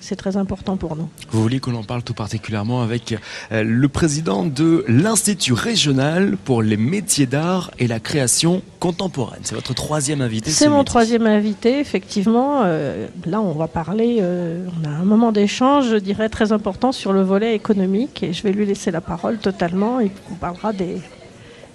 c'est 0.00 0.16
très 0.16 0.36
important 0.36 0.76
pour 0.76 0.96
nous. 0.96 1.08
Vous 1.30 1.42
voulez 1.42 1.60
qu'on 1.60 1.74
en 1.74 1.84
parle 1.84 2.02
tout 2.02 2.14
particulièrement 2.14 2.82
avec 2.82 3.14
euh, 3.52 3.62
le 3.62 3.88
président 3.88 4.44
de 4.44 4.84
l'Institut 4.88 5.52
régional 5.52 6.36
pour 6.44 6.62
les 6.62 6.76
métiers 6.76 7.26
d'art 7.26 7.70
et 7.78 7.86
la 7.86 8.00
création 8.00 8.62
contemporaine. 8.80 9.40
C'est 9.42 9.54
votre 9.54 9.74
troisième 9.74 10.22
invité. 10.22 10.50
C'est 10.50 10.68
mon 10.68 10.84
troisième 10.84 11.26
invité, 11.26 11.78
effectivement. 11.78 12.62
Euh, 12.64 13.06
là, 13.26 13.40
on 13.40 13.52
va 13.52 13.68
parler, 13.68 14.18
euh, 14.20 14.66
on 14.80 14.88
a 14.88 14.90
un 14.90 15.04
moment 15.04 15.32
d'échange, 15.32 15.90
je 15.90 15.96
dirais, 15.96 16.30
très 16.30 16.52
important 16.52 16.92
sur 16.92 17.12
le 17.12 17.22
volet 17.22 17.54
économique 17.54 18.22
et 18.22 18.32
je 18.32 18.42
vais 18.42 18.52
lui 18.52 18.64
laisser 18.64 18.90
la 18.90 19.02
parole 19.02 19.38
totalement 19.38 20.00
et 20.00 20.10
on 20.32 20.34
parlera 20.34 20.72
des 20.72 20.96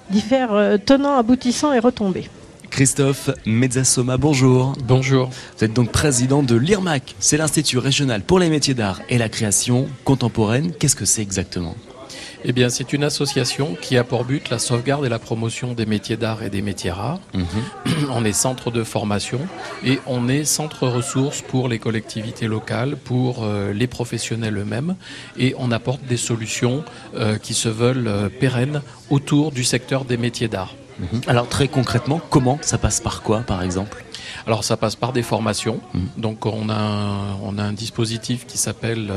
différents 0.09 0.77
tenants, 0.83 1.17
aboutissants 1.17 1.73
et 1.73 1.79
retombées. 1.79 2.29
Christophe 2.75 3.29
Mezzasoma, 3.45 4.17
bonjour. 4.17 4.73
Bonjour. 4.83 5.29
Vous 5.57 5.63
êtes 5.63 5.71
donc 5.71 5.93
président 5.93 6.43
de 6.43 6.57
l'IRMAC, 6.57 7.15
c'est 7.19 7.37
l'Institut 7.37 7.77
régional 7.77 8.21
pour 8.21 8.37
les 8.37 8.49
métiers 8.49 8.73
d'art 8.73 8.99
et 9.07 9.17
la 9.17 9.29
création 9.29 9.87
contemporaine. 10.03 10.73
Qu'est-ce 10.73 10.97
que 10.97 11.05
c'est 11.05 11.21
exactement? 11.21 11.73
Eh 12.43 12.51
bien, 12.51 12.67
c'est 12.67 12.91
une 12.91 13.05
association 13.05 13.77
qui 13.81 13.97
a 13.97 14.03
pour 14.03 14.25
but 14.25 14.49
la 14.49 14.59
sauvegarde 14.59 15.05
et 15.05 15.09
la 15.09 15.19
promotion 15.19 15.71
des 15.71 15.85
métiers 15.85 16.17
d'art 16.17 16.43
et 16.43 16.49
des 16.49 16.61
métiers 16.61 16.91
rares. 16.91 17.21
Mhm. 17.33 18.09
On 18.11 18.25
est 18.25 18.33
centre 18.33 18.71
de 18.71 18.83
formation 18.83 19.39
et 19.85 19.99
on 20.05 20.27
est 20.27 20.43
centre 20.43 20.85
ressources 20.89 21.41
pour 21.41 21.69
les 21.69 21.79
collectivités 21.79 22.47
locales, 22.47 22.97
pour 22.97 23.45
euh, 23.45 23.71
les 23.71 23.87
professionnels 23.87 24.57
eux-mêmes 24.57 24.97
et 25.39 25.55
on 25.57 25.71
apporte 25.71 26.03
des 26.03 26.17
solutions 26.17 26.83
euh, 27.15 27.37
qui 27.37 27.53
se 27.53 27.69
veulent 27.69 28.09
euh, 28.09 28.27
pérennes 28.27 28.81
autour 29.09 29.53
du 29.53 29.63
secteur 29.63 30.03
des 30.03 30.17
métiers 30.17 30.49
d'art. 30.49 30.75
Mhm. 30.99 31.21
Alors 31.27 31.47
très 31.49 31.67
concrètement, 31.67 32.21
comment 32.29 32.57
ça 32.61 32.77
passe 32.77 32.99
par 32.99 33.21
quoi 33.21 33.41
par 33.41 33.61
exemple? 33.63 34.03
Alors 34.47 34.63
ça 34.63 34.77
passe 34.77 34.95
par 34.95 35.13
des 35.13 35.23
formations. 35.23 35.79
Mhm. 35.93 36.07
Donc 36.17 36.45
on 36.45 36.69
a 36.69 36.75
un, 36.75 37.35
on 37.43 37.57
a 37.57 37.63
un 37.63 37.73
dispositif 37.73 38.45
qui 38.45 38.57
s'appelle 38.57 39.11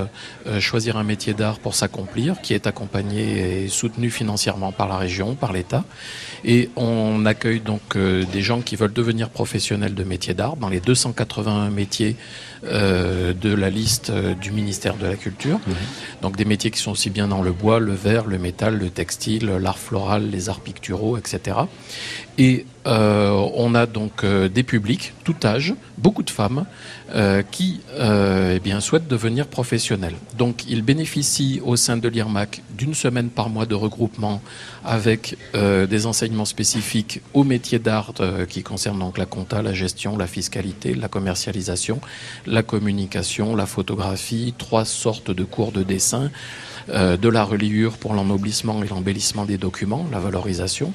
euh, 0.46 0.60
Choisir 0.60 0.96
un 0.96 1.04
métier 1.04 1.34
d'art 1.34 1.58
pour 1.58 1.74
s'accomplir, 1.74 2.40
qui 2.40 2.54
est 2.54 2.66
accompagné 2.66 3.64
et 3.64 3.68
soutenu 3.68 4.10
financièrement 4.10 4.72
par 4.72 4.88
la 4.88 4.96
région, 4.96 5.34
par 5.34 5.52
l'État. 5.52 5.84
Et 6.44 6.70
on 6.76 7.26
accueille 7.26 7.60
donc 7.60 7.96
euh, 7.96 8.24
des 8.32 8.42
gens 8.42 8.60
qui 8.60 8.76
veulent 8.76 8.92
devenir 8.92 9.28
professionnels 9.28 9.94
de 9.94 10.04
métiers 10.04 10.34
d'art 10.34 10.56
dans 10.56 10.68
les 10.68 10.80
281 10.80 11.70
métiers 11.70 12.16
euh, 12.64 13.32
de 13.32 13.54
la 13.54 13.70
liste 13.70 14.10
du 14.10 14.50
ministère 14.50 14.96
de 14.96 15.06
la 15.06 15.16
Culture. 15.16 15.60
Donc 16.22 16.36
des 16.36 16.44
métiers 16.44 16.70
qui 16.70 16.80
sont 16.80 16.92
aussi 16.92 17.10
bien 17.10 17.28
dans 17.28 17.42
le 17.42 17.52
bois, 17.52 17.80
le 17.80 17.92
verre, 17.92 18.26
le 18.26 18.38
métal, 18.38 18.78
le 18.78 18.90
textile, 18.90 19.46
l'art 19.46 19.78
floral, 19.78 20.30
les 20.30 20.48
arts 20.48 20.60
picturaux, 20.60 21.16
etc. 21.16 21.56
Et 22.40 22.66
euh, 22.86 23.30
on 23.54 23.74
a 23.74 23.86
donc 23.86 24.22
euh, 24.22 24.48
des 24.48 24.62
publics, 24.62 25.12
tout 25.24 25.34
âge, 25.44 25.74
beaucoup 25.98 26.22
de 26.22 26.30
femmes, 26.30 26.66
euh, 27.14 27.42
qui 27.42 27.80
eh 27.98 28.60
bien, 28.60 28.80
souhaitent 28.80 29.08
devenir 29.08 29.48
professionnels. 29.48 30.14
Donc 30.36 30.64
ils 30.68 30.82
bénéficient 30.82 31.60
au 31.64 31.74
sein 31.74 31.96
de 31.96 32.08
l'IRMAC 32.08 32.62
d'une 32.70 32.94
semaine 32.94 33.28
par 33.28 33.50
mois 33.50 33.66
de 33.66 33.74
regroupement 33.74 34.40
avec 34.84 35.36
des 35.54 36.06
enseignements 36.06 36.44
spécifiques 36.44 37.20
aux 37.34 37.44
métiers 37.44 37.80
d'art 37.80 38.12
qui 38.48 38.62
concernent 38.62 39.00
donc 39.00 39.18
la 39.18 39.26
compta, 39.26 39.62
la 39.62 39.72
gestion, 39.72 40.16
la 40.16 40.26
fiscalité, 40.26 40.94
la 40.94 41.08
commercialisation, 41.08 42.00
la 42.46 42.62
communication, 42.62 43.56
la 43.56 43.66
photographie, 43.66 44.54
trois 44.56 44.84
sortes 44.84 45.30
de 45.30 45.44
cours 45.44 45.72
de 45.72 45.82
dessin, 45.82 46.30
de 46.88 47.28
la 47.28 47.42
reliure 47.42 47.96
pour 47.96 48.14
l'ennoblissement 48.14 48.82
et 48.84 48.88
l'embellissement 48.88 49.44
des 49.44 49.58
documents, 49.58 50.06
la 50.12 50.20
valorisation 50.20 50.92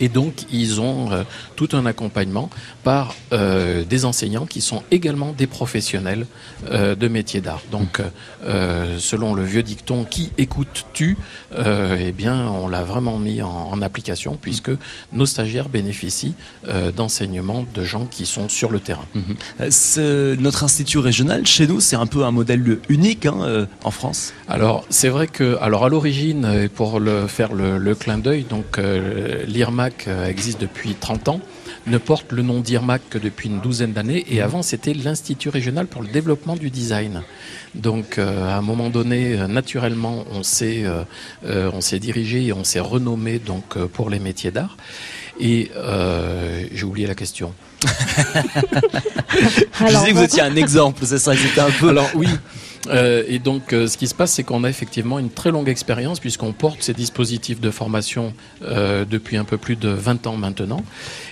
et 0.00 0.08
donc, 0.08 0.46
ils 0.50 0.80
ont 0.80 1.12
euh, 1.12 1.22
tout 1.56 1.68
un 1.72 1.84
accompagnement 1.84 2.48
par 2.82 3.14
euh, 3.32 3.84
des 3.84 4.06
enseignants 4.06 4.46
qui 4.46 4.62
sont 4.62 4.82
également 4.90 5.32
des 5.32 5.46
professionnels 5.46 6.26
euh, 6.70 6.94
de 6.94 7.06
métiers 7.06 7.42
d'art. 7.42 7.62
Donc, 7.70 8.00
selon 8.98 9.34
le 9.34 9.44
vieux 9.44 9.62
dicton, 9.62 10.04
qui 10.04 10.32
écoutes-tu 10.38 11.18
Eh 11.56 12.12
bien, 12.12 12.48
on 12.48 12.68
l'a 12.68 12.82
vraiment 12.82 13.18
mis 13.18 13.42
en, 13.42 13.82
application 13.82 14.38
puisque 14.40 14.70
nos 15.12 15.26
stagiaires 15.26 15.68
bénéficient 15.68 16.34
d'enseignements 16.96 17.64
de 17.74 17.84
gens 17.84 18.06
qui 18.06 18.26
sont 18.26 18.48
sur 18.48 18.70
le 18.70 18.80
terrain. 18.80 19.06
Mhm. 19.14 20.36
Notre 20.40 20.64
institut 20.64 20.98
régional, 20.98 21.46
chez 21.46 21.66
nous, 21.66 21.80
c'est 21.80 21.96
un 21.96 22.06
peu 22.06 22.24
un 22.24 22.30
modèle 22.30 22.78
unique 22.88 23.26
hein, 23.26 23.66
en 23.84 23.90
France? 23.90 24.32
Alors, 24.48 24.84
c'est 24.88 25.08
vrai 25.08 25.26
que, 25.26 25.58
alors 25.60 25.84
à 25.84 25.88
l'origine, 25.88 26.68
pour 26.74 27.00
le, 27.00 27.26
faire 27.26 27.52
le, 27.52 27.78
le 27.78 27.94
clin 27.94 28.18
d'œil, 28.18 28.44
donc 28.44 28.78
l'IRMA 29.46 29.89
euh, 30.08 30.26
existe 30.26 30.60
depuis 30.60 30.94
30 30.94 31.28
ans, 31.28 31.40
ne 31.86 31.98
porte 31.98 32.32
le 32.32 32.42
nom 32.42 32.60
d'IRMAC 32.60 33.02
que 33.10 33.18
depuis 33.18 33.48
une 33.48 33.60
douzaine 33.60 33.92
d'années, 33.92 34.24
et 34.28 34.40
avant 34.40 34.62
c'était 34.62 34.94
l'Institut 34.94 35.48
régional 35.48 35.86
pour 35.86 36.02
le 36.02 36.08
développement 36.08 36.56
du 36.56 36.70
design. 36.70 37.22
Donc 37.74 38.18
euh, 38.18 38.48
à 38.48 38.56
un 38.56 38.62
moment 38.62 38.90
donné, 38.90 39.38
euh, 39.38 39.46
naturellement, 39.46 40.24
on 40.30 40.42
s'est 40.42 40.84
on 41.44 41.80
s'est 41.80 41.98
dirigé 41.98 42.46
et 42.46 42.52
on 42.52 42.64
s'est 42.64 42.80
renommé 42.80 43.38
donc 43.38 43.78
pour 43.92 44.10
les 44.10 44.18
métiers 44.18 44.50
d'art. 44.50 44.76
Et 45.38 45.70
j'ai 46.72 46.84
oublié 46.84 47.06
la 47.06 47.14
question. 47.14 47.54
Je 49.80 49.86
disais 49.86 50.10
que 50.10 50.16
vous 50.16 50.22
étiez 50.22 50.42
un 50.42 50.56
exemple, 50.56 51.04
c'est 51.06 51.18
ça, 51.18 51.34
c'était 51.34 51.60
un 51.60 51.70
peu. 51.70 51.88
Alors 51.88 52.10
oui, 52.14 52.28
euh, 52.88 53.22
et 53.26 53.38
donc, 53.38 53.72
euh, 53.72 53.86
ce 53.86 53.98
qui 53.98 54.06
se 54.06 54.14
passe, 54.14 54.32
c'est 54.32 54.42
qu'on 54.42 54.64
a 54.64 54.68
effectivement 54.68 55.18
une 55.18 55.30
très 55.30 55.50
longue 55.50 55.68
expérience 55.68 56.20
puisqu'on 56.20 56.52
porte 56.52 56.82
ces 56.82 56.94
dispositifs 56.94 57.60
de 57.60 57.70
formation 57.70 58.32
euh, 58.62 59.04
depuis 59.04 59.36
un 59.36 59.44
peu 59.44 59.58
plus 59.58 59.76
de 59.76 59.88
20 59.88 60.26
ans 60.26 60.36
maintenant. 60.36 60.82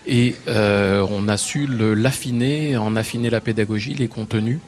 Et 0.06 0.34
on 0.46 1.28
a 1.28 1.36
su 1.36 1.66
l'affiner, 1.66 2.76
en 2.76 2.96
affiner 2.96 3.30
la 3.30 3.40
pédagogie, 3.40 3.94
les 3.94 4.08
contenus 4.08 4.58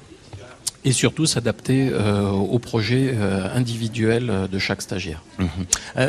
et 0.85 0.93
surtout 0.93 1.27
s'adapter 1.27 1.91
euh, 1.93 2.29
au 2.31 2.59
projet 2.59 3.15
euh, 3.15 3.49
individuel 3.55 4.31
euh, 4.31 4.49
de 4.49 4.59
chaque 4.59 4.83
stagiaire. 4.83 5.23
Mhm. 5.39 5.49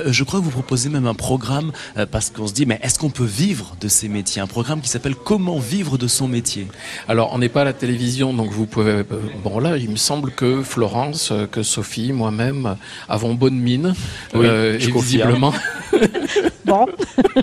je 0.07 0.23
crois 0.23 0.39
que 0.39 0.45
vous 0.45 0.51
proposez 0.51 0.89
même 0.89 1.07
un 1.07 1.13
programme 1.13 1.71
parce 2.11 2.29
qu'on 2.29 2.47
se 2.47 2.53
dit 2.53 2.65
mais 2.65 2.79
est-ce 2.83 2.99
qu'on 2.99 3.09
peut 3.09 3.23
vivre 3.23 3.75
de 3.79 3.87
ces 3.87 4.09
métiers? 4.09 4.41
Un 4.41 4.47
programme 4.47 4.81
qui 4.81 4.89
s'appelle 4.89 5.15
Comment 5.15 5.59
vivre 5.59 5.97
de 5.97 6.07
son 6.07 6.27
métier. 6.27 6.67
Alors 7.07 7.31
on 7.33 7.37
n'est 7.37 7.49
pas 7.49 7.61
à 7.61 7.63
la 7.63 7.73
télévision 7.73 8.33
donc 8.33 8.51
vous 8.51 8.65
pouvez 8.65 9.03
bon 9.43 9.59
là 9.59 9.77
il 9.77 9.89
me 9.89 9.95
semble 9.95 10.31
que 10.31 10.63
Florence, 10.63 11.31
que 11.51 11.63
Sophie, 11.63 12.11
moi-même 12.11 12.75
avons 13.07 13.33
bonne 13.33 13.57
mine 13.57 13.93
oui, 14.33 14.45
et 14.45 14.77
visiblement 14.77 15.53
bon. 16.65 16.87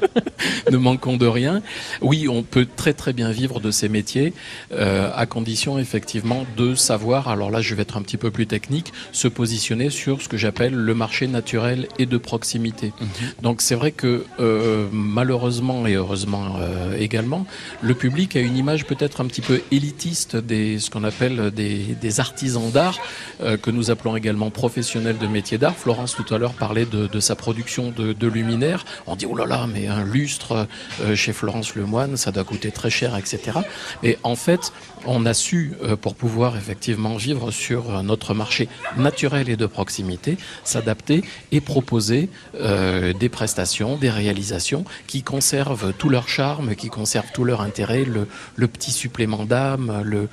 ne 0.71 0.77
manquons 0.77 1.16
de 1.16 1.27
rien. 1.27 1.62
Oui, 2.01 2.29
on 2.29 2.43
peut 2.43 2.66
très 2.77 2.93
très 2.93 3.12
bien 3.12 3.31
vivre 3.31 3.61
de 3.61 3.71
ces 3.71 3.89
métiers 3.89 4.33
à 4.71 5.27
condition 5.27 5.79
effectivement 5.79 6.45
de 6.57 6.75
savoir 6.75 7.29
alors 7.29 7.51
là 7.51 7.61
je 7.61 7.75
vais 7.75 7.83
être 7.83 7.97
un 7.97 8.03
petit 8.03 8.16
peu 8.16 8.31
plus 8.31 8.47
technique, 8.47 8.93
se 9.12 9.29
positionner 9.29 9.91
sur 9.91 10.23
ce 10.23 10.29
que 10.29 10.37
j'appelle 10.37 10.75
le 10.75 10.95
marché 10.95 11.27
naturel 11.27 11.87
et 11.99 12.07
de 12.07 12.19
proximité. 12.19 12.93
Mhm. 13.01 13.09
Donc 13.43 13.62
c'est 13.62 13.75
vrai 13.75 13.93
que 13.93 14.25
euh, 14.41 14.89
malheureusement 14.93 15.87
et 15.87 15.95
heureusement 15.95 16.57
euh, 16.61 16.97
également, 16.99 17.47
le 17.83 17.95
public 17.95 18.37
a 18.37 18.41
une 18.41 18.57
image 18.57 18.85
peut-être 18.87 19.21
un 19.21 19.27
petit 19.27 19.41
peu 19.41 19.61
élitiste 19.71 20.37
des 20.37 20.79
ce 20.79 20.91
qu'on 20.91 21.05
appelle 21.05 21.51
des, 21.51 22.21
artisans 22.21 22.71
d'art, 22.71 22.99
euh, 23.43 23.57
que 23.57 23.71
nous 23.71 23.91
appelons 23.91 24.16
également 24.16 24.51
professionnels 24.51 25.19
de 25.19 25.27
métiers 25.27 25.59
d'art. 25.59 25.77
Florence 25.77 26.16
tout 26.16 26.35
à 26.35 26.39
l'heure 26.39 26.55
parlait 26.55 26.87
de, 26.87 27.21
sa 27.21 27.37
production 27.37 27.91
de, 27.91 28.12
de, 28.12 28.27
luminaires. 28.27 28.85
On 29.09 29.16
dit 29.16 29.26
oh 29.26 29.36
là 29.36 29.46
là, 29.46 29.66
mais 29.66 29.86
un 29.86 30.04
lustre 30.04 30.66
chez 31.14 31.32
Florence 31.32 31.74
Lemoine, 31.74 32.16
ça 32.16 32.30
doit 32.30 32.44
coûter 32.44 32.70
très 32.70 32.90
cher, 32.90 33.16
etc. 33.16 33.59
Et 34.02 34.18
en 34.22 34.36
fait, 34.36 34.72
on 35.06 35.26
a 35.26 35.34
su, 35.34 35.74
pour 36.00 36.14
pouvoir 36.14 36.56
effectivement 36.56 37.16
vivre 37.16 37.50
sur 37.50 38.02
notre 38.02 38.34
marché 38.34 38.68
naturel 38.96 39.48
et 39.48 39.56
de 39.56 39.66
proximité, 39.66 40.36
s'adapter 40.64 41.22
et 41.52 41.61
proposer 41.61 42.28
euh, 42.56 43.12
des 43.12 43.28
prestations, 43.28 43.96
des 43.96 44.11
réalisations 44.11 44.84
qui 45.06 45.22
conservent 45.22 45.92
tout 45.92 46.09
leur 46.09 46.28
charme, 46.28 46.74
qui 46.74 46.88
conservent 46.88 47.32
tout 47.32 47.44
leur 47.44 47.61
intérêt, 47.61 48.04
le, 48.04 48.68
petit 48.68 48.92
supplément 48.92 49.44
d'âme, 49.44 50.02
le, 50.04 50.28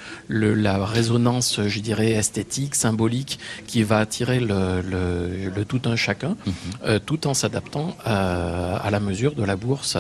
la 0.54 0.86
résonance, 0.86 1.62
je 1.68 1.80
dirais, 1.80 2.12
esthétique, 2.12 2.76
symbolique, 2.76 3.40
qui 3.68 3.84
va 3.84 4.00
attirer 4.00 4.40
le, 4.40 5.64
tout 5.68 5.82
un 5.86 5.96
chacun, 5.96 6.30
mhm. 6.46 6.54
euh, 6.86 7.00
tout 7.00 7.28
en 7.28 7.34
s'adaptant 7.34 7.96
à, 8.06 8.65
la 8.96 9.00
mesure 9.00 9.36
de 9.36 9.44
la 9.44 9.56
bourse 9.56 9.98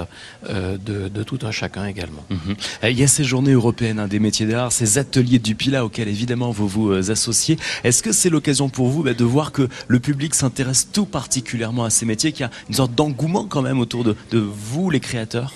euh, 0.49 0.77
de, 0.77 1.23
tout 1.23 1.39
un 1.43 1.51
chacun 1.51 1.85
également. 1.85 2.23
Mhm. 2.29 2.55
Il 2.83 2.99
y 2.99 3.03
a 3.03 3.07
ces 3.07 3.23
journées 3.23 3.53
européennes 3.53 3.99
hein, 3.99 4.07
des 4.07 4.19
métiers 4.19 4.45
d'art, 4.45 4.71
ces 4.71 4.97
ateliers 4.97 5.39
du 5.39 5.55
PILA 5.55 5.85
auxquels 5.85 6.07
évidemment 6.07 6.51
vous 6.51 6.67
vous 6.67 6.91
euh, 6.91 7.11
associez. 7.11 7.57
Est-ce 7.83 8.03
que 8.03 8.11
c'est 8.11 8.29
l'occasion 8.29 8.69
pour 8.69 8.87
vous 8.87 9.03
bah, 9.03 9.13
de 9.13 9.23
voir 9.23 9.51
que 9.51 9.67
le 9.87 9.99
public 9.99 10.35
s'intéresse 10.35 10.89
tout 10.91 11.05
particulièrement 11.05 11.85
à 11.85 11.89
ces 11.89 12.05
métiers, 12.05 12.31
qu'il 12.31 12.41
y 12.41 12.43
a 12.45 12.51
une 12.69 12.75
sorte 12.75 12.93
d'engouement 12.93 13.45
quand 13.45 13.61
même 13.61 13.79
autour 13.79 14.03
de, 14.03 14.15
vous, 14.31 14.89
les 14.89 14.99
créateurs? 14.99 15.53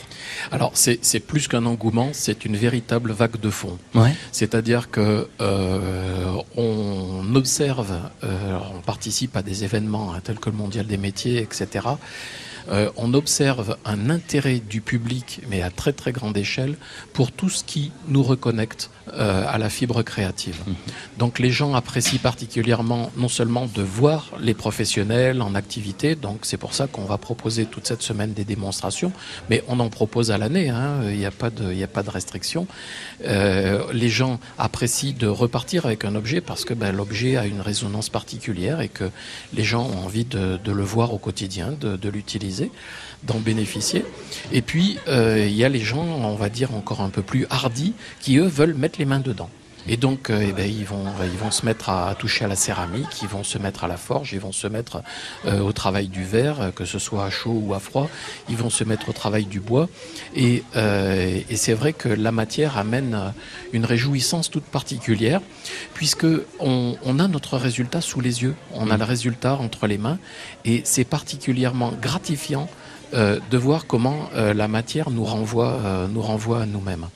Alors 0.52 0.72
c'est 0.74 1.20
plus 1.20 1.48
qu'un 1.48 1.66
engouement, 1.66 2.10
c'est 2.14 2.46
une 2.46 2.56
véritable 2.56 3.12
vague 3.12 3.40
de 3.40 3.50
fond. 3.50 3.78
Ouais. 3.96 4.14
C'est-à-dire 4.32 4.90
que 4.90 5.28
euh, 5.42 6.36
on 6.56 7.36
observe, 7.36 7.94
euh, 8.24 8.58
on 8.76 8.82
participe 8.82 9.36
à 9.36 9.42
des 9.42 9.64
événements 9.64 10.14
hein, 10.14 10.22
tels 10.24 10.40
que 10.40 10.50
le 10.50 10.56
Mondial 10.56 10.86
des 10.86 10.98
métiers, 10.98 11.42
etc. 11.42 11.88
Euh, 12.70 12.90
on 12.98 13.14
observe 13.14 13.78
un 13.86 14.10
intérêt 14.10 14.60
du 14.60 14.82
public, 14.82 15.42
mais 15.50 15.62
à 15.62 15.70
très 15.70 15.94
très 15.94 16.12
grande 16.12 16.38
échelle, 16.38 16.76
pour 17.14 17.32
tout 17.32 17.50
ce 17.50 17.64
qui 17.64 17.92
nous 18.08 18.24
reconnecte 18.24 18.90
euh, 19.14 19.44
à 19.48 19.58
la 19.58 19.70
fibre 19.70 20.04
créative. 20.04 20.58
Donc 21.18 21.40
les 21.40 21.52
gens 21.52 21.74
apprécient 21.74 22.20
particulièrement 22.20 23.12
non 23.18 23.28
seulement 23.28 23.68
de 23.68 23.82
voir 23.82 24.32
les 24.40 24.54
professionnels 24.54 25.42
en 25.42 25.56
activité, 25.56 26.16
donc 26.16 26.40
c'est 26.44 26.58
pour 26.58 26.74
ça 26.74 26.88
qu'on 26.88 27.06
va 27.06 27.18
proposer 27.18 27.66
toute 27.66 27.88
cette 27.88 28.02
semaine 28.02 28.34
des 28.34 28.46
démonstrations, 28.46 29.12
mais 29.50 29.64
on 29.68 29.80
en 29.80 29.90
propose 29.90 30.32
à 30.32 30.38
l'année, 30.38 30.70
hein, 30.70 31.02
il 31.10 31.18
n'y 31.18 31.26
a, 31.26 31.32
pas 31.32 31.50
de- 31.50 32.10
restriction. 32.10 32.68
Euh, 33.26 33.84
les 33.94 34.10
gens 34.10 34.40
apprécient 34.58 35.14
de 35.18 35.28
repartir 35.28 35.86
avec 35.86 36.06
un 36.06 36.16
objet 36.16 36.42
parce 36.42 36.66
que 36.66 36.74
ben, 36.74 36.92
l'objet 36.92 37.38
a 37.38 37.46
une 37.46 37.62
résonance 37.62 38.10
particulière 38.10 38.82
et 38.82 38.90
que 38.90 39.10
les 39.54 39.64
gens 39.64 39.86
ont 39.86 40.06
envie 40.06 40.26
de, 40.26 40.60
le 40.66 40.84
voir 40.84 41.14
au 41.14 41.18
quotidien, 41.18 41.72
de 41.72 42.10
l'utiliser, 42.10 42.72
d'en 43.24 43.40
bénéficier. 43.40 44.06
Et 44.52 44.62
puis, 44.62 44.98
euh, 45.08 45.46
il 45.48 45.56
y 45.56 45.64
a 45.64 45.70
les 45.70 45.82
gens, 45.82 46.04
on 46.04 46.36
va 46.36 46.50
dire, 46.50 46.74
encore 46.74 47.02
un 47.02 47.10
peu 47.10 47.22
plus 47.22 47.46
hardis, 47.50 47.94
qui 48.22 48.38
eux 48.38 48.48
veulent 48.48 48.74
mettre 48.74 49.00
les 49.00 49.06
mains 49.06 49.20
dedans. 49.20 49.50
Et 49.88 49.98
donc, 49.98 50.30
euh, 50.30 50.46
eh 50.48 50.52
ben, 50.52 50.70
ils, 50.70 50.86
vont, 50.86 51.06
ils 51.24 51.40
vont 51.40 51.52
se 51.52 51.66
mettre 51.66 51.90
à, 51.90 52.14
toucher 52.14 52.46
à 52.46 52.48
la 52.48 52.56
céramique, 52.56 53.22
ils 53.24 53.28
vont 53.28 53.44
se 53.44 53.58
mettre 53.58 53.86
à 53.86 53.88
la 53.88 53.98
forge, 53.98 54.34
ils 54.34 54.40
vont 54.40 54.52
se 54.52 54.68
mettre 54.68 55.02
euh, 55.46 55.62
au 55.62 55.72
travail 55.72 56.10
du 56.10 56.24
verre, 56.24 56.72
que 56.76 56.86
ce 56.86 57.00
soit 57.00 57.26
à 57.26 57.30
chaud 57.30 57.60
ou 57.66 57.74
à 57.74 57.80
froid, 57.80 58.10
ils 58.50 58.58
vont 58.58 58.70
se 58.70 58.84
mettre 58.84 59.10
au 59.10 59.14
travail 59.14 59.46
du 59.46 59.60
bois. 59.60 59.90
Et, 60.36 60.64
c'est 61.56 61.74
vrai 61.74 61.94
que 61.94 62.10
la 62.10 62.32
matière 62.32 62.78
amène 62.78 63.34
une 63.74 63.86
réjouissance 63.86 64.50
toute 64.50 64.64
particulière, 64.64 65.42
puisque 65.94 66.28
on 66.60 67.20
a 67.20 67.28
notre 67.28 67.58
résultat 67.58 68.02
sous 68.02 68.22
les 68.22 68.44
yeux, 68.44 68.56
on 68.74 68.92
a 68.92 68.98
le 68.98 69.04
résultat 69.04 69.56
entre 69.56 69.88
les 69.88 69.98
mains, 69.98 70.20
et 70.66 70.82
c'est 70.84 71.04
particulièrement 71.04 71.94
gratifiant 72.00 72.70
euh, 73.14 73.40
de 73.50 73.58
voir 73.58 73.88
comment 73.88 74.30
euh, 74.36 74.54
la 74.54 74.68
matière 74.68 75.10
nous 75.10 75.24
renvoie, 75.24 75.80
euh, 75.84 76.08
nous 76.08 76.22
renvoie 76.22 76.62
à 76.62 76.66
nous-mêmes. 76.66 77.08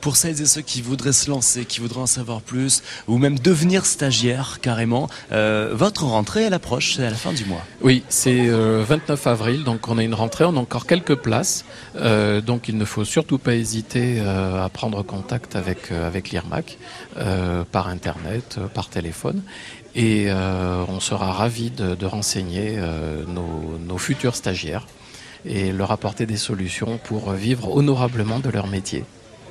Pour 0.00 0.16
celles 0.16 0.40
et 0.40 0.46
ceux 0.46 0.60
qui 0.60 0.80
voudraient 0.80 1.12
se 1.12 1.28
lancer, 1.28 1.64
qui 1.64 1.80
voudraient 1.80 2.02
en 2.02 2.06
savoir 2.06 2.40
plus, 2.40 2.84
ou 3.08 3.18
même 3.18 3.36
devenir 3.36 3.84
stagiaire 3.84 4.60
carrément, 4.62 5.08
votre 5.30 6.04
rentrée 6.04 6.44
elle 6.44 6.54
approche, 6.54 6.94
c'est 6.94 7.04
à 7.04 7.10
la 7.10 7.16
fin 7.16 7.32
du 7.32 7.44
mois. 7.46 7.64
Oui, 7.82 8.04
c'est 8.08 8.48
euh, 8.48 8.84
29 8.86 9.26
avril, 9.26 9.64
donc 9.64 9.88
on 9.88 9.98
a 9.98 10.04
une 10.04 10.14
rentrée, 10.14 10.44
on 10.44 10.56
a 10.56 10.60
encore 10.60 10.86
quelques 10.86 11.16
places, 11.16 11.64
donc 11.96 12.68
il 12.68 12.78
ne 12.78 12.84
faut 12.84 13.04
surtout 13.04 13.38
pas 13.38 13.56
hésiter 13.56 14.20
à 14.20 14.68
prendre 14.72 15.02
contact 15.02 15.56
avec, 15.56 15.90
avec 15.90 16.30
l'IRMAC 16.30 16.78
par 17.72 17.88
internet, 17.88 18.60
par 18.72 18.90
téléphone, 18.90 19.42
et 19.98 20.26
euh, 20.28 20.84
on 20.88 21.00
sera 21.00 21.32
ravis 21.32 21.70
de, 21.70 21.96
de 21.96 22.06
renseigner 22.06 22.74
euh, 22.76 23.24
nos, 23.26 23.78
nos 23.78 23.98
futurs 23.98 24.36
stagiaires 24.36 24.86
et 25.44 25.72
leur 25.72 25.90
apporter 25.90 26.26
des 26.26 26.36
solutions 26.36 26.98
pour 27.04 27.32
vivre 27.32 27.74
honorablement 27.74 28.38
de 28.38 28.50
leur 28.50 28.66
métier. 28.66 29.04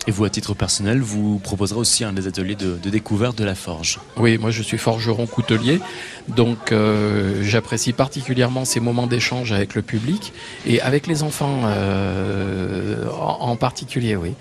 Et 0.08 0.12
vous, 0.12 0.24
à 0.24 0.30
titre 0.30 0.54
personnel, 0.54 1.02
vous 1.02 1.38
proposerez 1.38 1.78
aussi 1.78 2.06
un 2.06 2.14
des 2.14 2.28
ateliers 2.28 2.56
de, 2.56 2.78
découverte 2.90 3.38
de 3.38 3.44
la 3.44 3.56
forge. 3.56 4.00
Oui, 4.16 4.38
moi 4.38 4.52
je 4.52 4.64
suis 4.64 4.78
forgeron 4.78 5.28
coutelier, 5.28 5.82
donc 6.30 6.72
euh, 6.72 7.44
j'apprécie 7.44 7.92
particulièrement 7.92 8.64
ces 8.64 8.80
moments 8.80 9.06
d'échange 9.06 9.52
avec 9.52 9.76
le 9.76 9.82
public 9.82 10.32
et 10.66 10.80
avec 10.80 11.08
les 11.08 11.24
enfants 11.24 11.64
euh, 11.66 13.06
en, 13.12 13.58
particulier, 13.58 14.16
oui. 14.16 14.34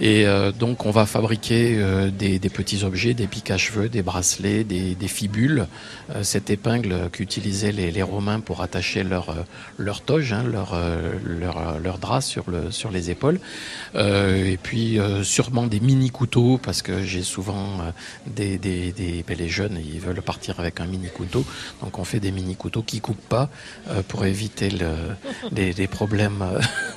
Et 0.00 0.24
euh, 0.26 0.52
donc 0.52 0.86
on 0.86 0.92
va 0.92 1.06
fabriquer 1.06 1.76
des, 2.16 2.38
petits 2.38 2.84
objets, 2.84 3.12
des 3.12 3.26
piques 3.26 3.50
à 3.50 3.58
cheveux, 3.58 3.88
des 3.88 4.02
bracelets, 4.02 4.62
des, 4.62 5.08
fibules, 5.08 5.66
cette 6.22 6.50
épingle 6.50 7.10
qu'utilisaient 7.10 7.72
les, 7.72 8.02
Romains 8.02 8.38
pour 8.38 8.62
attacher 8.62 9.02
leur, 9.02 9.34
leur 9.76 10.02
toge, 10.02 10.32
hein, 10.32 10.44
leur, 10.44 11.98
drap 11.98 12.20
sur, 12.20 12.44
sur 12.70 12.92
les 12.92 13.10
épaules. 13.10 13.40
Et 13.96 14.58
puis 14.62 14.99
euh, 15.00 15.24
sûrement 15.24 15.66
des 15.66 15.80
mini 15.80 16.10
couteaux 16.10 16.58
parce 16.62 16.82
que 16.82 17.02
j'ai 17.04 17.22
souvent 17.22 17.80
euh, 17.80 17.90
des, 18.26 18.58
des, 18.58 18.92
des 18.92 19.24
ben, 19.26 19.36
les 19.36 19.48
jeunes 19.48 19.78
ils 19.82 20.00
veulent 20.00 20.22
partir 20.22 20.60
avec 20.60 20.80
un 20.80 20.86
mini 20.86 21.08
couteau 21.08 21.44
donc 21.82 21.98
on 21.98 22.04
fait 22.04 22.20
des 22.20 22.30
mini 22.30 22.54
couteaux 22.54 22.82
qui 22.82 23.00
coupent 23.00 23.28
pas 23.28 23.48
euh, 23.88 24.02
pour 24.06 24.24
éviter 24.26 24.70
le, 24.70 24.90
les, 25.52 25.72
les 25.72 25.86
problèmes 25.86 26.44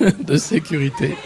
de 0.00 0.36
sécurité. 0.36 1.16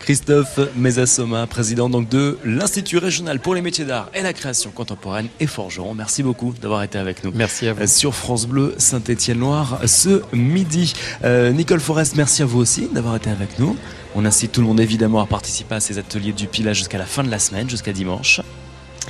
Christophe 0.00 0.58
Mézasoma, 0.76 1.46
président 1.46 1.88
donc 1.88 2.08
de 2.08 2.38
l'Institut 2.44 2.98
régional 2.98 3.40
pour 3.40 3.54
les 3.54 3.62
métiers 3.62 3.84
d'art 3.84 4.10
et 4.14 4.22
la 4.22 4.32
création 4.32 4.70
contemporaine 4.70 5.28
et 5.40 5.46
forgeron. 5.46 5.94
Merci 5.94 6.22
beaucoup 6.22 6.52
d'avoir 6.60 6.82
été 6.82 6.98
avec 6.98 7.24
nous. 7.24 7.32
Merci 7.34 7.68
à 7.68 7.72
vous. 7.72 7.86
Sur 7.86 8.14
France 8.14 8.46
Bleu 8.46 8.74
Saint-Étienne-Loire 8.78 9.80
ce 9.86 10.22
midi. 10.32 10.92
Nicole 11.24 11.80
Forest, 11.80 12.16
merci 12.16 12.42
à 12.42 12.46
vous 12.46 12.58
aussi 12.58 12.88
d'avoir 12.92 13.16
été 13.16 13.30
avec 13.30 13.58
nous. 13.58 13.76
On 14.18 14.24
incite 14.24 14.52
tout 14.52 14.62
le 14.62 14.66
monde 14.66 14.80
évidemment 14.80 15.20
à 15.20 15.26
participer 15.26 15.74
à 15.74 15.80
ces 15.80 15.98
ateliers 15.98 16.32
du 16.32 16.46
pilage 16.46 16.78
jusqu'à 16.78 16.96
la 16.96 17.04
fin 17.04 17.22
de 17.22 17.30
la 17.30 17.38
semaine, 17.38 17.68
jusqu'à 17.68 17.92
dimanche. 17.92 18.40